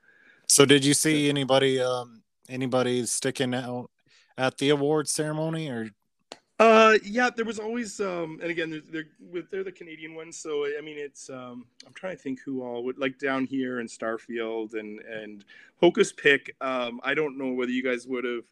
So, 0.49 0.64
did 0.64 0.85
you 0.85 0.94
see 0.94 1.29
anybody 1.29 1.81
um, 1.81 2.23
anybody 2.49 3.05
sticking 3.07 3.55
out 3.55 3.90
at 4.38 4.59
the 4.59 4.70
award 4.70 5.09
ceremony 5.09 5.68
or 5.68 5.90
uh, 6.61 6.99
yeah, 7.03 7.31
there 7.35 7.46
was 7.46 7.59
always, 7.59 8.01
um, 8.01 8.38
and 8.42 8.51
again, 8.51 8.83
they're, 8.92 9.05
they're 9.33 9.42
they're 9.51 9.64
the 9.64 9.73
Canadian 9.73 10.14
ones, 10.14 10.37
so 10.37 10.66
I 10.66 10.83
mean, 10.83 10.99
it's 10.99 11.31
um, 11.31 11.64
I'm 11.87 11.94
trying 11.94 12.18
to 12.18 12.23
think 12.23 12.40
who 12.44 12.62
all 12.62 12.85
would 12.85 12.99
like 12.99 13.18
Downhere 13.18 13.81
in 13.81 13.87
Starfield 13.87 14.75
and 14.75 15.01
and 15.01 15.42
Hokus 15.83 16.14
Pick. 16.14 16.55
Um, 16.61 17.01
I 17.03 17.14
don't 17.14 17.38
know 17.38 17.51
whether 17.55 17.70
you 17.70 17.83
guys 17.83 18.07
would 18.07 18.25
have 18.25 18.44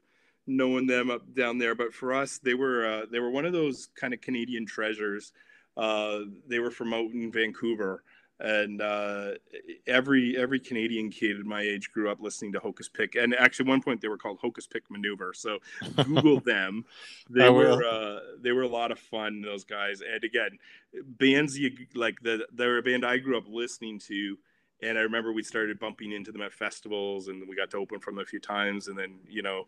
known 0.46 0.86
them 0.86 1.10
up 1.10 1.34
down 1.34 1.58
there, 1.58 1.74
but 1.74 1.92
for 1.92 2.14
us, 2.14 2.38
they 2.38 2.54
were 2.54 2.86
uh, 2.86 3.06
they 3.12 3.20
were 3.20 3.28
one 3.28 3.44
of 3.44 3.52
those 3.52 3.90
kind 3.94 4.14
of 4.14 4.22
Canadian 4.22 4.64
treasures. 4.64 5.34
Uh, 5.76 6.20
they 6.48 6.60
were 6.60 6.70
from 6.70 6.94
out 6.94 7.10
in 7.12 7.30
Vancouver, 7.30 8.02
and 8.40 8.80
uh, 8.80 9.30
every 9.86 10.36
every 10.36 10.60
Canadian 10.60 11.10
kid 11.10 11.38
at 11.38 11.44
my 11.44 11.60
age 11.60 11.90
grew 11.92 12.10
up 12.10 12.20
listening 12.20 12.52
to 12.52 12.60
Hokus 12.60 12.92
Pick, 12.92 13.16
and 13.16 13.34
actually, 13.34 13.64
at 13.64 13.68
one 13.68 13.82
point 13.82 14.00
they 14.00 14.08
were 14.08 14.18
called 14.18 14.40
Hokus 14.40 14.68
Pick 14.68 14.88
Maneuver. 14.90 15.32
So, 15.34 15.58
Google 16.04 16.40
them. 16.40 16.84
They 17.28 17.50
were 17.50 17.84
uh, 17.84 18.20
they 18.40 18.52
were 18.52 18.62
a 18.62 18.68
lot 18.68 18.92
of 18.92 18.98
fun. 18.98 19.42
Those 19.42 19.64
guys, 19.64 20.02
and 20.02 20.22
again, 20.22 20.58
bands 21.18 21.58
you 21.58 21.72
like 21.94 22.20
the 22.22 22.46
they're 22.52 22.78
a 22.78 22.82
band 22.82 23.04
I 23.04 23.18
grew 23.18 23.36
up 23.36 23.44
listening 23.48 23.98
to, 24.00 24.38
and 24.82 24.96
I 24.96 25.02
remember 25.02 25.32
we 25.32 25.42
started 25.42 25.80
bumping 25.80 26.12
into 26.12 26.30
them 26.30 26.42
at 26.42 26.52
festivals, 26.52 27.28
and 27.28 27.48
we 27.48 27.56
got 27.56 27.70
to 27.72 27.76
open 27.78 27.98
from 27.98 28.16
them 28.16 28.22
a 28.22 28.26
few 28.26 28.40
times, 28.40 28.86
and 28.88 28.96
then 28.96 29.18
you 29.28 29.42
know 29.42 29.66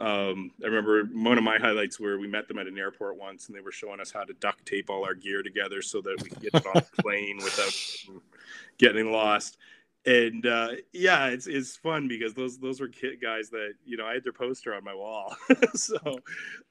um, 0.00 0.50
I 0.62 0.66
remember 0.66 1.04
one 1.12 1.38
of 1.38 1.44
my 1.44 1.58
highlights 1.58 2.00
where 2.00 2.18
we 2.18 2.26
met 2.26 2.48
them 2.48 2.58
at 2.58 2.66
an 2.66 2.76
airport 2.76 3.16
once, 3.16 3.46
and 3.46 3.56
they 3.56 3.60
were 3.60 3.70
showing 3.70 4.00
us 4.00 4.10
how 4.10 4.24
to 4.24 4.32
duct 4.34 4.66
tape 4.66 4.90
all 4.90 5.04
our 5.04 5.14
gear 5.14 5.42
together 5.42 5.80
so 5.80 6.00
that 6.00 6.20
we 6.22 6.28
could 6.28 6.40
get 6.40 6.54
it 6.54 6.66
on 6.66 6.76
a 6.76 6.82
plane 7.02 7.38
without 7.38 7.72
getting 8.78 9.12
lost. 9.12 9.58
And 10.04 10.44
uh, 10.44 10.70
yeah, 10.92 11.28
it's 11.28 11.46
it's 11.46 11.76
fun 11.76 12.08
because 12.08 12.34
those 12.34 12.58
those 12.58 12.80
were 12.80 12.88
kid 12.88 13.20
guys 13.22 13.50
that 13.50 13.74
you 13.84 13.96
know 13.96 14.04
I 14.04 14.14
had 14.14 14.24
their 14.24 14.32
poster 14.32 14.74
on 14.74 14.82
my 14.82 14.94
wall, 14.94 15.36
so 15.74 16.18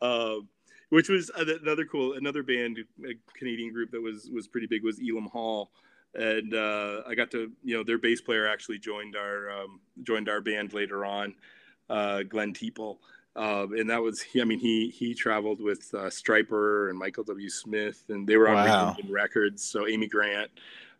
um, 0.01 0.49
which 0.89 1.07
was 1.07 1.31
another 1.37 1.85
cool 1.85 2.13
another 2.13 2.43
band, 2.43 2.79
a 3.05 3.13
Canadian 3.37 3.71
group 3.71 3.91
that 3.91 4.01
was 4.01 4.29
was 4.33 4.49
pretty 4.49 4.67
big 4.67 4.83
was 4.83 4.99
Elam 4.99 5.27
Hall. 5.27 5.71
And 6.13 6.53
uh, 6.53 7.03
I 7.07 7.15
got 7.15 7.31
to 7.31 7.49
you 7.63 7.77
know 7.77 7.83
their 7.85 7.97
bass 7.97 8.19
player 8.19 8.45
actually 8.45 8.79
joined 8.79 9.15
our 9.15 9.49
um, 9.49 9.79
joined 10.03 10.27
our 10.27 10.41
band 10.41 10.73
later 10.73 11.05
on, 11.05 11.33
uh, 11.91 12.23
Glenn 12.23 12.53
Teeple. 12.53 12.97
Um, 13.35 13.73
and 13.73 13.89
that 13.89 14.01
was, 14.01 14.23
I 14.39 14.43
mean, 14.43 14.59
he 14.59 14.89
he 14.89 15.13
traveled 15.13 15.61
with 15.61 15.89
uh, 15.93 16.09
Stryper 16.09 16.89
and 16.89 16.97
Michael 16.97 17.23
W. 17.23 17.49
Smith, 17.49 18.03
and 18.09 18.27
they 18.27 18.35
were 18.35 18.49
on 18.49 18.55
wow. 18.55 18.97
records. 19.09 19.63
So 19.63 19.87
Amy 19.87 20.07
Grant, 20.07 20.51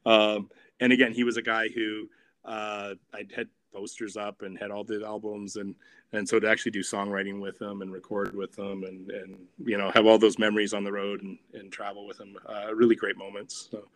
um, 0.05 0.49
and 0.79 0.93
again, 0.93 1.11
he 1.11 1.23
was 1.23 1.35
a 1.37 1.41
guy 1.41 1.67
who 1.67 2.07
uh, 2.45 2.93
I 3.13 3.25
had 3.35 3.49
posters 3.73 4.15
up 4.15 4.43
and 4.43 4.57
had 4.57 4.71
all 4.71 4.85
the 4.85 5.03
albums, 5.05 5.57
and 5.57 5.75
and 6.13 6.27
so 6.27 6.39
to 6.39 6.49
actually 6.49 6.71
do 6.71 6.81
songwriting 6.81 7.41
with 7.41 7.59
them 7.59 7.81
and 7.81 7.91
record 7.91 8.33
with 8.33 8.55
them, 8.55 8.83
and 8.83 9.11
and 9.11 9.37
you 9.65 9.77
know 9.77 9.91
have 9.91 10.05
all 10.05 10.17
those 10.17 10.39
memories 10.39 10.73
on 10.73 10.85
the 10.85 10.91
road 10.91 11.21
and 11.23 11.37
and 11.53 11.69
travel 11.69 12.07
with 12.07 12.17
them, 12.17 12.37
uh, 12.47 12.73
really 12.73 12.95
great 12.95 13.17
moments. 13.17 13.67
So 13.69 13.89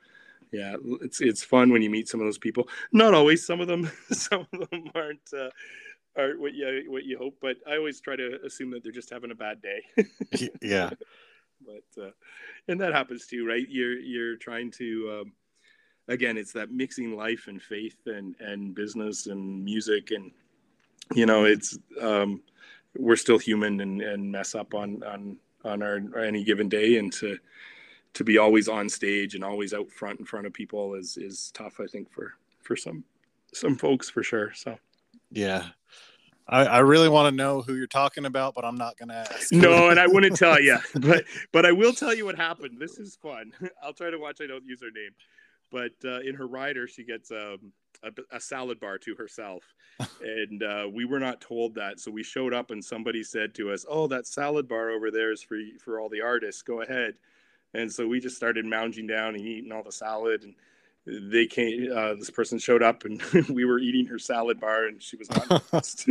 yeah, 0.52 0.76
it's 1.02 1.22
it's 1.22 1.44
fun 1.44 1.72
when 1.72 1.82
you 1.82 1.90
meet 1.90 2.10
some 2.10 2.20
of 2.20 2.28
those 2.28 2.38
people. 2.38 2.68
Not 2.92 3.14
always. 3.14 3.46
Some 3.46 3.62
of 3.62 3.68
them, 3.68 3.90
some 4.12 4.46
of 4.52 4.70
them 4.70 4.90
aren't 4.94 5.34
are 6.18 6.34
what 6.38 6.54
you 6.54 6.86
what 6.88 7.06
you 7.06 7.18
hope. 7.18 7.38
But 7.42 7.58
I 7.68 7.78
always 7.78 8.00
try 8.02 8.16
to 8.16 8.40
assume 8.46 8.72
that 8.72 8.84
they're 8.84 8.92
just 8.92 9.10
having 9.10 9.32
a 9.32 9.36
bad 9.36 9.62
day. 9.62 10.50
yeah. 10.62 10.92
But 11.66 12.04
uh, 12.04 12.12
and 12.68 12.80
that 12.82 12.94
happens 12.94 13.26
too, 13.26 13.48
right? 13.48 13.66
You're 13.68 13.98
you're 13.98 14.36
trying 14.36 14.70
to 14.72 15.22
um, 15.22 15.32
again, 16.10 16.38
it's 16.38 16.52
that 16.52 16.70
mixing 16.70 17.16
life 17.16 17.46
and 17.48 17.62
faith 17.62 17.98
and 18.06 18.36
and 18.40 18.76
business 18.76 19.28
and 19.28 19.64
music 19.64 20.12
and 20.12 20.32
you 21.14 21.26
know 21.26 21.46
it's 21.46 21.78
um, 22.02 22.42
we're 22.98 23.16
still 23.16 23.38
human 23.38 23.80
and 23.82 24.02
and 24.02 24.32
mess 24.32 24.56
up 24.56 24.74
on 24.74 25.02
on 25.04 25.38
on 25.64 25.82
our 25.82 26.20
any 26.20 26.44
given 26.44 26.70
day 26.70 26.98
and 26.98 27.12
to 27.14 27.38
to 28.14 28.24
be 28.24 28.38
always 28.38 28.68
on 28.68 28.88
stage 28.88 29.36
and 29.36 29.44
always 29.44 29.74
out 29.74 29.92
front 29.92 30.20
in 30.20 30.26
front 30.26 30.48
of 30.48 30.54
people 30.54 30.96
is 30.96 31.18
is 31.18 31.52
tough 31.54 31.80
i 31.80 31.86
think 31.86 32.12
for 32.12 32.34
for 32.62 32.76
some 32.76 33.04
some 33.54 33.76
folks 33.76 34.10
for 34.10 34.24
sure 34.24 34.54
so 34.54 34.78
yeah 35.32 35.66
I, 36.48 36.66
I 36.66 36.80
really 36.80 37.10
want 37.10 37.32
to 37.32 37.36
know 37.36 37.62
who 37.62 37.76
you're 37.76 37.88
talking 37.88 38.26
about, 38.26 38.54
but 38.54 38.64
I'm 38.64 38.76
not 38.76 38.98
going 38.98 39.10
to 39.10 39.16
ask. 39.16 39.52
No, 39.52 39.90
and 39.90 40.00
I 40.00 40.08
wouldn't 40.08 40.38
tell 40.38 40.62
you, 40.62 40.78
but 40.96 41.26
but 41.52 41.66
I 41.66 41.72
will 41.72 41.94
tell 41.94 42.14
you 42.14 42.26
what 42.26 42.36
happened. 42.36 42.80
This 42.80 42.98
is 43.00 43.16
fun. 43.16 43.52
I'll 43.84 43.94
try 43.94 44.12
to 44.12 44.18
watch. 44.18 44.40
I 44.42 44.48
don't 44.48 44.66
use 44.66 44.82
her 44.82 44.92
name, 44.94 45.12
but 45.72 45.94
uh, 46.08 46.20
in 46.20 46.36
her 46.36 46.48
rider, 46.48 46.88
she 46.88 47.04
gets 47.04 47.32
um, 47.32 47.72
a, 48.04 48.12
a, 48.36 48.40
salad 48.40 48.80
bar 48.80 49.00
to 49.00 49.16
herself, 49.16 49.64
and 50.22 50.62
uh, 50.62 50.88
we 50.92 51.06
were 51.06 51.20
not 51.20 51.42
told 51.42 51.74
that. 51.76 52.00
So 52.00 52.12
we 52.12 52.22
showed 52.22 52.54
up, 52.54 52.70
and 52.70 52.84
somebody 52.84 53.24
said 53.24 53.56
to 53.56 53.72
us, 53.72 53.86
"Oh, 53.90 54.08
that 54.08 54.28
salad 54.28 54.68
bar 54.68 54.92
over 54.92 55.10
there 55.10 55.32
is 55.32 55.42
for 55.42 55.58
for 55.84 56.00
all 56.00 56.10
the 56.10 56.22
artists. 56.22 56.62
Go 56.62 56.82
ahead." 56.82 57.16
And 57.74 57.92
so 57.92 58.08
we 58.08 58.22
just 58.22 58.38
started 58.38 58.66
mounging 58.66 59.08
down 59.08 59.36
and 59.36 59.46
eating 59.46 59.72
all 59.74 59.84
the 59.84 59.92
salad 59.92 60.44
and 60.44 60.56
they 61.06 61.46
came 61.46 61.92
uh, 61.96 62.16
this 62.16 62.30
person 62.30 62.58
showed 62.58 62.82
up 62.82 63.06
and 63.06 63.22
we 63.50 63.66
were 63.66 63.80
eating 63.80 64.06
her 64.08 64.18
salad 64.18 64.60
bar 64.60 64.86
and 64.86 65.02
she 65.02 65.18
was 65.18 65.30
not 65.30 65.50
lost 65.74 66.08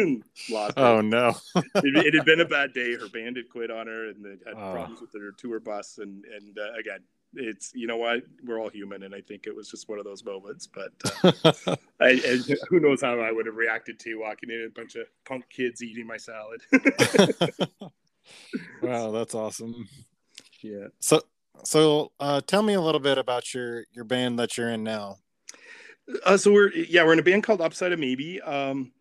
oh 0.77 1.01
no. 1.01 1.35
It, 1.77 2.07
it, 2.07 2.15
had 2.15 2.25
been 2.25 2.41
a 2.41 2.45
bad 2.45 2.73
day. 2.73 2.95
Her 2.95 3.09
band 3.09 3.37
had 3.37 3.49
quit 3.49 3.71
on 3.71 3.87
her 3.87 4.09
and 4.09 4.25
they 4.25 4.37
had 4.47 4.55
oh. 4.57 4.73
problems 4.73 5.01
with 5.01 5.13
their 5.13 5.33
tour 5.33 5.61
bus 5.61 5.99
and 5.99 6.25
and 6.25 6.59
uh, 6.59 6.79
again 6.79 7.01
it's 7.37 7.73
you 7.75 7.89
know 7.89 7.97
what? 7.97 8.23
We're 8.45 8.61
all 8.61 8.71
human 8.71 9.03
and 9.03 9.15
i 9.15 9.21
think 9.21 9.47
it 9.47 9.55
was 9.55 9.69
just 9.69 9.89
one 9.89 9.99
of 9.99 10.05
those 10.05 10.25
moments 10.25 10.69
but 10.69 10.93
uh, 11.25 11.77
I, 12.01 12.15
who 12.69 12.79
knows 12.79 13.03
how 13.03 13.19
i 13.19 13.33
would 13.33 13.47
have 13.47 13.57
reacted 13.57 13.99
to 14.01 14.21
walking 14.21 14.51
in 14.51 14.67
a 14.67 14.71
bunch 14.71 14.95
of 14.95 15.07
punk 15.25 15.49
kids 15.51 15.83
eating 15.83 16.07
my 16.07 16.17
salad. 16.17 16.61
Wow 18.83 19.11
that's 19.11 19.35
awesome. 19.35 19.89
Yeah. 20.63 20.87
So 21.01 21.21
so, 21.63 22.13
uh, 22.21 22.41
tell 22.41 22.63
me 22.63 22.75
a 22.75 22.81
little 22.81 23.01
bit 23.01 23.19
about 23.19 23.55
your 23.55 23.85
your 23.93 24.05
band 24.05 24.39
that 24.39 24.57
you're 24.57 24.71
in 24.71 24.83
now. 24.83 25.19
Uh, 26.25 26.37
so 26.37 26.53
we're 26.53 26.73
yeah 26.73 27.05
we're 27.05 27.15
in 27.15 27.19
a 27.19 27.23
band 27.23 27.45
called 27.45 27.61
Upside 27.61 27.93
of 27.93 27.99
Maybe, 27.99 28.41
um, 28.43 28.93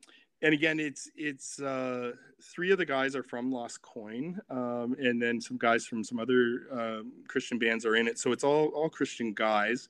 and 0.42 0.54
again 0.54 0.80
it's 0.80 1.10
it's 1.18 1.60
uh, 1.60 2.14
three 2.42 2.72
of 2.72 2.78
the 2.78 2.86
guys 2.86 3.16
are 3.16 3.24
from 3.24 3.52
Lost 3.52 3.82
Coin, 3.82 4.40
um, 4.50 4.96
and 5.00 5.22
then 5.22 5.42
some 5.42 5.58
guys 5.58 5.86
from 5.86 6.04
some 6.04 6.20
other 6.20 6.68
um, 6.72 7.12
Christian 7.28 7.60
bands 7.60 7.86
are 7.86 7.96
in 7.96 8.08
it. 8.08 8.20
So 8.20 8.32
it's 8.32 8.44
all 8.44 8.68
all 8.68 8.90
Christian 8.90 9.34
guys. 9.34 9.90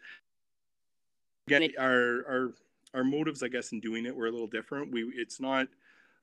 Again, 1.48 1.70
our 1.78 2.26
our 2.28 2.54
our 2.96 3.04
motives, 3.04 3.44
I 3.44 3.48
guess, 3.48 3.72
in 3.72 3.80
doing 3.80 4.06
it 4.06 4.16
were 4.16 4.28
a 4.28 4.32
little 4.32 4.48
different. 4.48 4.92
We 4.92 5.04
it's 5.16 5.40
not. 5.40 5.68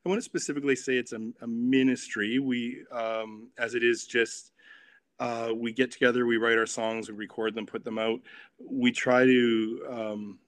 I 0.04 0.08
want 0.08 0.18
to 0.18 0.24
specifically 0.24 0.76
say 0.76 0.96
it's 0.96 1.12
a, 1.12 1.20
a 1.42 1.46
ministry. 1.46 2.38
We 2.38 2.84
um, 2.90 3.48
as 3.58 3.74
it 3.74 3.84
is 3.84 4.06
just 4.06 4.52
uh, 5.20 5.52
we 5.54 5.70
get 5.70 5.90
together, 5.90 6.24
we 6.24 6.38
write 6.38 6.56
our 6.56 6.66
songs, 6.66 7.10
we 7.10 7.14
record 7.14 7.54
them, 7.54 7.66
put 7.66 7.84
them 7.84 7.98
out. 7.98 8.20
We 8.58 8.90
try 8.90 9.26
to, 9.26 9.86
um, 9.88 10.38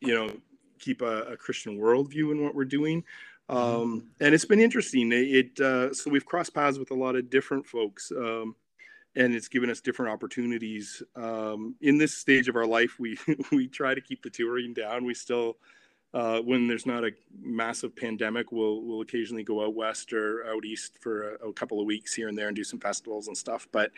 you 0.00 0.12
know, 0.12 0.36
keep 0.80 1.02
a, 1.02 1.22
a, 1.22 1.36
Christian 1.36 1.78
worldview 1.78 2.32
in 2.32 2.42
what 2.42 2.54
we're 2.54 2.64
doing. 2.64 3.04
Mm-hmm. 3.48 3.56
Um, 3.56 4.10
and 4.20 4.34
it's 4.34 4.44
been 4.44 4.58
interesting. 4.58 5.10
It, 5.12 5.58
uh, 5.60 5.94
so 5.94 6.10
we've 6.10 6.26
crossed 6.26 6.52
paths 6.52 6.78
with 6.78 6.90
a 6.90 6.96
lot 6.96 7.14
of 7.14 7.30
different 7.30 7.64
folks, 7.64 8.10
um, 8.10 8.56
and 9.14 9.34
it's 9.36 9.48
given 9.48 9.70
us 9.70 9.80
different 9.80 10.10
opportunities. 10.10 11.00
Um, 11.14 11.76
in 11.80 11.96
this 11.96 12.14
stage 12.14 12.48
of 12.48 12.56
our 12.56 12.66
life, 12.66 12.98
we 12.98 13.16
we 13.52 13.68
try 13.68 13.94
to 13.94 14.00
keep 14.00 14.22
the 14.22 14.30
touring 14.30 14.74
down. 14.74 15.04
We 15.04 15.14
still 15.14 15.58
uh, 16.14 16.40
when 16.40 16.68
there's 16.68 16.84
not 16.84 17.04
a 17.04 17.10
massive 17.40 17.96
pandemic, 17.96 18.52
we'll 18.52 18.82
we'll 18.82 19.00
occasionally 19.00 19.42
go 19.42 19.64
out 19.64 19.74
west 19.74 20.12
or 20.12 20.46
out 20.46 20.64
east 20.64 20.98
for 21.00 21.36
a, 21.36 21.48
a 21.48 21.52
couple 21.52 21.80
of 21.80 21.86
weeks 21.86 22.14
here 22.14 22.28
and 22.28 22.36
there 22.36 22.48
and 22.48 22.56
do 22.56 22.64
some 22.64 22.78
festivals 22.78 23.28
and 23.28 23.36
stuff. 23.36 23.66
But 23.72 23.92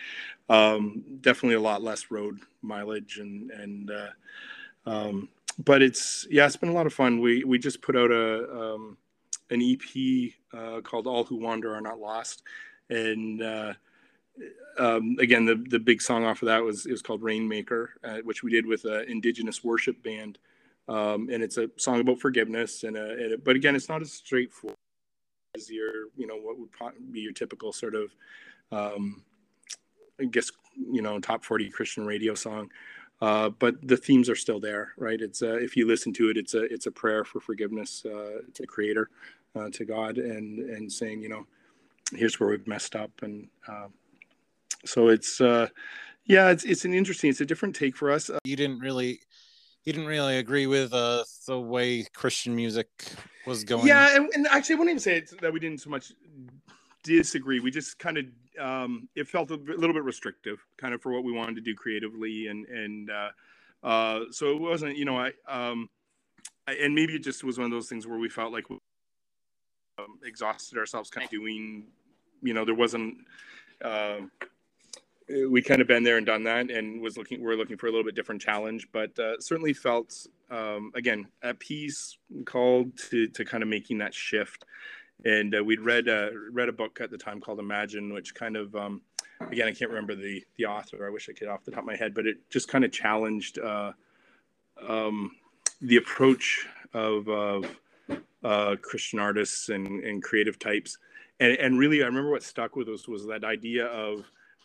um, 0.48 1.03
definitely 1.20 1.57
a 1.57 1.61
lot 1.61 1.83
less 1.83 2.11
road 2.11 2.40
mileage 2.62 3.18
and 3.18 3.50
and 3.50 3.90
uh, 3.90 4.11
um, 4.87 5.29
but 5.64 5.83
it's 5.83 6.27
yeah, 6.31 6.46
it's 6.46 6.57
been 6.57 6.68
a 6.68 6.74
lot 6.74 6.87
of 6.87 6.94
fun. 6.94 7.20
We 7.20 7.42
we 7.44 7.59
just 7.59 7.83
put 7.83 7.96
out 7.96 8.12
a 8.12 8.50
um, 8.53 8.96
an 9.50 9.61
EP 9.61 10.33
uh, 10.53 10.81
called 10.83 11.07
"All 11.07 11.24
Who 11.24 11.37
Wander 11.37 11.74
Are 11.74 11.81
Not 11.81 11.98
Lost," 11.98 12.44
and 12.90 13.42
uh, 13.42 13.74
um, 14.79 15.16
again, 15.18 15.44
the 15.44 15.57
the 15.57 15.81
big 15.81 16.00
song 16.00 16.24
off 16.24 16.42
of 16.42 16.46
that 16.46 16.62
was 16.62 16.87
is 16.87 17.03
called 17.03 17.22
"Rainmaker," 17.22 17.90
uh, 18.05 18.18
which 18.18 18.44
we 18.44 18.53
did 18.53 18.66
with 18.66 18.85
an 18.85 19.07
indigenous 19.09 19.64
worship 19.64 20.00
band 20.03 20.38
um, 20.88 21.29
and 21.31 21.43
it's 21.43 21.57
a 21.57 21.70
song 21.76 22.01
about 22.01 22.20
forgiveness. 22.20 22.85
And, 22.85 22.97
a, 22.97 23.37
but 23.39 23.57
again, 23.57 23.74
it's 23.74 23.89
not 23.89 24.03
as 24.03 24.12
straightforward 24.12 24.76
as 25.57 25.70
your, 25.70 26.09
you 26.16 26.26
know, 26.26 26.37
what 26.37 26.59
would 26.59 27.12
be 27.12 27.20
your 27.20 27.32
typical 27.32 27.72
sort 27.72 27.95
of, 27.95 28.14
um, 28.72 29.22
I 30.20 30.24
guess, 30.24 30.51
you 30.76 31.03
know, 31.03 31.18
top 31.20 31.45
40 31.45 31.70
Christian 31.70 32.07
radio 32.07 32.35
song. 32.35 32.70
Uh, 33.20 33.49
but 33.49 33.76
the 33.87 33.97
themes 33.97 34.28
are 34.28 34.37
still 34.37 34.61
there, 34.61 34.93
right? 34.99 35.20
It's 35.20 35.43
uh, 35.43 35.55
if 35.55 35.76
you 35.76 35.87
listen 35.87 36.12
to 36.14 36.30
it, 36.30 36.37
it's 36.37 36.55
a 36.55 36.64
it's 36.64 36.87
a 36.87 36.91
prayer 36.91 37.24
for 37.24 37.41
forgiveness 37.41 38.05
uh, 38.05 38.43
to 38.53 38.62
the 38.62 38.66
Creator, 38.66 39.09
uh, 39.55 39.70
to 39.70 39.85
God, 39.85 40.18
and 40.18 40.59
and 40.59 40.93
saying, 40.93 41.22
you 41.22 41.28
know, 41.28 41.47
here's 42.12 42.41
where 42.41 42.51
we've 42.51 42.66
messed 42.66 42.97
up, 42.97 43.11
and 43.22 43.49
um, 43.68 43.93
so 44.85 45.09
it's 45.09 45.41
uh, 45.41 45.68
yeah, 46.26 46.51
it's 46.51 46.64
it's 46.64 46.85
an 46.85 46.93
interesting, 46.93 47.30
it's 47.30 47.41
a 47.41 47.47
different 47.47 47.76
take 47.76 47.97
for 47.97 48.11
us. 48.11 48.30
You 48.45 48.57
didn't 48.57 48.80
really 48.80 49.20
he 49.85 49.93
didn't 49.93 50.07
really 50.07 50.39
agree 50.39 50.66
with 50.66 50.93
uh, 50.93 51.24
the 51.47 51.61
way 51.61 52.05
Christian 52.14 52.57
music 52.57 52.89
was 53.47 53.64
going. 53.64 53.87
Yeah, 53.87 54.16
and, 54.16 54.30
and 54.35 54.47
actually, 54.47 54.76
I 54.76 54.78
wouldn't 54.78 54.91
even 54.91 55.01
say 55.01 55.37
that 55.43 55.53
we 55.53 55.61
didn't 55.61 55.82
so 55.82 55.91
much 55.91 56.12
disagree. 57.03 57.61
We 57.61 57.70
just 57.70 57.99
kind 57.99 58.18
of 58.18 58.24
um, 58.59 59.09
it 59.14 59.28
felt 59.28 59.51
a 59.51 59.57
little 59.57 59.93
bit 59.93 60.05
restrictive, 60.05 60.64
kind 60.78 60.95
of 60.95 61.03
for 61.03 61.12
what 61.12 61.24
we 61.24 61.32
wanted 61.32 61.57
to 61.57 61.61
do 61.61 61.74
creatively, 61.74 62.47
and 62.47 62.66
and 62.66 63.11
uh, 63.11 63.30
uh, 63.85 64.20
so 64.30 64.51
it 64.51 64.61
wasn't, 64.61 64.97
you 64.97 65.05
know, 65.05 65.18
I, 65.18 65.32
um, 65.47 65.91
I, 66.66 66.72
and 66.74 66.95
maybe 66.95 67.14
it 67.14 67.22
just 67.22 67.45
was 67.45 67.59
one 67.59 67.66
of 67.66 67.70
those 67.70 67.89
things 67.89 68.07
where 68.07 68.18
we 68.18 68.30
felt 68.30 68.53
like 68.53 68.70
we 68.70 68.78
um, 69.99 70.18
exhausted 70.24 70.78
ourselves, 70.78 71.11
kind 71.11 71.26
of 71.26 71.30
doing, 71.30 71.85
you 72.43 72.55
know, 72.55 72.64
there 72.64 72.74
wasn't. 72.74 73.18
Uh, 73.82 74.20
we 75.29 75.62
kind 75.62 75.81
of 75.81 75.87
been 75.87 76.03
there 76.05 76.18
and 76.18 76.27
done 76.27 76.45
that 76.45 76.70
and 76.70 77.01
was 77.01 77.16
looking 77.16 77.43
we're 77.43 77.57
looking 77.57 77.77
for 77.77 77.87
a 77.87 77.91
little 77.91 78.05
bit 78.05 78.14
different 78.14 78.43
challenge 78.43 78.87
but 78.93 79.18
uh, 79.18 79.41
certainly 79.41 79.72
felt 79.72 80.27
um, 80.51 80.93
again 80.95 81.27
at 81.43 81.59
peace 81.59 82.18
called 82.45 82.97
to 82.97 83.29
to 83.29 83.45
kind 83.45 83.62
of 83.62 83.68
making 83.68 83.99
that 83.99 84.14
shift. 84.14 84.64
And 85.25 85.55
uh, 85.55 85.64
we'd 85.64 85.81
read 85.81 86.09
uh, 86.09 86.31
read 86.53 86.68
a 86.68 86.72
book 86.72 87.01
at 87.01 87.11
the 87.11 87.16
time 87.18 87.41
called 87.41 87.59
imagine 87.59 88.12
which 88.12 88.35
kind 88.35 88.57
of 88.57 88.75
um, 88.77 89.01
again 89.41 89.66
i 89.66 89.72
can't 89.72 89.91
remember 89.91 90.14
the 90.14 90.45
the 90.57 90.66
author. 90.66 91.07
I 91.07 91.11
wish 91.11 91.29
i 91.29 91.33
could 91.33 91.49
off 91.49 91.64
the 91.64 91.70
top 91.70 91.81
of 91.81 91.87
my 91.87 91.97
head 91.97 92.14
but 92.14 92.27
it 92.27 92.39
just 92.51 92.68
kind 92.68 92.85
of 92.85 92.93
challenged 92.93 93.59
uh, 93.59 93.93
um, 94.87 95.31
the 95.81 95.97
approach 95.97 96.66
of, 96.93 97.29
of 97.29 97.81
uh, 98.45 98.77
christian 98.83 99.18
artists 99.18 99.70
and, 99.70 99.87
and 100.05 100.22
creative 100.22 100.59
types. 100.59 100.99
And, 101.41 101.53
and 101.53 101.79
really 101.79 102.03
i 102.03 102.07
remember 102.07 102.31
what 102.31 102.43
stuck 102.43 102.77
with 102.77 102.89
us 102.89 103.09
was 103.09 103.27
that 103.27 103.45
idea 103.45 103.87
of 103.87 104.25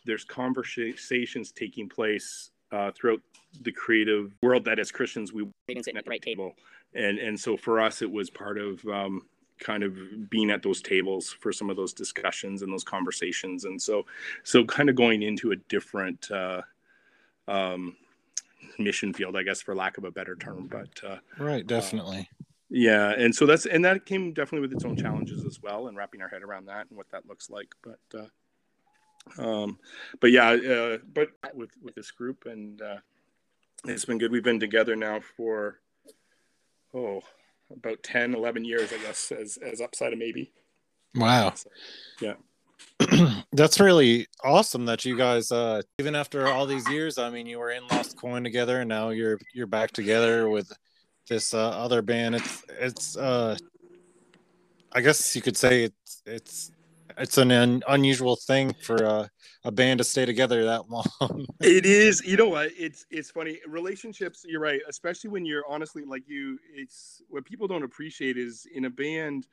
there's 0.10 0.26
conversations 0.26 1.52
taking 1.52 1.88
place 1.88 2.52
uh, 2.72 2.92
throughout 2.92 3.22
the 3.62 3.72
creative 3.72 4.34
world 4.42 4.66
that 4.66 4.80
as 4.80 4.92
Christians 4.92 5.32
we 5.32 5.48
didn't 5.68 5.86
sit 5.86 5.96
at 5.96 6.04
the 6.06 6.10
right 6.10 6.22
table, 6.22 6.56
and 6.94 7.18
and 7.18 7.40
so 7.40 7.56
for 7.56 7.80
us 7.80 8.02
it 8.02 8.12
was 8.12 8.30
part 8.30 8.58
of 8.58 8.84
um, 8.86 9.22
kind 9.60 9.84
of 9.84 10.30
being 10.30 10.50
at 10.52 10.64
those 10.64 10.82
tables 10.82 11.36
for 11.40 11.52
some 11.52 11.70
of 11.70 11.76
those 11.76 11.94
discussions 11.94 12.62
and 12.62 12.72
those 12.72 12.84
conversations, 12.84 13.66
and 13.66 13.82
so 13.82 14.06
so 14.44 14.64
kind 14.66 14.90
of 14.90 14.96
going 14.96 15.22
into 15.22 15.52
a 15.52 15.56
different 15.56 16.30
uh, 16.32 16.62
um, 17.48 17.96
mission 18.78 19.14
field, 19.14 19.36
I 19.36 19.44
guess, 19.44 19.62
for 19.62 19.76
lack 19.76 19.98
of 19.98 20.04
a 20.04 20.12
better 20.12 20.36
term, 20.36 20.68
but 20.68 20.90
uh, 21.08 21.18
right, 21.38 21.66
definitely. 21.66 22.30
Uh, 22.32 22.44
yeah, 22.72 23.12
and 23.12 23.34
so 23.34 23.48
that's 23.48 23.66
and 23.66 23.84
that 23.86 24.06
came 24.06 24.32
definitely 24.32 24.68
with 24.68 24.74
its 24.74 24.86
own 24.86 24.96
challenges 24.96 25.44
as 25.44 25.60
well, 25.62 25.88
and 25.88 25.98
wrapping 25.98 26.22
our 26.22 26.28
head 26.28 26.44
around 26.44 26.66
that 26.66 26.88
and 26.90 26.98
what 26.98 27.10
that 27.12 27.28
looks 27.28 27.50
like. 27.50 27.74
But 27.82 28.00
uh, 28.20 28.28
um, 29.38 29.78
but 30.20 30.32
yeah, 30.32 30.52
uh, 30.52 30.98
but 31.14 31.30
with 31.54 31.72
with 31.82 31.96
this 31.96 32.12
group, 32.12 32.46
and 32.46 32.82
uh, 32.82 32.98
it's 33.86 34.06
been 34.06 34.18
good. 34.18 34.32
We've 34.32 34.44
been 34.44 34.60
together 34.60 34.96
now 34.96 35.20
for 35.38 35.80
oh 36.94 37.22
about 37.72 38.02
10, 38.04 38.34
11 38.34 38.66
years, 38.66 38.92
I 38.94 38.98
guess, 38.98 39.32
as 39.32 39.58
as 39.58 39.82
upside 39.82 40.14
of 40.14 40.20
maybe. 40.20 40.52
Wow. 41.16 41.54
So, 41.56 41.70
yeah. 42.22 42.34
That's 43.52 43.80
really 43.80 44.28
awesome 44.44 44.86
that 44.86 45.06
you 45.06 45.18
guys, 45.18 45.52
uh, 45.52 45.82
even 46.00 46.16
after 46.16 46.48
all 46.48 46.66
these 46.66 46.88
years, 46.90 47.18
I 47.18 47.30
mean, 47.30 47.46
you 47.46 47.60
were 47.60 47.72
in 47.72 47.88
Lost 47.88 48.18
Coin 48.18 48.44
together, 48.44 48.82
and 48.82 48.90
now 48.90 49.10
you're 49.10 49.38
you're 49.54 49.68
back 49.68 49.92
together 49.92 50.50
with 50.50 50.72
this 51.28 51.54
uh, 51.54 51.70
other 51.70 52.02
band. 52.02 52.36
It's 52.36 52.64
it's 52.70 53.18
uh, 53.18 53.58
I 54.94 55.02
guess 55.02 55.36
you 55.36 55.42
could 55.42 55.58
say 55.58 55.84
it's 55.84 56.22
it's 56.26 56.72
it's 57.18 57.38
an 57.38 57.52
un- 57.52 57.84
unusual 57.88 58.36
thing 58.36 58.74
for 58.82 58.96
a, 58.96 59.30
band 59.72 60.00
to 60.00 60.04
stay 60.04 60.26
together 60.26 60.66
that 60.66 60.90
long. 60.90 61.06
it 61.62 61.86
is. 61.86 62.24
You 62.26 62.38
know 62.38 62.48
what? 62.48 62.72
It's 62.78 63.06
it's 63.12 63.30
funny. 63.30 63.60
Relationships. 63.68 64.44
You're 64.48 64.62
right. 64.62 64.82
Especially 64.88 65.30
when 65.30 65.46
you're 65.46 65.64
honestly 65.70 66.04
like 66.04 66.24
you. 66.28 66.58
It's 66.74 67.22
what 67.30 67.46
people 67.46 67.68
don't 67.68 67.84
appreciate 67.84 68.36
is 68.38 68.66
in 68.74 68.86
a 68.86 68.90
band. 68.90 69.46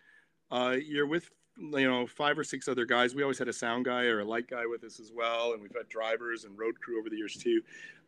Uh, 0.51 0.77
you're 0.83 1.07
with 1.07 1.29
you 1.59 1.89
know 1.89 2.07
five 2.07 2.39
or 2.39 2.45
six 2.45 2.67
other 2.67 2.87
guys. 2.87 3.15
We 3.15 3.23
always 3.23 3.39
had 3.39 3.49
a 3.49 3.53
sound 3.53 3.85
guy 3.85 4.05
or 4.05 4.21
a 4.21 4.25
light 4.25 4.49
guy 4.49 4.65
with 4.65 4.85
us 4.85 5.01
as 5.01 5.13
well, 5.15 5.53
and 5.53 5.61
we've 5.61 5.75
had 5.77 5.89
drivers 5.89 6.45
and 6.45 6.59
road 6.59 6.81
crew 6.81 6.99
over 6.99 7.11
the 7.11 7.17
years 7.17 7.37
too. 7.37 7.61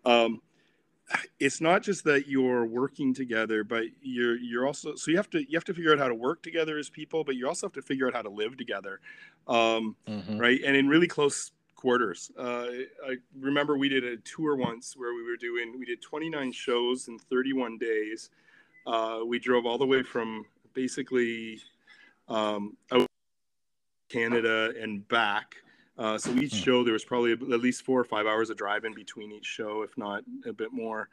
Um, 0.07 0.41
it's 1.41 1.61
not 1.61 1.83
just 1.83 2.05
that 2.05 2.29
you're 2.29 2.67
working 2.67 3.15
together 3.15 3.65
but 3.65 3.85
you're 4.03 4.37
you're 4.37 4.67
also 4.67 4.95
so 4.95 5.11
you 5.11 5.17
have 5.17 5.31
to 5.31 5.41
you 5.41 5.57
have 5.57 5.65
to 5.65 5.73
figure 5.73 5.93
out 5.93 5.99
how 5.99 6.09
to 6.09 6.15
work 6.15 6.43
together 6.43 6.77
as 6.77 6.91
people 6.91 7.25
but 7.25 7.35
you 7.35 7.49
also 7.49 7.67
have 7.67 7.73
to 7.73 7.83
figure 7.83 8.07
out 8.07 8.15
how 8.15 8.23
to 8.23 8.29
live 8.29 8.57
together 8.57 9.01
um, 9.49 9.97
mm-hmm. 10.07 10.39
right 10.39 10.61
and 10.65 10.77
in 10.77 10.89
really 10.89 11.07
close 11.07 11.53
quarters 11.77 12.31
uh, 12.39 12.67
i 13.07 13.15
remember 13.39 13.77
we 13.77 13.89
did 13.89 14.05
a 14.05 14.17
tour 14.19 14.57
once 14.57 14.97
where 14.97 15.15
we 15.15 15.23
were 15.23 15.37
doing 15.37 15.79
we 15.79 15.87
did 15.87 16.03
29 16.03 16.53
shows 16.53 17.09
in 17.09 17.19
31 17.19 17.79
days 17.79 18.31
uh, 18.87 19.21
we 19.27 19.39
drove 19.39 19.67
all 19.67 19.79
the 19.79 19.87
way 19.87 20.03
from 20.03 20.45
basically 20.75 21.61
um, 22.29 22.77
out 22.93 23.07
canada 24.09 24.73
and 24.81 25.07
back 25.09 25.57
uh, 25.99 26.17
so 26.17 26.31
each 26.37 26.53
hmm. 26.53 26.59
show, 26.59 26.85
there 26.85 26.93
was 26.93 27.05
probably 27.05 27.33
at 27.33 27.43
least 27.43 27.85
four 27.85 28.01
or 28.01 28.05
five 28.05 28.27
hours 28.27 28.51
of 28.51 28.57
drive 28.57 28.85
in 28.85 28.95
between 28.95 29.33
each 29.33 29.45
show, 29.45 29.83
if 29.83 29.99
not 29.99 30.23
a 30.47 30.53
bit 30.53 30.73
more. 30.73 31.09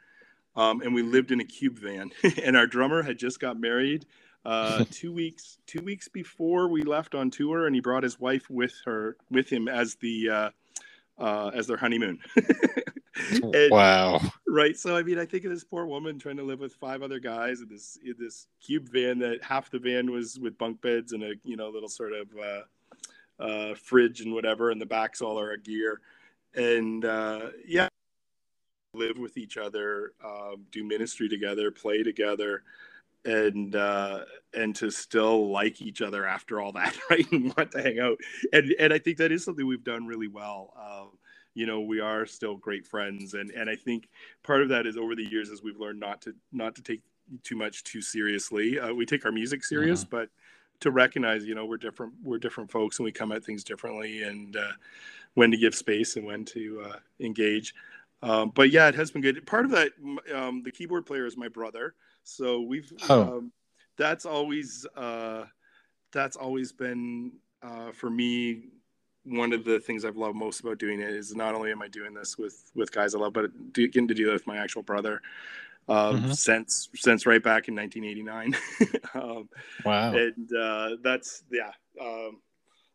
Um, 0.54 0.80
and 0.80 0.94
we 0.94 1.02
lived 1.02 1.32
in 1.32 1.40
a 1.40 1.44
cube 1.44 1.78
van, 1.78 2.12
and 2.42 2.56
our 2.56 2.66
drummer 2.66 3.02
had 3.02 3.18
just 3.18 3.40
got 3.40 3.60
married 3.60 4.06
uh, 4.46 4.84
two 4.90 5.12
weeks 5.12 5.58
two 5.66 5.82
weeks 5.82 6.08
before 6.08 6.68
we 6.68 6.82
left 6.82 7.14
on 7.14 7.30
tour, 7.30 7.66
and 7.66 7.74
he 7.74 7.80
brought 7.80 8.02
his 8.02 8.18
wife 8.20 8.48
with 8.48 8.74
her 8.84 9.16
with 9.30 9.50
him 9.50 9.68
as 9.68 9.96
the 9.96 10.30
uh, 10.30 10.50
uh 11.18 11.50
as 11.54 11.66
their 11.66 11.76
honeymoon. 11.76 12.18
and, 13.32 13.70
wow! 13.70 14.20
Right. 14.46 14.76
So 14.76 14.96
I 14.96 15.02
mean, 15.02 15.18
I 15.18 15.26
think 15.26 15.44
of 15.44 15.50
this 15.50 15.64
poor 15.64 15.84
woman 15.84 16.18
trying 16.18 16.36
to 16.36 16.44
live 16.44 16.60
with 16.60 16.74
five 16.76 17.02
other 17.02 17.18
guys 17.18 17.60
in 17.60 17.68
this 17.68 17.98
in 18.04 18.14
this 18.18 18.46
cube 18.64 18.88
van 18.88 19.18
that 19.18 19.42
half 19.42 19.70
the 19.70 19.80
van 19.80 20.10
was 20.12 20.38
with 20.38 20.56
bunk 20.56 20.80
beds 20.80 21.12
and 21.12 21.24
a 21.24 21.32
you 21.42 21.56
know 21.56 21.68
little 21.68 21.88
sort 21.88 22.12
of 22.12 22.28
uh, 22.38 23.42
uh, 23.42 23.74
fridge 23.74 24.20
and 24.20 24.32
whatever, 24.32 24.70
and 24.70 24.80
the 24.80 24.86
back's 24.86 25.20
all 25.20 25.38
our 25.38 25.56
gear. 25.56 26.00
And 26.54 27.04
uh, 27.04 27.50
yeah, 27.66 27.88
live 28.94 29.18
with 29.18 29.36
each 29.36 29.56
other, 29.56 30.12
uh, 30.24 30.52
do 30.70 30.84
ministry 30.84 31.28
together, 31.28 31.70
play 31.70 32.02
together, 32.02 32.62
and 33.24 33.74
uh, 33.74 34.24
and 34.54 34.74
to 34.76 34.90
still 34.90 35.50
like 35.50 35.82
each 35.82 36.02
other 36.02 36.26
after 36.26 36.60
all 36.60 36.72
that, 36.72 36.96
right? 37.10 37.26
And 37.32 37.54
want 37.56 37.72
to 37.72 37.82
hang 37.82 37.98
out. 37.98 38.18
And 38.52 38.74
and 38.78 38.92
I 38.92 38.98
think 38.98 39.18
that 39.18 39.32
is 39.32 39.44
something 39.44 39.66
we've 39.66 39.84
done 39.84 40.06
really 40.06 40.28
well. 40.28 40.72
Um, 40.78 41.18
you 41.54 41.66
know, 41.66 41.80
we 41.80 42.00
are 42.00 42.26
still 42.26 42.56
great 42.56 42.86
friends, 42.86 43.34
and 43.34 43.50
and 43.50 43.68
I 43.70 43.76
think 43.76 44.08
part 44.42 44.62
of 44.62 44.68
that 44.68 44.86
is 44.86 44.96
over 44.96 45.14
the 45.14 45.24
years 45.24 45.50
as 45.50 45.62
we've 45.62 45.80
learned 45.80 46.00
not 46.00 46.22
to 46.22 46.34
not 46.52 46.74
to 46.76 46.82
take 46.82 47.02
too 47.42 47.56
much 47.56 47.82
too 47.84 48.02
seriously. 48.02 48.78
Uh, 48.78 48.92
we 48.92 49.06
take 49.06 49.24
our 49.24 49.32
music 49.32 49.64
serious, 49.64 50.04
mm-hmm. 50.04 50.16
but 50.16 50.28
to 50.80 50.90
recognize 50.90 51.44
you 51.44 51.54
know 51.54 51.64
we're 51.64 51.76
different 51.76 52.12
we're 52.22 52.38
different 52.38 52.70
folks 52.70 52.98
and 52.98 53.04
we 53.04 53.12
come 53.12 53.32
at 53.32 53.44
things 53.44 53.64
differently 53.64 54.22
and 54.22 54.56
uh, 54.56 54.72
when 55.34 55.50
to 55.50 55.56
give 55.56 55.74
space 55.74 56.16
and 56.16 56.26
when 56.26 56.44
to 56.44 56.82
uh, 56.86 56.96
engage 57.20 57.74
um, 58.22 58.52
but 58.54 58.70
yeah 58.70 58.88
it 58.88 58.94
has 58.94 59.10
been 59.10 59.22
good 59.22 59.44
part 59.46 59.64
of 59.64 59.70
that 59.70 59.92
um, 60.34 60.62
the 60.62 60.70
keyboard 60.70 61.06
player 61.06 61.26
is 61.26 61.36
my 61.36 61.48
brother 61.48 61.94
so 62.26 62.60
we've 62.60 62.92
oh. 63.08 63.22
um, 63.22 63.52
that's 63.96 64.26
always 64.26 64.86
uh, 64.96 65.44
that's 66.12 66.36
always 66.36 66.72
been 66.72 67.32
uh, 67.62 67.92
for 67.92 68.10
me 68.10 68.64
one 69.24 69.52
of 69.52 69.64
the 69.64 69.80
things 69.80 70.04
I've 70.04 70.16
loved 70.16 70.36
most 70.36 70.60
about 70.60 70.78
doing 70.78 71.00
it 71.00 71.10
is 71.10 71.34
not 71.34 71.54
only 71.54 71.72
am 71.72 71.82
I 71.82 71.88
doing 71.88 72.14
this 72.14 72.38
with 72.38 72.70
with 72.74 72.92
guys 72.92 73.14
I 73.14 73.18
love, 73.18 73.32
but 73.32 73.50
getting 73.72 74.08
to 74.08 74.14
do 74.14 74.30
it 74.30 74.32
with 74.32 74.46
my 74.46 74.56
actual 74.56 74.82
brother 74.82 75.20
um, 75.88 75.96
mm-hmm. 75.96 76.32
since 76.32 76.88
since 76.94 77.26
right 77.26 77.42
back 77.42 77.68
in 77.68 77.74
1989. 77.76 78.56
um, 79.14 79.48
wow! 79.84 80.12
And 80.14 80.52
uh, 80.52 80.96
that's 81.02 81.44
yeah, 81.50 81.72
um, 82.00 82.38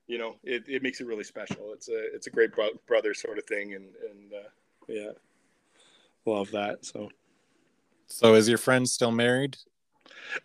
you 0.08 0.18
know, 0.18 0.36
it, 0.44 0.64
it 0.68 0.84
makes 0.84 1.00
it 1.00 1.08
really 1.08 1.24
special. 1.24 1.72
It's 1.74 1.90
a 1.90 2.14
it's 2.14 2.28
a 2.28 2.32
great 2.32 2.54
bro- 2.54 2.80
brother 2.88 3.14
sort 3.14 3.38
of 3.38 3.46
thing, 3.46 3.74
and 3.74 3.86
and 4.10 4.34
uh, 4.34 4.50
yeah, 4.88 5.12
love 6.26 6.52
that. 6.52 6.86
So, 6.86 7.10
so 8.12 8.36
is 8.36 8.47
your 8.49 8.57
friend 8.57 8.88
still 8.89 9.12
married? 9.12 9.57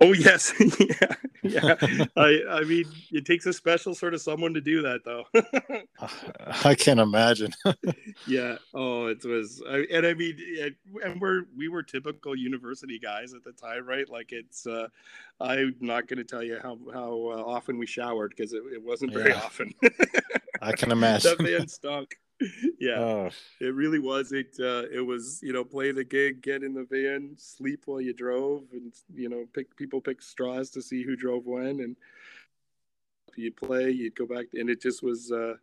Oh 0.00 0.12
yes, 0.12 0.52
yeah, 0.80 1.14
yeah. 1.42 1.74
I 2.16 2.40
I 2.50 2.60
mean, 2.64 2.84
it 3.12 3.24
takes 3.24 3.46
a 3.46 3.52
special 3.52 3.94
sort 3.94 4.14
of 4.14 4.20
someone 4.20 4.52
to 4.54 4.60
do 4.60 4.82
that, 4.82 5.04
though. 5.04 5.24
I 6.64 6.74
can't 6.74 6.98
imagine. 6.98 7.52
yeah. 8.26 8.56
Oh, 8.74 9.06
it 9.06 9.24
was, 9.24 9.62
I, 9.68 9.86
and 9.92 10.04
I 10.06 10.14
mean, 10.14 10.34
it, 10.38 10.74
and 11.04 11.20
we're 11.20 11.42
we 11.56 11.68
were 11.68 11.82
typical 11.82 12.34
university 12.34 12.98
guys 12.98 13.32
at 13.32 13.44
the 13.44 13.52
time, 13.52 13.86
right? 13.86 14.08
Like 14.08 14.32
it's. 14.32 14.66
uh 14.66 14.88
I'm 15.38 15.76
not 15.80 16.08
going 16.08 16.16
to 16.16 16.24
tell 16.24 16.42
you 16.42 16.58
how 16.62 16.78
how 16.94 17.10
uh, 17.10 17.42
often 17.44 17.76
we 17.76 17.84
showered 17.84 18.30
because 18.34 18.54
it, 18.54 18.62
it 18.72 18.82
wasn't 18.82 19.12
very 19.12 19.32
yeah. 19.32 19.42
often. 19.44 19.70
I 20.62 20.72
can 20.72 20.90
imagine. 20.90 21.36
that 21.36 21.42
man 21.42 21.68
stunk. 21.68 22.16
yeah, 22.78 22.98
oh. 22.98 23.30
it 23.60 23.74
really 23.74 23.98
was. 23.98 24.32
It 24.32 24.56
uh, 24.60 24.84
it 24.92 25.04
was 25.04 25.40
you 25.42 25.52
know 25.52 25.64
play 25.64 25.92
the 25.92 26.04
gig, 26.04 26.42
get 26.42 26.62
in 26.62 26.74
the 26.74 26.84
van, 26.84 27.34
sleep 27.38 27.82
while 27.86 28.00
you 28.00 28.12
drove, 28.12 28.64
and 28.72 28.92
you 29.14 29.28
know 29.28 29.46
pick 29.54 29.74
people 29.76 30.00
pick 30.00 30.20
straws 30.20 30.70
to 30.70 30.82
see 30.82 31.02
who 31.02 31.16
drove 31.16 31.46
when, 31.46 31.80
and 31.80 31.96
you'd 33.36 33.56
play, 33.56 33.90
you'd 33.90 34.14
go 34.14 34.26
back, 34.26 34.46
and 34.54 34.68
it 34.68 34.82
just 34.82 35.02
was 35.02 35.32
uh, 35.32 35.54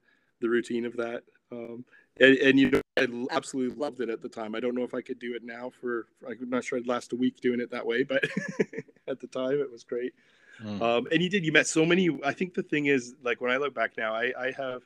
the 0.42 0.50
routine 0.50 0.86
of 0.86 0.96
that. 0.98 1.24
Um, 1.52 1.86
and, 2.20 2.38
and, 2.38 2.60
you 2.60 2.70
know, 2.70 2.82
I 2.98 3.08
absolutely 3.36 3.76
loved 3.76 4.00
it 4.00 4.10
at 4.10 4.22
the 4.22 4.30
time. 4.30 4.54
I 4.56 4.60
don't 4.60 4.76
know 4.76 4.84
if 4.84 4.94
I 4.94 5.02
could 5.02 5.20
do 5.20 5.36
it 5.36 5.44
now. 5.44 5.72
For 5.82 6.08
I'm 6.28 6.50
not 6.50 6.64
sure 6.64 6.78
I'd 6.78 6.88
last 6.88 7.14
a 7.14 7.16
week 7.16 7.42
doing 7.42 7.60
it 7.60 7.72
that 7.72 7.86
way, 7.86 8.04
but 8.04 8.24
at 9.08 9.20
the 9.20 9.28
time 9.28 9.60
it 9.60 9.72
was 9.72 9.84
great. 9.84 10.14
Mm. 10.64 10.82
Um, 10.82 11.08
and 11.12 11.22
you 11.22 11.30
did. 11.30 11.44
You 11.44 11.52
met 11.52 11.68
so 11.68 11.86
many. 11.86 12.10
I 12.24 12.34
think 12.34 12.54
the 12.54 12.64
thing 12.64 12.86
is, 12.86 13.16
like 13.24 13.42
when 13.42 13.52
I 13.52 13.58
look 13.58 13.74
back 13.74 13.98
now, 13.98 14.14
I, 14.14 14.32
I 14.40 14.52
have 14.58 14.84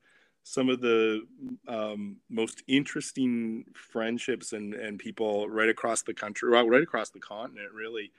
some 0.49 0.69
of 0.69 0.79
the 0.79 1.25
um, 1.67 2.15
most 2.29 2.63
interesting 2.67 3.65
friendships 3.73 4.53
and 4.53 4.73
and 4.73 4.97
people 4.97 5.49
right 5.49 5.67
across 5.67 6.03
the 6.03 6.13
country, 6.13 6.49
well, 6.49 6.69
right 6.69 6.81
across 6.81 7.09
the 7.09 7.19
continent, 7.19 7.71
really. 7.73 8.11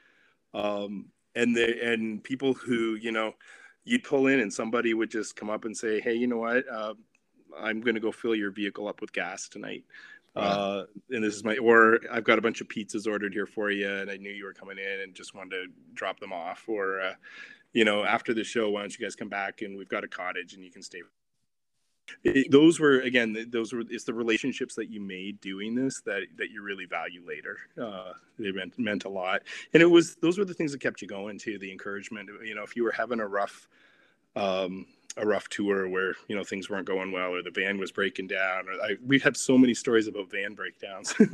Um, 0.52 1.06
and 1.34 1.56
the 1.56 1.82
and 1.82 2.22
people 2.22 2.52
who 2.52 2.96
you 2.96 3.12
know 3.12 3.34
you'd 3.84 4.04
pull 4.04 4.26
in 4.26 4.40
and 4.40 4.52
somebody 4.52 4.92
would 4.92 5.10
just 5.10 5.36
come 5.36 5.48
up 5.48 5.64
and 5.64 5.74
say, 5.74 6.00
"Hey, 6.00 6.14
you 6.14 6.26
know 6.26 6.36
what? 6.36 6.68
Uh, 6.68 6.94
I'm 7.58 7.80
going 7.80 7.94
to 7.94 8.00
go 8.00 8.12
fill 8.12 8.34
your 8.34 8.50
vehicle 8.50 8.88
up 8.88 9.00
with 9.00 9.12
gas 9.12 9.48
tonight." 9.48 9.84
Wow. 10.36 10.42
Uh, 10.42 10.84
and 11.10 11.24
this 11.24 11.34
is 11.34 11.42
my, 11.42 11.56
or 11.56 11.98
I've 12.12 12.24
got 12.24 12.38
a 12.38 12.42
bunch 12.42 12.60
of 12.60 12.68
pizzas 12.68 13.06
ordered 13.06 13.32
here 13.32 13.46
for 13.46 13.70
you, 13.70 13.88
and 13.88 14.10
I 14.10 14.18
knew 14.18 14.30
you 14.30 14.44
were 14.44 14.52
coming 14.52 14.78
in 14.78 15.00
and 15.00 15.14
just 15.14 15.34
wanted 15.34 15.50
to 15.50 15.66
drop 15.94 16.20
them 16.20 16.32
off. 16.32 16.64
Or, 16.68 17.00
uh, 17.00 17.14
you 17.72 17.84
know, 17.84 18.04
after 18.04 18.34
the 18.34 18.44
show, 18.44 18.70
why 18.70 18.80
don't 18.82 18.96
you 18.96 19.04
guys 19.04 19.16
come 19.16 19.30
back 19.30 19.62
and 19.62 19.76
we've 19.76 19.88
got 19.88 20.04
a 20.04 20.08
cottage 20.08 20.54
and 20.54 20.62
you 20.62 20.70
can 20.70 20.82
stay 20.82 21.02
it, 22.24 22.50
those 22.50 22.80
were 22.80 23.00
again 23.00 23.46
those 23.50 23.72
were 23.72 23.82
it's 23.90 24.04
the 24.04 24.14
relationships 24.14 24.74
that 24.74 24.90
you 24.90 25.00
made 25.00 25.40
doing 25.40 25.74
this 25.74 26.00
that 26.02 26.22
that 26.36 26.50
you 26.50 26.62
really 26.62 26.86
value 26.86 27.22
later. 27.26 27.58
Uh 27.80 28.12
they 28.38 28.52
meant 28.52 28.78
meant 28.78 29.04
a 29.04 29.08
lot. 29.08 29.42
And 29.74 29.82
it 29.82 29.86
was 29.86 30.16
those 30.16 30.38
were 30.38 30.44
the 30.44 30.54
things 30.54 30.72
that 30.72 30.80
kept 30.80 31.02
you 31.02 31.08
going 31.08 31.38
too 31.38 31.58
the 31.58 31.70
encouragement. 31.70 32.28
You 32.44 32.54
know 32.54 32.62
if 32.62 32.76
you 32.76 32.84
were 32.84 32.92
having 32.92 33.20
a 33.20 33.26
rough 33.26 33.68
um 34.36 34.86
a 35.16 35.26
rough 35.26 35.48
tour 35.48 35.88
where 35.88 36.14
you 36.28 36.36
know 36.36 36.44
things 36.44 36.70
weren't 36.70 36.86
going 36.86 37.10
well 37.10 37.34
or 37.34 37.42
the 37.42 37.50
van 37.50 37.78
was 37.78 37.90
breaking 37.90 38.28
down 38.28 38.68
or 38.68 38.72
I, 38.82 38.96
we 39.04 39.18
had 39.18 39.36
so 39.36 39.58
many 39.58 39.74
stories 39.74 40.06
about 40.06 40.30
van 40.30 40.54
breakdowns. 40.54 41.14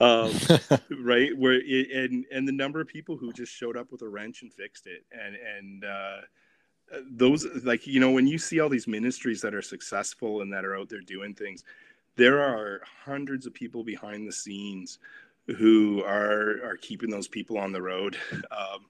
Um, 0.00 0.32
right 1.02 1.36
where 1.36 1.60
it, 1.62 1.90
and 1.90 2.24
and 2.32 2.48
the 2.48 2.52
number 2.52 2.80
of 2.80 2.88
people 2.88 3.16
who 3.16 3.32
just 3.32 3.52
showed 3.52 3.76
up 3.76 3.92
with 3.92 4.02
a 4.02 4.08
wrench 4.08 4.42
and 4.42 4.52
fixed 4.52 4.86
it 4.86 5.04
and 5.12 5.36
and 5.36 5.84
uh 5.84 6.16
those 7.10 7.46
like 7.64 7.86
you 7.86 8.00
know 8.00 8.10
when 8.10 8.26
you 8.26 8.38
see 8.38 8.60
all 8.60 8.68
these 8.68 8.88
ministries 8.88 9.40
that 9.40 9.54
are 9.54 9.62
successful 9.62 10.42
and 10.42 10.52
that 10.52 10.64
are 10.64 10.76
out 10.76 10.88
there 10.88 11.00
doing 11.00 11.34
things 11.34 11.64
there 12.16 12.40
are 12.40 12.82
hundreds 13.04 13.46
of 13.46 13.54
people 13.54 13.84
behind 13.84 14.26
the 14.26 14.32
scenes 14.32 14.98
who 15.56 16.02
are 16.04 16.62
are 16.64 16.76
keeping 16.80 17.10
those 17.10 17.28
people 17.28 17.58
on 17.58 17.72
the 17.72 17.80
road 17.82 18.16
um, 18.50 18.86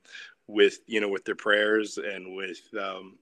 with 0.47 0.81
you 0.87 1.01
know 1.01 1.09
with 1.09 1.25
their 1.25 1.35
prayers 1.35 1.99
and 1.99 2.35
with 2.35 2.63
um, 2.81 3.17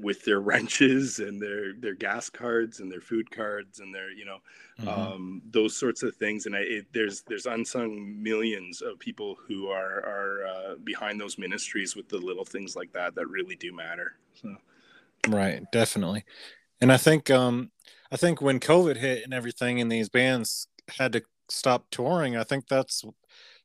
with 0.00 0.24
their 0.24 0.40
wrenches 0.48 1.18
and 1.18 1.40
their 1.40 1.72
their 1.74 1.94
gas 1.94 2.28
cards 2.30 2.80
and 2.80 2.90
their 2.90 3.00
food 3.00 3.30
cards 3.30 3.80
and 3.80 3.94
their 3.94 4.10
you 4.10 4.24
know 4.24 4.38
mm-hmm. 4.80 4.88
um, 4.88 5.42
those 5.50 5.76
sorts 5.76 6.02
of 6.02 6.14
things. 6.16 6.46
And 6.46 6.54
I, 6.54 6.60
it, 6.60 6.86
there's 6.92 7.22
there's 7.22 7.46
unsung 7.46 8.22
millions 8.22 8.82
of 8.82 8.98
people 8.98 9.36
who 9.46 9.68
are 9.68 9.98
are 10.04 10.46
uh, 10.46 10.74
behind 10.84 11.20
those 11.20 11.38
ministries 11.38 11.96
with 11.96 12.08
the 12.08 12.18
little 12.18 12.44
things 12.44 12.76
like 12.76 12.92
that 12.92 13.14
that 13.14 13.26
really 13.26 13.56
do 13.56 13.72
matter. 13.74 14.16
So. 14.34 14.56
Right 15.28 15.62
definitely. 15.72 16.24
And 16.80 16.92
i 16.92 16.98
think 16.98 17.30
um 17.30 17.70
i 18.12 18.16
think 18.16 18.42
when 18.42 18.60
covid 18.60 18.96
hit 18.96 19.24
and 19.24 19.32
everything 19.32 19.80
and 19.80 19.90
these 19.90 20.10
bands 20.10 20.68
had 20.98 21.12
to 21.12 21.22
stop 21.48 21.86
touring 21.90 22.36
i 22.36 22.42
think 22.42 22.68
that's 22.68 23.04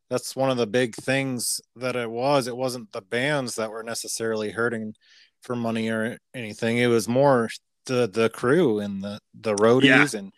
that's 0.09 0.35
one 0.35 0.49
of 0.49 0.57
the 0.57 0.67
big 0.67 0.95
things 0.95 1.61
that 1.75 1.95
it 1.95 2.09
was 2.09 2.47
it 2.47 2.57
wasn't 2.57 2.91
the 2.91 3.01
bands 3.01 3.55
that 3.55 3.71
were 3.71 3.83
necessarily 3.83 4.51
hurting 4.51 4.95
for 5.41 5.55
money 5.55 5.89
or 5.89 6.17
anything. 6.33 6.77
It 6.77 6.87
was 6.87 7.07
more 7.07 7.49
the 7.85 8.07
the 8.07 8.29
crew 8.29 8.79
and 8.79 9.03
the 9.03 9.19
the 9.33 9.55
roadies 9.55 10.13
yeah. 10.13 10.19
and 10.19 10.33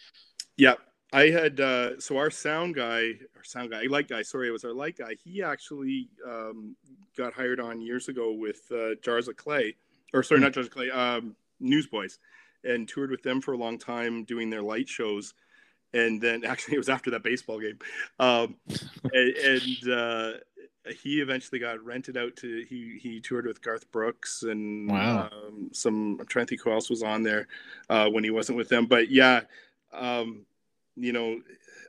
yeah. 0.58 0.74
I 1.14 1.30
had 1.30 1.60
uh, 1.60 2.00
so 2.00 2.16
our 2.18 2.30
sound 2.30 2.76
guy, 2.76 3.02
our 3.36 3.44
sound 3.44 3.72
guy, 3.72 3.84
light 3.90 4.08
guy. 4.08 4.22
Sorry, 4.22 4.48
it 4.48 4.52
was 4.52 4.64
our 4.64 4.74
light 4.74 4.98
guy. 4.98 5.16
He 5.22 5.44
actually 5.44 6.08
um, 6.26 6.76
got 7.18 7.34
hired 7.34 7.60
on 7.60 7.82
years 7.82 8.08
ago 8.08 8.32
with 8.32 8.62
uh, 8.72 8.96
Jars 9.04 9.28
of 9.28 9.36
Clay, 9.36 9.76
or 10.14 10.24
sorry, 10.24 10.38
mm-hmm. 10.38 10.46
not 10.46 10.54
Jars 10.54 10.68
of 10.68 10.72
Clay, 10.72 10.90
um, 10.90 11.36
Newsboys, 11.60 12.18
and 12.64 12.88
toured 12.88 13.12
with 13.12 13.24
them 13.24 13.42
for 13.42 13.52
a 13.52 13.58
long 13.58 13.78
time 13.78 14.24
doing 14.24 14.50
their 14.50 14.62
light 14.62 14.88
shows. 14.88 15.34
And 15.94 16.22
then 16.22 16.44
actually, 16.46 16.76
it 16.76 16.80
was 16.80 16.90
after 16.90 17.12
that 17.12 17.24
baseball 17.24 17.60
game, 17.60 17.80
um, 18.20 18.56
and, 19.14 19.36
and 19.38 19.92
uh, 19.92 20.32
he 21.02 21.22
eventually 21.22 21.60
got 21.60 21.84
rented 21.84 22.18
out 22.18 22.36
to 22.38 22.66
he 22.68 22.98
he 23.02 23.20
toured 23.20 23.46
with 23.46 23.62
Garth 23.62 23.92
Brooks 23.92 24.44
and 24.44 24.90
wow. 24.90 25.30
um, 25.32 25.70
some 25.74 26.18
I'm 26.20 26.26
trying 26.26 26.46
to 26.46 26.50
think 26.50 26.62
who 26.62 26.72
else 26.72 26.90
was 26.90 27.04
on 27.04 27.24
there 27.24 27.48
uh, 27.90 28.10
when 28.10 28.24
he 28.24 28.32
wasn't 28.32 28.58
with 28.58 28.70
them. 28.70 28.86
But 28.88 29.12
yeah, 29.12 29.42
um, 29.94 30.46
you 30.96 31.14
know, 31.14 31.42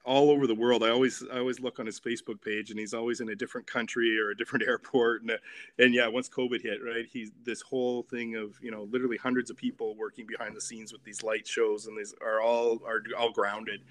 all 0.04 0.30
over 0.30 0.46
the 0.46 0.54
world. 0.54 0.82
I 0.82 0.90
always 0.90 1.22
I 1.32 1.38
always 1.38 1.60
look 1.60 1.78
on 1.78 1.86
his 1.86 2.00
Facebook 2.00 2.40
page, 2.42 2.70
and 2.70 2.78
he's 2.78 2.94
always 2.94 3.20
in 3.20 3.28
a 3.28 3.34
different 3.34 3.66
country 3.66 4.18
or 4.18 4.30
a 4.30 4.36
different 4.36 4.64
airport. 4.68 5.22
And 5.22 5.32
and 5.78 5.94
yeah, 5.94 6.08
once 6.08 6.28
COVID 6.28 6.62
hit, 6.62 6.80
right, 6.84 7.06
he's 7.10 7.30
this 7.44 7.60
whole 7.60 8.02
thing 8.02 8.36
of 8.36 8.58
you 8.60 8.70
know 8.70 8.88
literally 8.90 9.16
hundreds 9.16 9.50
of 9.50 9.56
people 9.56 9.94
working 9.96 10.26
behind 10.26 10.56
the 10.56 10.60
scenes 10.60 10.92
with 10.92 11.04
these 11.04 11.22
light 11.22 11.46
shows, 11.46 11.86
and 11.86 11.96
these 11.96 12.14
are 12.20 12.40
all 12.40 12.80
are 12.86 13.02
all 13.18 13.30
grounded, 13.30 13.82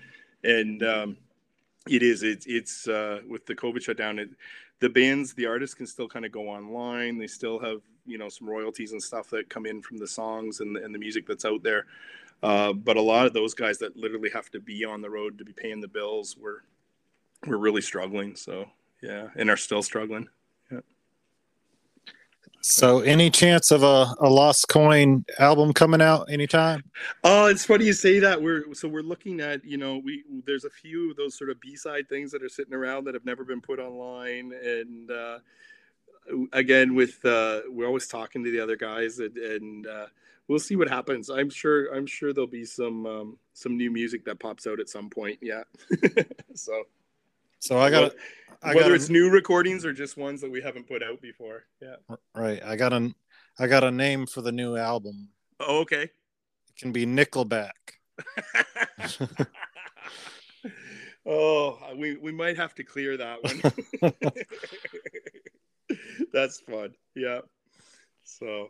and 0.43 0.83
um, 0.83 1.17
it 1.89 2.03
is 2.03 2.23
it's 2.23 2.45
it's 2.45 2.87
uh, 2.87 3.21
with 3.27 3.45
the 3.45 3.55
COVID 3.55 3.81
shutdown. 3.81 4.19
It, 4.19 4.29
the 4.79 4.89
bands, 4.89 5.33
the 5.35 5.45
artists 5.45 5.75
can 5.75 5.85
still 5.85 6.07
kind 6.07 6.25
of 6.25 6.31
go 6.31 6.49
online. 6.49 7.19
They 7.19 7.27
still 7.27 7.59
have 7.59 7.81
you 8.05 8.17
know 8.17 8.29
some 8.29 8.49
royalties 8.49 8.91
and 8.91 9.01
stuff 9.01 9.29
that 9.29 9.49
come 9.49 9.65
in 9.65 9.81
from 9.81 9.97
the 9.97 10.07
songs 10.07 10.59
and 10.59 10.75
the, 10.75 10.83
and 10.83 10.93
the 10.93 10.99
music 10.99 11.25
that's 11.27 11.45
out 11.45 11.63
there. 11.63 11.85
Uh, 12.43 12.73
but 12.73 12.97
a 12.97 13.01
lot 13.01 13.27
of 13.27 13.33
those 13.33 13.53
guys 13.53 13.77
that 13.79 13.95
literally 13.95 14.29
have 14.29 14.49
to 14.51 14.59
be 14.59 14.83
on 14.83 15.01
the 15.01 15.09
road 15.09 15.37
to 15.37 15.45
be 15.45 15.53
paying 15.53 15.79
the 15.79 15.87
bills 15.87 16.35
were 16.37 16.63
were 17.45 17.57
really 17.57 17.81
struggling. 17.81 18.35
So 18.35 18.65
yeah, 19.01 19.29
and 19.35 19.49
are 19.49 19.57
still 19.57 19.83
struggling. 19.83 20.27
Yeah. 20.71 20.79
So, 22.63 22.99
any 22.99 23.31
chance 23.31 23.71
of 23.71 23.81
a, 23.81 24.13
a 24.19 24.29
Lost 24.29 24.67
Coin 24.67 25.25
album 25.39 25.73
coming 25.73 26.01
out 26.01 26.31
anytime? 26.31 26.83
Oh, 27.23 27.47
it's 27.47 27.65
funny 27.65 27.85
you 27.85 27.93
say 27.93 28.19
that. 28.19 28.41
We're 28.41 28.73
so 28.73 28.87
we're 28.87 29.01
looking 29.01 29.39
at 29.39 29.65
you 29.65 29.77
know 29.77 29.97
we 29.97 30.23
there's 30.45 30.65
a 30.65 30.69
few 30.69 31.11
of 31.11 31.17
those 31.17 31.35
sort 31.35 31.49
of 31.49 31.59
B 31.59 31.75
side 31.75 32.07
things 32.07 32.31
that 32.31 32.43
are 32.43 32.49
sitting 32.49 32.73
around 32.73 33.05
that 33.05 33.15
have 33.15 33.25
never 33.25 33.43
been 33.43 33.61
put 33.61 33.79
online, 33.79 34.53
and 34.63 35.09
uh, 35.09 35.39
again 36.53 36.95
with 36.95 37.23
uh, 37.25 37.61
we're 37.69 37.87
always 37.87 38.07
talking 38.07 38.43
to 38.43 38.51
the 38.51 38.59
other 38.59 38.75
guys, 38.75 39.19
and, 39.19 39.37
and 39.37 39.87
uh, 39.87 40.05
we'll 40.47 40.59
see 40.59 40.75
what 40.75 40.89
happens. 40.89 41.29
I'm 41.29 41.49
sure 41.49 41.93
I'm 41.93 42.05
sure 42.05 42.33
there'll 42.33 42.47
be 42.47 42.65
some 42.65 43.05
um, 43.05 43.37
some 43.53 43.77
new 43.77 43.91
music 43.91 44.25
that 44.25 44.39
pops 44.39 44.67
out 44.67 44.79
at 44.79 44.89
some 44.89 45.09
point. 45.09 45.39
Yeah. 45.41 45.63
so. 46.55 46.83
So 47.59 47.77
I 47.77 47.89
got. 47.91 48.13
I 48.63 48.75
whether 48.75 48.93
it's 48.93 49.09
new 49.09 49.29
recordings 49.31 49.85
or 49.85 49.93
just 49.93 50.17
ones 50.17 50.41
that 50.41 50.51
we 50.51 50.61
haven't 50.61 50.87
put 50.87 51.01
out 51.01 51.21
before. 51.21 51.63
Yeah. 51.81 51.95
Right. 52.35 52.61
I 52.63 52.75
got 52.75 52.93
a 52.93 53.13
I 53.59 53.67
got 53.67 53.83
a 53.83 53.91
name 53.91 54.25
for 54.25 54.41
the 54.41 54.51
new 54.51 54.75
album. 54.75 55.29
Oh, 55.59 55.79
okay. 55.81 56.03
It 56.03 56.11
can 56.77 56.91
be 56.91 57.05
Nickelback. 57.05 57.71
oh, 61.25 61.79
we 61.95 62.17
we 62.17 62.31
might 62.31 62.57
have 62.57 62.75
to 62.75 62.83
clear 62.83 63.17
that 63.17 63.43
one. 63.43 64.21
That's 66.33 66.59
fun. 66.59 66.93
Yeah. 67.15 67.39
So, 68.23 68.69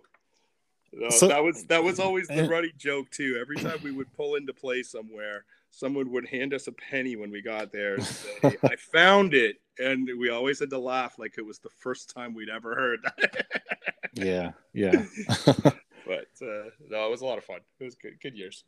no, 0.93 1.09
so, 1.09 1.27
that 1.27 1.43
was 1.43 1.65
that 1.65 1.83
was 1.83 1.99
always 1.99 2.27
the 2.27 2.47
running 2.47 2.71
joke 2.77 3.09
too. 3.11 3.37
Every 3.39 3.57
time 3.57 3.79
we 3.83 3.91
would 3.91 4.11
pull 4.13 4.35
into 4.35 4.53
play 4.53 4.83
somewhere, 4.83 5.45
someone 5.69 6.11
would 6.11 6.27
hand 6.27 6.53
us 6.53 6.67
a 6.67 6.71
penny 6.71 7.15
when 7.15 7.31
we 7.31 7.41
got 7.41 7.71
there 7.71 7.95
and 7.95 8.03
say, 8.03 8.57
I 8.63 8.75
found 8.75 9.33
it. 9.33 9.57
And 9.79 10.07
we 10.19 10.29
always 10.29 10.59
had 10.59 10.69
to 10.71 10.77
laugh 10.77 11.17
like 11.17 11.35
it 11.37 11.45
was 11.45 11.59
the 11.59 11.69
first 11.69 12.13
time 12.13 12.33
we'd 12.33 12.49
ever 12.49 12.75
heard 12.75 12.99
yeah, 14.13 14.51
yeah. 14.73 15.05
but 15.45 16.27
uh, 16.41 16.69
no, 16.89 17.07
it 17.07 17.09
was 17.09 17.21
a 17.21 17.25
lot 17.25 17.37
of 17.37 17.45
fun. 17.45 17.59
It 17.79 17.83
was 17.83 17.95
good, 17.95 18.19
good 18.21 18.35
years. 18.35 18.63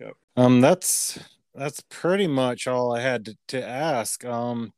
Yep. 0.00 0.14
Um, 0.36 0.60
that's 0.60 1.18
that's 1.54 1.82
pretty 1.88 2.26
much 2.26 2.66
all 2.66 2.94
I 2.94 3.00
had 3.00 3.24
to, 3.26 3.36
to 3.48 3.66
ask. 3.66 4.24
Um, 4.24 4.72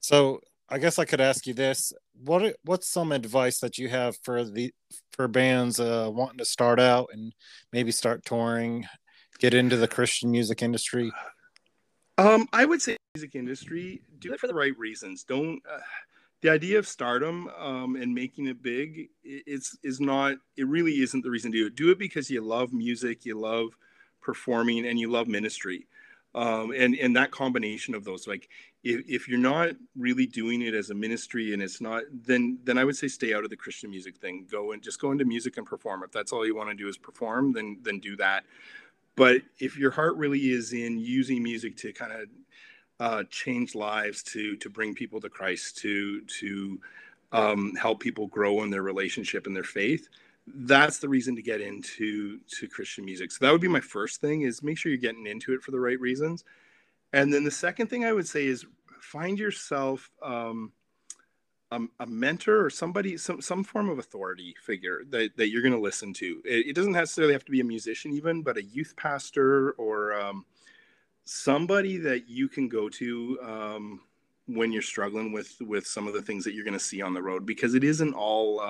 so 0.00 0.40
I 0.68 0.78
guess 0.78 0.98
I 0.98 1.04
could 1.04 1.20
ask 1.20 1.46
you 1.46 1.54
this: 1.54 1.92
what 2.24 2.56
what's 2.64 2.88
some 2.88 3.12
advice 3.12 3.60
that 3.60 3.78
you 3.78 3.88
have 3.88 4.16
for 4.22 4.44
the 4.44 4.72
for 5.12 5.28
bands 5.28 5.78
uh, 5.78 6.08
wanting 6.12 6.38
to 6.38 6.44
start 6.44 6.80
out 6.80 7.08
and 7.12 7.32
maybe 7.72 7.92
start 7.92 8.24
touring? 8.24 8.86
get 9.38 9.54
into 9.54 9.76
the 9.76 9.88
Christian 9.88 10.30
music 10.30 10.62
industry? 10.62 11.12
Um, 12.18 12.48
I 12.52 12.64
would 12.64 12.80
say 12.80 12.96
music 13.14 13.34
industry 13.34 14.02
do 14.18 14.32
it 14.32 14.40
for 14.40 14.46
the 14.46 14.54
right 14.54 14.76
reasons. 14.78 15.24
Don't 15.24 15.60
uh, 15.70 15.80
the 16.42 16.50
idea 16.50 16.78
of 16.78 16.86
stardom 16.86 17.48
um, 17.58 17.96
and 17.96 18.14
making 18.14 18.46
it 18.46 18.62
big 18.62 19.08
is 19.24 19.76
is 19.82 20.00
not. 20.00 20.36
It 20.56 20.66
really 20.68 20.92
isn't 21.00 21.22
the 21.22 21.30
reason 21.30 21.50
to 21.52 21.58
do 21.58 21.66
it. 21.66 21.74
Do 21.74 21.90
it 21.90 21.98
because 21.98 22.30
you 22.30 22.40
love 22.40 22.72
music, 22.72 23.24
you 23.24 23.38
love 23.38 23.76
performing, 24.20 24.86
and 24.86 24.98
you 24.98 25.10
love 25.10 25.26
ministry. 25.26 25.86
Um, 26.34 26.72
and 26.72 26.94
and 26.96 27.14
that 27.16 27.30
combination 27.30 27.94
of 27.94 28.04
those, 28.04 28.26
like 28.26 28.48
if, 28.82 29.04
if 29.08 29.28
you're 29.28 29.38
not 29.38 29.70
really 29.96 30.26
doing 30.26 30.62
it 30.62 30.74
as 30.74 30.90
a 30.90 30.94
ministry 30.94 31.52
and 31.52 31.62
it's 31.62 31.80
not, 31.80 32.02
then 32.12 32.58
then 32.64 32.76
I 32.76 32.84
would 32.84 32.96
say 32.96 33.08
stay 33.08 33.34
out 33.34 33.44
of 33.44 33.50
the 33.50 33.56
Christian 33.56 33.90
music 33.90 34.16
thing. 34.16 34.46
Go 34.50 34.72
and 34.72 34.82
just 34.82 35.00
go 35.00 35.12
into 35.12 35.24
music 35.24 35.56
and 35.58 35.66
perform. 35.66 36.02
If 36.02 36.12
that's 36.12 36.32
all 36.32 36.44
you 36.44 36.56
want 36.56 36.70
to 36.70 36.74
do 36.74 36.88
is 36.88 36.98
perform, 36.98 37.52
then 37.52 37.78
then 37.82 38.00
do 38.00 38.16
that 38.16 38.44
but 39.16 39.42
if 39.58 39.76
your 39.76 39.90
heart 39.90 40.16
really 40.16 40.50
is 40.50 40.72
in 40.72 40.98
using 40.98 41.42
music 41.42 41.76
to 41.78 41.92
kind 41.92 42.12
of 42.12 42.28
uh, 43.00 43.24
change 43.30 43.74
lives, 43.74 44.22
to 44.22 44.56
to 44.56 44.70
bring 44.70 44.94
people 44.94 45.20
to 45.20 45.28
Christ, 45.28 45.78
to 45.78 46.20
to 46.22 46.80
um, 47.32 47.74
help 47.74 48.00
people 48.00 48.26
grow 48.28 48.62
in 48.62 48.70
their 48.70 48.82
relationship 48.82 49.46
and 49.46 49.54
their 49.54 49.64
faith, 49.64 50.08
that's 50.46 50.98
the 50.98 51.08
reason 51.08 51.34
to 51.36 51.42
get 51.42 51.60
into 51.60 52.38
to 52.58 52.68
Christian 52.68 53.04
music. 53.04 53.32
So 53.32 53.44
that 53.44 53.52
would 53.52 53.60
be 53.60 53.68
my 53.68 53.80
first 53.80 54.20
thing: 54.20 54.42
is 54.42 54.62
make 54.62 54.78
sure 54.78 54.90
you're 54.90 54.98
getting 55.00 55.26
into 55.26 55.54
it 55.54 55.62
for 55.62 55.70
the 55.70 55.80
right 55.80 55.98
reasons. 55.98 56.44
And 57.12 57.32
then 57.32 57.44
the 57.44 57.50
second 57.50 57.86
thing 57.86 58.04
I 58.04 58.12
would 58.12 58.26
say 58.26 58.46
is 58.46 58.66
find 59.00 59.38
yourself 59.38 60.10
um, 60.22 60.72
a, 61.70 61.80
a, 62.00 62.06
mentor 62.06 62.64
or 62.64 62.70
somebody, 62.70 63.16
some 63.16 63.40
some 63.40 63.64
form 63.64 63.88
of 63.88 63.98
authority 63.98 64.54
figure 64.60 65.02
that, 65.10 65.36
that 65.36 65.48
you're 65.48 65.62
going 65.62 65.74
to 65.74 65.80
listen 65.80 66.12
to. 66.14 66.42
It, 66.44 66.68
it, 66.68 66.74
doesn't 66.74 66.92
necessarily 66.92 67.32
have 67.32 67.44
to 67.44 67.52
be 67.52 67.60
a 67.60 67.64
musician, 67.64 68.12
even, 68.12 68.42
but 68.42 68.56
a 68.56 68.62
youth 68.62 68.94
pastor 68.96 69.72
or 69.72 70.14
um, 70.14 70.44
somebody 71.24 71.96
that 71.98 72.28
you 72.28 72.48
can 72.48 72.68
go 72.68 72.88
to 72.88 73.38
um, 73.42 74.00
when 74.46 74.72
you're 74.72 74.82
struggling 74.82 75.32
with 75.32 75.56
with 75.60 75.86
some 75.86 76.06
of 76.06 76.14
the 76.14 76.22
things 76.22 76.44
that 76.44 76.54
you're 76.54 76.64
going 76.64 76.78
to 76.78 76.84
see 76.84 77.00
on 77.02 77.14
the 77.14 77.22
road, 77.22 77.46
because 77.46 77.74
it 77.74 77.84
isn't 77.84 78.14
all. 78.14 78.60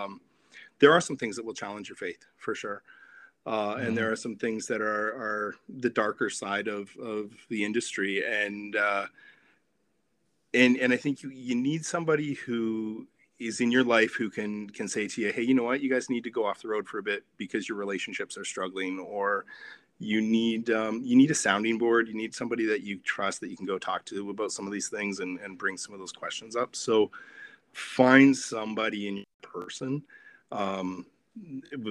There 0.84 0.92
are 0.92 1.00
some 1.00 1.16
things 1.16 1.34
that 1.36 1.46
will 1.46 1.54
challenge 1.54 1.88
your 1.88 1.96
faith 1.96 2.26
for 2.36 2.54
sure. 2.54 2.82
Uh, 3.46 3.76
and 3.80 3.96
there 3.96 4.04
mm-hmm. 4.04 4.12
are 4.12 4.16
some 4.16 4.36
things 4.36 4.66
that 4.66 4.82
are 4.82 5.08
are 5.26 5.54
the 5.78 5.88
darker 5.88 6.28
side 6.28 6.68
of 6.68 6.94
of 6.98 7.32
the 7.48 7.64
industry. 7.64 8.22
And 8.22 8.76
uh, 8.76 9.06
and 10.52 10.76
and 10.76 10.92
I 10.92 10.98
think 10.98 11.22
you 11.22 11.30
you 11.30 11.54
need 11.54 11.86
somebody 11.86 12.34
who 12.34 13.06
is 13.38 13.62
in 13.62 13.70
your 13.70 13.82
life 13.82 14.12
who 14.12 14.28
can 14.28 14.68
can 14.68 14.86
say 14.86 15.08
to 15.08 15.22
you 15.22 15.32
hey 15.32 15.40
you 15.40 15.54
know 15.54 15.62
what? 15.62 15.80
You 15.80 15.88
guys 15.88 16.10
need 16.10 16.24
to 16.24 16.30
go 16.30 16.44
off 16.44 16.60
the 16.60 16.68
road 16.68 16.86
for 16.86 16.98
a 16.98 17.02
bit 17.02 17.24
because 17.38 17.66
your 17.66 17.78
relationships 17.78 18.36
are 18.36 18.44
struggling. 18.44 18.98
Or 18.98 19.46
you 19.98 20.20
need 20.20 20.68
um, 20.68 21.00
you 21.02 21.16
need 21.16 21.30
a 21.30 21.34
sounding 21.34 21.78
board. 21.78 22.08
You 22.08 22.14
need 22.14 22.34
somebody 22.34 22.66
that 22.66 22.82
you 22.82 22.98
trust 22.98 23.40
that 23.40 23.48
you 23.48 23.56
can 23.56 23.64
go 23.64 23.78
talk 23.78 24.04
to 24.06 24.28
about 24.28 24.52
some 24.52 24.66
of 24.66 24.72
these 24.74 24.90
things 24.90 25.20
and, 25.20 25.40
and 25.40 25.56
bring 25.56 25.78
some 25.78 25.94
of 25.94 25.98
those 25.98 26.12
questions 26.12 26.56
up. 26.56 26.76
So 26.76 27.10
find 27.72 28.36
somebody 28.36 29.08
in 29.08 29.16
your 29.16 29.24
person 29.42 30.02
um, 30.54 31.06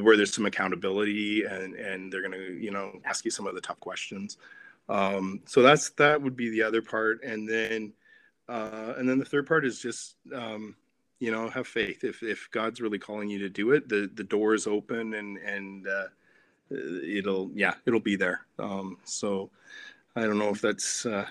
where 0.01 0.15
there's 0.15 0.33
some 0.33 0.45
accountability 0.45 1.43
and 1.43 1.75
and 1.75 2.11
they're 2.11 2.21
going 2.21 2.31
to 2.31 2.53
you 2.53 2.71
know 2.71 2.99
ask 3.05 3.25
you 3.25 3.31
some 3.31 3.45
of 3.45 3.55
the 3.55 3.61
tough 3.61 3.79
questions. 3.79 4.37
Um, 4.89 5.41
so 5.45 5.61
that's 5.61 5.89
that 5.91 6.21
would 6.21 6.35
be 6.35 6.49
the 6.49 6.63
other 6.63 6.81
part. 6.81 7.23
And 7.23 7.47
then 7.47 7.93
uh, 8.47 8.93
and 8.97 9.07
then 9.07 9.19
the 9.19 9.25
third 9.25 9.47
part 9.47 9.65
is 9.65 9.79
just 9.79 10.15
um, 10.33 10.75
you 11.19 11.31
know 11.31 11.49
have 11.49 11.67
faith. 11.67 12.03
If 12.03 12.23
if 12.23 12.49
god's 12.51 12.81
really 12.81 12.99
calling 12.99 13.29
you 13.29 13.39
to 13.39 13.49
do 13.49 13.71
it 13.71 13.89
the 13.89 14.09
the 14.13 14.23
door 14.23 14.53
is 14.53 14.65
open 14.65 15.13
and 15.13 15.37
and 15.37 15.87
uh, 15.87 16.07
it'll 16.71 17.51
yeah 17.53 17.73
it'll 17.85 17.99
be 17.99 18.15
there. 18.15 18.41
Um, 18.59 18.97
so 19.03 19.49
i 20.15 20.21
don't 20.21 20.37
know 20.37 20.49
if 20.49 20.61
that's 20.61 21.07
uh, 21.07 21.25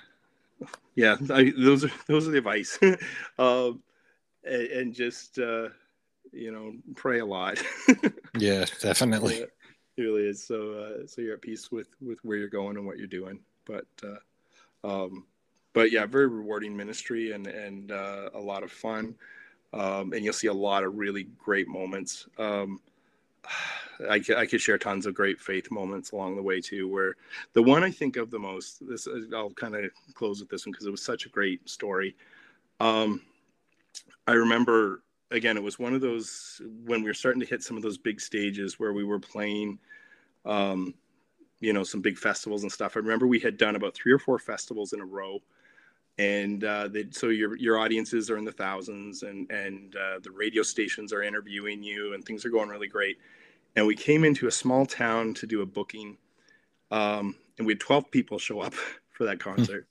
yeah 0.96 1.16
I, 1.30 1.52
those 1.56 1.84
are 1.84 1.92
those 2.06 2.28
are 2.28 2.30
the 2.30 2.38
advice. 2.38 2.78
Um, 3.38 3.82
and, 4.44 4.62
and 4.62 4.94
just 4.94 5.38
uh, 5.38 5.68
you 6.32 6.52
know, 6.52 6.74
pray 6.94 7.20
a 7.20 7.26
lot. 7.26 7.62
yeah, 8.38 8.64
definitely. 8.80 9.40
Yeah, 9.40 9.44
it 9.96 10.02
really 10.02 10.26
is. 10.26 10.42
So, 10.42 10.72
uh, 10.72 11.06
so 11.06 11.20
you're 11.20 11.34
at 11.34 11.42
peace 11.42 11.70
with 11.70 11.88
with 12.00 12.18
where 12.24 12.36
you're 12.36 12.48
going 12.48 12.76
and 12.76 12.86
what 12.86 12.98
you're 12.98 13.06
doing. 13.06 13.40
But, 13.64 13.86
uh, 14.02 15.04
um, 15.04 15.26
but 15.72 15.92
yeah, 15.92 16.06
very 16.06 16.26
rewarding 16.26 16.76
ministry 16.76 17.32
and 17.32 17.46
and 17.46 17.92
uh, 17.92 18.30
a 18.34 18.40
lot 18.40 18.62
of 18.62 18.72
fun. 18.72 19.14
Um, 19.74 20.12
and 20.12 20.22
you'll 20.22 20.34
see 20.34 20.48
a 20.48 20.52
lot 20.52 20.84
of 20.84 20.98
really 20.98 21.28
great 21.38 21.66
moments. 21.66 22.26
Um, 22.38 22.80
I, 24.10 24.22
I 24.36 24.46
could 24.46 24.60
share 24.60 24.78
tons 24.78 25.06
of 25.06 25.14
great 25.14 25.40
faith 25.40 25.70
moments 25.70 26.12
along 26.12 26.36
the 26.36 26.42
way 26.42 26.60
too. 26.60 26.88
Where 26.88 27.16
the 27.52 27.62
one 27.62 27.82
I 27.82 27.90
think 27.90 28.16
of 28.16 28.30
the 28.30 28.38
most, 28.38 28.86
this 28.86 29.08
I'll 29.34 29.50
kind 29.50 29.74
of 29.74 29.90
close 30.14 30.40
with 30.40 30.48
this 30.48 30.66
one 30.66 30.72
because 30.72 30.86
it 30.86 30.90
was 30.90 31.02
such 31.02 31.26
a 31.26 31.28
great 31.28 31.68
story. 31.68 32.16
Um, 32.80 33.22
I 34.26 34.32
remember 34.32 35.02
again, 35.32 35.56
it 35.56 35.62
was 35.62 35.78
one 35.78 35.94
of 35.94 36.00
those 36.00 36.60
when 36.84 37.02
we 37.02 37.10
were 37.10 37.14
starting 37.14 37.40
to 37.40 37.46
hit 37.46 37.62
some 37.62 37.76
of 37.76 37.82
those 37.82 37.98
big 37.98 38.20
stages 38.20 38.78
where 38.78 38.92
we 38.92 39.04
were 39.04 39.18
playing, 39.18 39.78
um, 40.44 40.94
you 41.60 41.72
know, 41.72 41.82
some 41.82 42.00
big 42.00 42.18
festivals 42.18 42.62
and 42.62 42.70
stuff. 42.70 42.96
I 42.96 43.00
remember 43.00 43.26
we 43.26 43.40
had 43.40 43.56
done 43.56 43.76
about 43.76 43.94
three 43.94 44.12
or 44.12 44.18
four 44.18 44.38
festivals 44.38 44.92
in 44.92 45.00
a 45.00 45.04
row, 45.04 45.40
and 46.18 46.64
uh, 46.64 46.88
so 47.10 47.28
your 47.28 47.56
your 47.56 47.78
audiences 47.78 48.30
are 48.30 48.36
in 48.36 48.44
the 48.44 48.52
thousands, 48.52 49.22
and 49.22 49.50
and 49.50 49.96
uh, 49.96 50.18
the 50.22 50.30
radio 50.30 50.62
stations 50.62 51.12
are 51.12 51.22
interviewing 51.22 51.82
you, 51.82 52.14
and 52.14 52.24
things 52.24 52.44
are 52.44 52.50
going 52.50 52.68
really 52.68 52.88
great. 52.88 53.18
And 53.74 53.86
we 53.86 53.96
came 53.96 54.24
into 54.24 54.46
a 54.48 54.50
small 54.52 54.84
town 54.84 55.34
to 55.34 55.46
do 55.46 55.62
a 55.62 55.66
booking, 55.66 56.18
um, 56.90 57.36
and 57.58 57.66
we 57.66 57.72
had 57.72 57.80
twelve 57.80 58.10
people 58.10 58.38
show 58.38 58.60
up 58.60 58.74
for 59.10 59.24
that 59.24 59.40
concert 59.40 59.86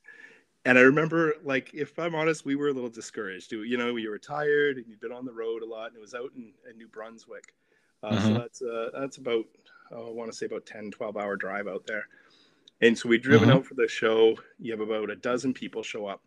and 0.66 0.78
I 0.78 0.82
remember, 0.82 1.36
like, 1.44 1.74
if 1.74 1.98
I'm 1.98 2.14
honest, 2.14 2.46
we 2.46 2.56
were 2.56 2.70
a 2.70 2.74
little 2.74 2.90
discouraged. 2.90 3.52
You 3.52 3.78
know, 3.78 3.96
you 3.96 4.10
were 4.10 4.20
tired 4.20 4.78
and 4.78 4.86
you'd 4.88 5.00
been 5.00 5.12
on 5.12 5.26
the 5.26 5.34
road 5.34 5.64
a 5.64 5.66
lot, 5.66 5.88
and 5.88 5.98
it 5.98 6.02
was 6.02 6.14
out 6.14 6.32
in, 6.36 6.54
in 6.70 6.78
New 6.78 6.88
Brunswick. 6.88 7.54
Uh, 8.04 8.12
mm-hmm. 8.12 8.28
So 8.28 8.34
that's 8.34 8.62
uh, 8.62 8.90
that's 9.00 9.18
about, 9.18 9.46
oh, 9.92 10.08
I 10.08 10.12
want 10.12 10.32
to 10.32 10.38
say 10.38 10.46
about 10.46 10.66
10, 10.66 10.92
12 10.92 11.18
hour 11.18 11.36
drive 11.36 11.68
out 11.68 11.86
there. 11.88 12.08
And 12.82 12.98
so 12.98 13.10
we 13.10 13.18
driven 13.18 13.50
mm-hmm. 13.50 13.60
out 13.60 13.66
for 13.66 13.76
the 13.76 13.88
show. 13.88 14.38
You 14.60 14.72
have 14.72 14.82
about 14.82 15.10
a 15.10 15.16
dozen 15.16 15.54
people 15.54 15.84
show 15.84 16.08
up. 16.08 16.22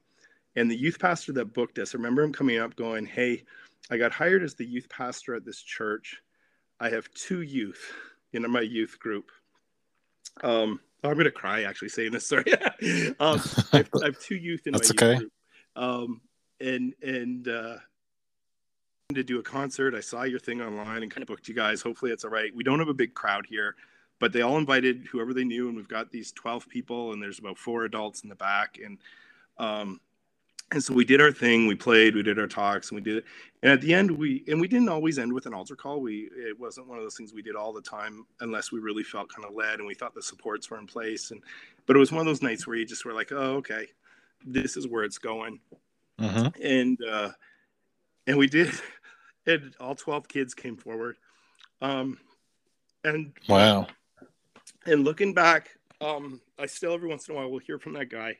And 0.56 0.70
the 0.70 0.76
youth 0.76 1.00
pastor 1.00 1.32
that 1.32 1.52
booked 1.52 1.78
us, 1.78 1.94
I 1.94 1.98
remember 1.98 2.22
him 2.22 2.32
coming 2.32 2.58
up 2.58 2.76
going, 2.76 3.06
Hey, 3.06 3.44
I 3.90 3.96
got 3.96 4.12
hired 4.12 4.42
as 4.42 4.54
the 4.54 4.64
youth 4.64 4.88
pastor 4.88 5.34
at 5.34 5.44
this 5.44 5.60
church. 5.60 6.22
I 6.80 6.90
have 6.90 7.10
two 7.12 7.42
youth 7.42 7.92
in 8.32 8.48
my 8.50 8.60
youth 8.60 8.98
group. 8.98 9.30
Um, 10.42 10.80
Oh, 11.04 11.10
I'm 11.10 11.18
gonna 11.18 11.30
cry 11.30 11.64
actually 11.64 11.90
saying 11.90 12.12
this. 12.12 12.26
Sorry. 12.26 12.44
um, 13.20 13.40
I, 13.72 13.76
have, 13.76 13.90
I, 14.02 14.06
have, 14.06 14.18
two 14.18 14.36
youth 14.36 14.66
in 14.66 14.72
That's 14.72 14.92
my 14.94 15.06
okay. 15.06 15.18
group, 15.18 15.32
um, 15.76 16.22
and 16.60 16.94
and 17.02 17.46
uh, 17.46 17.76
to 19.12 19.22
do 19.22 19.38
a 19.38 19.42
concert. 19.42 19.94
I 19.94 20.00
saw 20.00 20.22
your 20.22 20.38
thing 20.38 20.62
online 20.62 21.02
and 21.02 21.10
kind 21.10 21.22
of 21.22 21.28
booked 21.28 21.46
you 21.46 21.54
guys. 21.54 21.82
Hopefully, 21.82 22.10
it's 22.10 22.24
all 22.24 22.30
right. 22.30 22.54
We 22.54 22.64
don't 22.64 22.78
have 22.78 22.88
a 22.88 22.94
big 22.94 23.12
crowd 23.12 23.44
here, 23.46 23.76
but 24.18 24.32
they 24.32 24.40
all 24.40 24.56
invited 24.56 25.06
whoever 25.12 25.34
they 25.34 25.44
knew, 25.44 25.68
and 25.68 25.76
we've 25.76 25.86
got 25.86 26.10
these 26.10 26.32
12 26.32 26.68
people, 26.70 27.12
and 27.12 27.22
there's 27.22 27.38
about 27.38 27.58
four 27.58 27.84
adults 27.84 28.22
in 28.22 28.30
the 28.30 28.34
back, 28.34 28.78
and 28.82 28.98
um, 29.58 30.00
and 30.74 30.82
so 30.82 30.92
we 30.92 31.04
did 31.04 31.20
our 31.20 31.30
thing 31.30 31.66
we 31.66 31.74
played 31.74 32.16
we 32.16 32.22
did 32.22 32.38
our 32.38 32.48
talks 32.48 32.90
and 32.90 32.96
we 32.96 33.02
did 33.02 33.18
it. 33.18 33.24
And 33.62 33.72
at 33.72 33.80
the 33.80 33.94
end 33.94 34.10
we 34.10 34.44
and 34.48 34.60
we 34.60 34.68
didn't 34.68 34.88
always 34.88 35.18
end 35.18 35.32
with 35.32 35.46
an 35.46 35.54
altar 35.54 35.76
call. 35.76 36.00
We 36.00 36.28
it 36.36 36.58
wasn't 36.58 36.88
one 36.88 36.98
of 36.98 37.04
those 37.04 37.16
things 37.16 37.32
we 37.32 37.42
did 37.42 37.54
all 37.54 37.72
the 37.72 37.80
time 37.80 38.26
unless 38.40 38.72
we 38.72 38.80
really 38.80 39.04
felt 39.04 39.32
kind 39.32 39.46
of 39.48 39.54
led 39.54 39.78
and 39.78 39.86
we 39.86 39.94
thought 39.94 40.14
the 40.14 40.22
supports 40.22 40.68
were 40.68 40.78
in 40.78 40.86
place. 40.86 41.30
And 41.30 41.40
but 41.86 41.96
it 41.96 41.98
was 41.98 42.10
one 42.10 42.20
of 42.20 42.26
those 42.26 42.42
nights 42.42 42.66
where 42.66 42.76
you 42.76 42.84
just 42.84 43.04
were 43.04 43.12
like 43.12 43.30
oh 43.32 43.56
okay 43.56 43.86
this 44.44 44.76
is 44.76 44.86
where 44.86 45.04
it's 45.04 45.18
going. 45.18 45.60
Mm-hmm. 46.20 46.62
and 46.62 46.98
uh 47.02 47.30
and 48.26 48.36
we 48.36 48.46
did 48.46 48.70
and 49.46 49.74
all 49.80 49.94
12 49.94 50.28
kids 50.28 50.54
came 50.54 50.76
forward. 50.76 51.16
Um 51.80 52.18
and 53.04 53.32
wow. 53.48 53.86
and 54.86 55.04
looking 55.04 55.34
back 55.34 55.70
um 56.00 56.40
i 56.58 56.66
still 56.66 56.94
every 56.94 57.08
once 57.08 57.28
in 57.28 57.34
a 57.34 57.38
while 57.38 57.50
will 57.50 57.58
hear 57.58 57.78
from 57.78 57.92
that 57.92 58.08
guy 58.08 58.36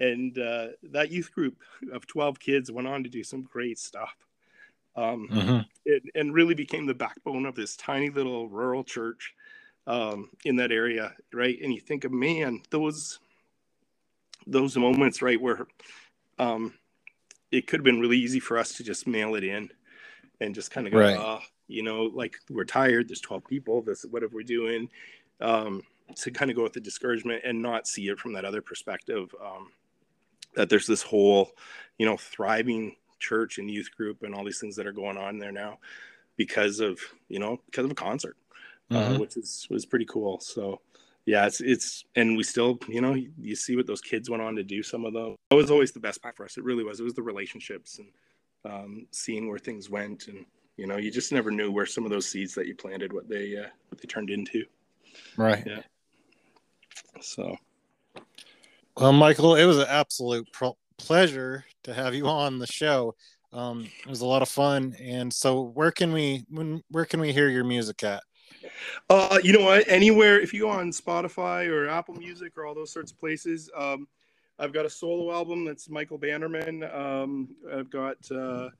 and 0.00 0.38
uh, 0.38 0.68
that 0.82 1.10
youth 1.10 1.32
group 1.32 1.56
of 1.92 2.06
12 2.06 2.38
kids 2.38 2.70
went 2.70 2.88
on 2.88 3.02
to 3.02 3.10
do 3.10 3.22
some 3.22 3.42
great 3.42 3.78
stuff 3.78 4.16
um, 4.96 5.28
mm-hmm. 5.30 5.58
it, 5.84 6.02
and 6.14 6.34
really 6.34 6.54
became 6.54 6.86
the 6.86 6.94
backbone 6.94 7.46
of 7.46 7.54
this 7.54 7.76
tiny 7.76 8.10
little 8.10 8.48
rural 8.48 8.84
church 8.84 9.34
um, 9.86 10.30
in 10.44 10.56
that 10.56 10.72
area 10.72 11.14
right 11.32 11.58
and 11.62 11.72
you 11.72 11.80
think 11.80 12.04
of 12.04 12.12
man 12.12 12.60
those 12.70 13.18
those 14.46 14.76
moments 14.76 15.22
right 15.22 15.40
where 15.40 15.66
um, 16.38 16.74
it 17.50 17.66
could 17.66 17.80
have 17.80 17.84
been 17.84 18.00
really 18.00 18.18
easy 18.18 18.40
for 18.40 18.58
us 18.58 18.74
to 18.74 18.84
just 18.84 19.06
mail 19.06 19.34
it 19.34 19.44
in 19.44 19.70
and 20.40 20.54
just 20.54 20.70
kind 20.70 20.86
of 20.86 20.92
go 20.92 20.98
right. 21.00 21.16
oh, 21.18 21.40
you 21.66 21.82
know 21.82 22.04
like 22.04 22.34
we're 22.50 22.64
tired 22.64 23.08
there's 23.08 23.20
12 23.20 23.44
people 23.46 23.82
this 23.82 24.04
whatever 24.10 24.36
we're 24.36 24.42
doing 24.42 24.88
um, 25.40 25.82
to 26.16 26.30
kind 26.30 26.50
of 26.50 26.56
go 26.56 26.62
with 26.62 26.72
the 26.72 26.80
discouragement 26.80 27.42
and 27.44 27.60
not 27.60 27.86
see 27.86 28.08
it 28.08 28.18
from 28.18 28.32
that 28.32 28.44
other 28.44 28.62
perspective 28.62 29.34
um, 29.44 29.70
that 30.54 30.68
there's 30.68 30.86
this 30.86 31.02
whole, 31.02 31.52
you 31.98 32.06
know, 32.06 32.16
thriving 32.16 32.96
church 33.18 33.58
and 33.58 33.70
youth 33.70 33.90
group 33.96 34.22
and 34.22 34.34
all 34.34 34.44
these 34.44 34.60
things 34.60 34.76
that 34.76 34.86
are 34.86 34.92
going 34.92 35.16
on 35.16 35.38
there 35.38 35.52
now 35.52 35.78
because 36.36 36.80
of, 36.80 37.00
you 37.28 37.38
know, 37.38 37.60
because 37.66 37.84
of 37.84 37.90
a 37.90 37.94
concert, 37.94 38.36
uh, 38.90 38.94
mm-hmm. 38.94 39.14
uh, 39.14 39.18
which 39.18 39.36
is 39.36 39.66
was 39.70 39.86
pretty 39.86 40.06
cool. 40.06 40.40
So 40.40 40.80
yeah, 41.26 41.46
it's 41.46 41.60
it's 41.60 42.04
and 42.16 42.36
we 42.36 42.42
still, 42.42 42.78
you 42.88 43.00
know, 43.00 43.14
you 43.14 43.54
see 43.54 43.76
what 43.76 43.86
those 43.86 44.00
kids 44.00 44.30
went 44.30 44.42
on 44.42 44.56
to 44.56 44.62
do. 44.62 44.82
Some 44.82 45.04
of 45.04 45.12
them. 45.12 45.36
That 45.50 45.56
was 45.56 45.70
always 45.70 45.92
the 45.92 46.00
best 46.00 46.22
part 46.22 46.36
for 46.36 46.44
us. 46.44 46.56
It 46.56 46.64
really 46.64 46.84
was. 46.84 47.00
It 47.00 47.04
was 47.04 47.14
the 47.14 47.22
relationships 47.22 47.98
and 47.98 48.08
um, 48.64 49.06
seeing 49.10 49.48
where 49.48 49.58
things 49.58 49.90
went, 49.90 50.28
and 50.28 50.46
you 50.78 50.86
know, 50.86 50.96
you 50.96 51.10
just 51.10 51.32
never 51.32 51.50
knew 51.50 51.70
where 51.70 51.86
some 51.86 52.04
of 52.04 52.10
those 52.10 52.26
seeds 52.26 52.54
that 52.54 52.66
you 52.66 52.74
planted, 52.74 53.12
what 53.12 53.28
they 53.28 53.56
uh, 53.56 53.68
what 53.90 54.00
they 54.00 54.06
turned 54.06 54.30
into. 54.30 54.64
Right. 55.36 55.62
Yeah. 55.66 55.82
So 57.20 57.56
well, 59.00 59.12
Michael, 59.12 59.54
it 59.54 59.64
was 59.64 59.78
an 59.78 59.86
absolute 59.88 60.46
pro- 60.52 60.76
pleasure 60.98 61.64
to 61.84 61.94
have 61.94 62.14
you 62.14 62.26
on 62.26 62.58
the 62.58 62.66
show. 62.66 63.14
Um, 63.52 63.88
it 64.04 64.08
was 64.08 64.20
a 64.20 64.26
lot 64.26 64.42
of 64.42 64.48
fun. 64.48 64.94
And 65.00 65.32
so, 65.32 65.62
where 65.62 65.90
can 65.90 66.12
we 66.12 66.44
when 66.50 66.82
where 66.90 67.04
can 67.04 67.20
we 67.20 67.32
hear 67.32 67.48
your 67.48 67.64
music 67.64 68.02
at? 68.02 68.22
Uh, 69.08 69.38
you 69.42 69.52
know 69.52 69.64
what? 69.64 69.84
Anywhere, 69.88 70.40
if 70.40 70.52
you 70.52 70.62
go 70.62 70.70
on 70.70 70.90
Spotify 70.90 71.68
or 71.68 71.88
Apple 71.88 72.14
Music 72.14 72.56
or 72.58 72.66
all 72.66 72.74
those 72.74 72.92
sorts 72.92 73.12
of 73.12 73.18
places, 73.18 73.70
um, 73.76 74.08
I've 74.58 74.72
got 74.72 74.84
a 74.84 74.90
solo 74.90 75.32
album 75.32 75.64
that's 75.64 75.88
Michael 75.88 76.18
Bannerman. 76.18 76.82
Um, 76.84 77.48
I've 77.72 77.90
got 77.90 78.16
uh, 78.30 78.70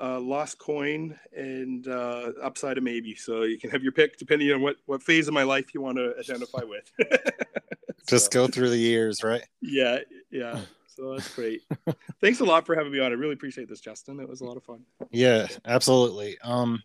uh, 0.00 0.20
Lost 0.20 0.58
Coin 0.58 1.18
and 1.36 1.86
uh, 1.88 2.32
Upside 2.42 2.78
of 2.78 2.84
Maybe. 2.84 3.14
So 3.14 3.42
you 3.42 3.58
can 3.58 3.70
have 3.70 3.82
your 3.82 3.92
pick 3.92 4.18
depending 4.18 4.50
on 4.52 4.60
what, 4.60 4.76
what 4.86 5.02
phase 5.02 5.28
of 5.28 5.34
my 5.34 5.42
life 5.42 5.74
you 5.74 5.80
want 5.80 5.98
to 5.98 6.14
identify 6.18 6.62
with. 6.62 6.90
Just 8.08 8.26
so, 8.26 8.30
go 8.30 8.46
through 8.46 8.70
the 8.70 8.78
years, 8.78 9.22
right? 9.22 9.42
Yeah, 9.60 9.98
yeah. 10.30 10.60
So 10.86 11.14
that's 11.14 11.34
great. 11.34 11.62
Thanks 12.20 12.40
a 12.40 12.44
lot 12.44 12.66
for 12.66 12.74
having 12.74 12.92
me 12.92 13.00
on. 13.00 13.10
I 13.10 13.14
really 13.14 13.32
appreciate 13.32 13.68
this, 13.68 13.80
Justin. 13.80 14.20
It 14.20 14.28
was 14.28 14.42
a 14.42 14.44
lot 14.44 14.56
of 14.56 14.62
fun. 14.62 14.80
Yeah, 15.10 15.48
absolutely. 15.64 16.38
Um, 16.42 16.82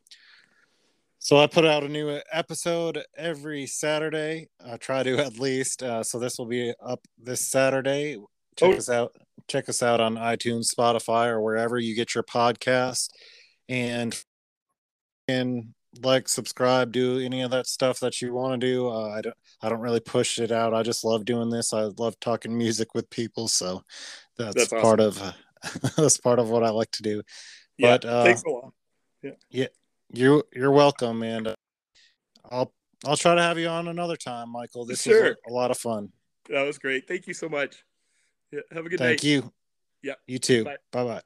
so 1.19 1.37
I 1.37 1.47
put 1.47 1.65
out 1.65 1.83
a 1.83 1.89
new 1.89 2.19
episode 2.31 3.03
every 3.17 3.67
Saturday. 3.67 4.47
I 4.65 4.77
try 4.77 5.03
to 5.03 5.19
at 5.19 5.37
least. 5.37 5.83
Uh, 5.83 6.01
so 6.01 6.17
this 6.17 6.39
will 6.39 6.45
be 6.45 6.73
up 6.83 7.01
this 7.17 7.45
Saturday. 7.45 8.17
Check 8.57 8.75
oh. 8.75 8.77
us 8.77 8.89
out. 8.89 9.15
Check 9.47 9.69
us 9.69 9.81
out 9.81 9.99
on 9.99 10.15
iTunes, 10.15 10.73
Spotify, 10.73 11.27
or 11.27 11.41
wherever 11.41 11.79
you 11.79 11.95
get 11.95 12.13
your 12.13 12.23
podcast. 12.23 13.09
And 13.67 14.17
and 15.27 15.73
like, 16.03 16.27
subscribe, 16.27 16.91
do 16.91 17.19
any 17.19 17.41
of 17.41 17.51
that 17.51 17.67
stuff 17.67 17.99
that 17.99 18.21
you 18.21 18.33
want 18.33 18.59
to 18.59 18.67
do. 18.67 18.89
Uh, 18.89 19.09
I 19.09 19.21
don't. 19.21 19.35
I 19.61 19.69
don't 19.69 19.81
really 19.81 19.99
push 19.99 20.39
it 20.39 20.51
out. 20.51 20.73
I 20.73 20.83
just 20.83 21.03
love 21.03 21.25
doing 21.25 21.49
this. 21.49 21.73
I 21.73 21.83
love 21.97 22.19
talking 22.19 22.57
music 22.57 22.95
with 22.95 23.09
people. 23.09 23.47
So 23.47 23.83
that's, 24.37 24.55
that's 24.55 24.73
awesome. 24.73 24.81
part 24.81 24.99
of 24.99 25.21
uh, 25.21 25.31
that's 25.97 26.17
part 26.17 26.39
of 26.39 26.49
what 26.49 26.63
I 26.63 26.69
like 26.69 26.91
to 26.91 27.03
do. 27.03 27.21
Yeah, 27.77 27.97
but 27.97 28.05
uh, 28.05 28.23
thanks 28.23 28.43
a 28.43 28.49
lot. 28.49 28.73
Yeah. 29.21 29.31
Yeah. 29.49 29.67
You 30.11 30.43
you're 30.53 30.71
welcome, 30.71 31.21
and 31.23 31.47
uh, 31.49 31.55
I'll 32.49 32.73
I'll 33.05 33.17
try 33.17 33.35
to 33.35 33.41
have 33.41 33.59
you 33.59 33.67
on 33.67 33.87
another 33.87 34.15
time, 34.15 34.51
Michael. 34.51 34.85
This 34.85 35.03
sure. 35.03 35.23
was 35.23 35.35
a, 35.47 35.51
a 35.51 35.53
lot 35.53 35.71
of 35.71 35.77
fun. 35.77 36.09
That 36.49 36.63
was 36.63 36.79
great. 36.79 37.07
Thank 37.07 37.27
you 37.27 37.33
so 37.33 37.47
much. 37.47 37.83
Yeah, 38.51 38.61
have 38.71 38.85
a 38.85 38.89
good 38.89 38.97
day. 38.97 39.05
Thank 39.05 39.23
night. 39.23 39.23
you. 39.23 39.51
Yeah. 40.01 40.13
You 40.27 40.39
too. 40.39 40.63
Bye 40.63 40.77
bye. 40.91 41.21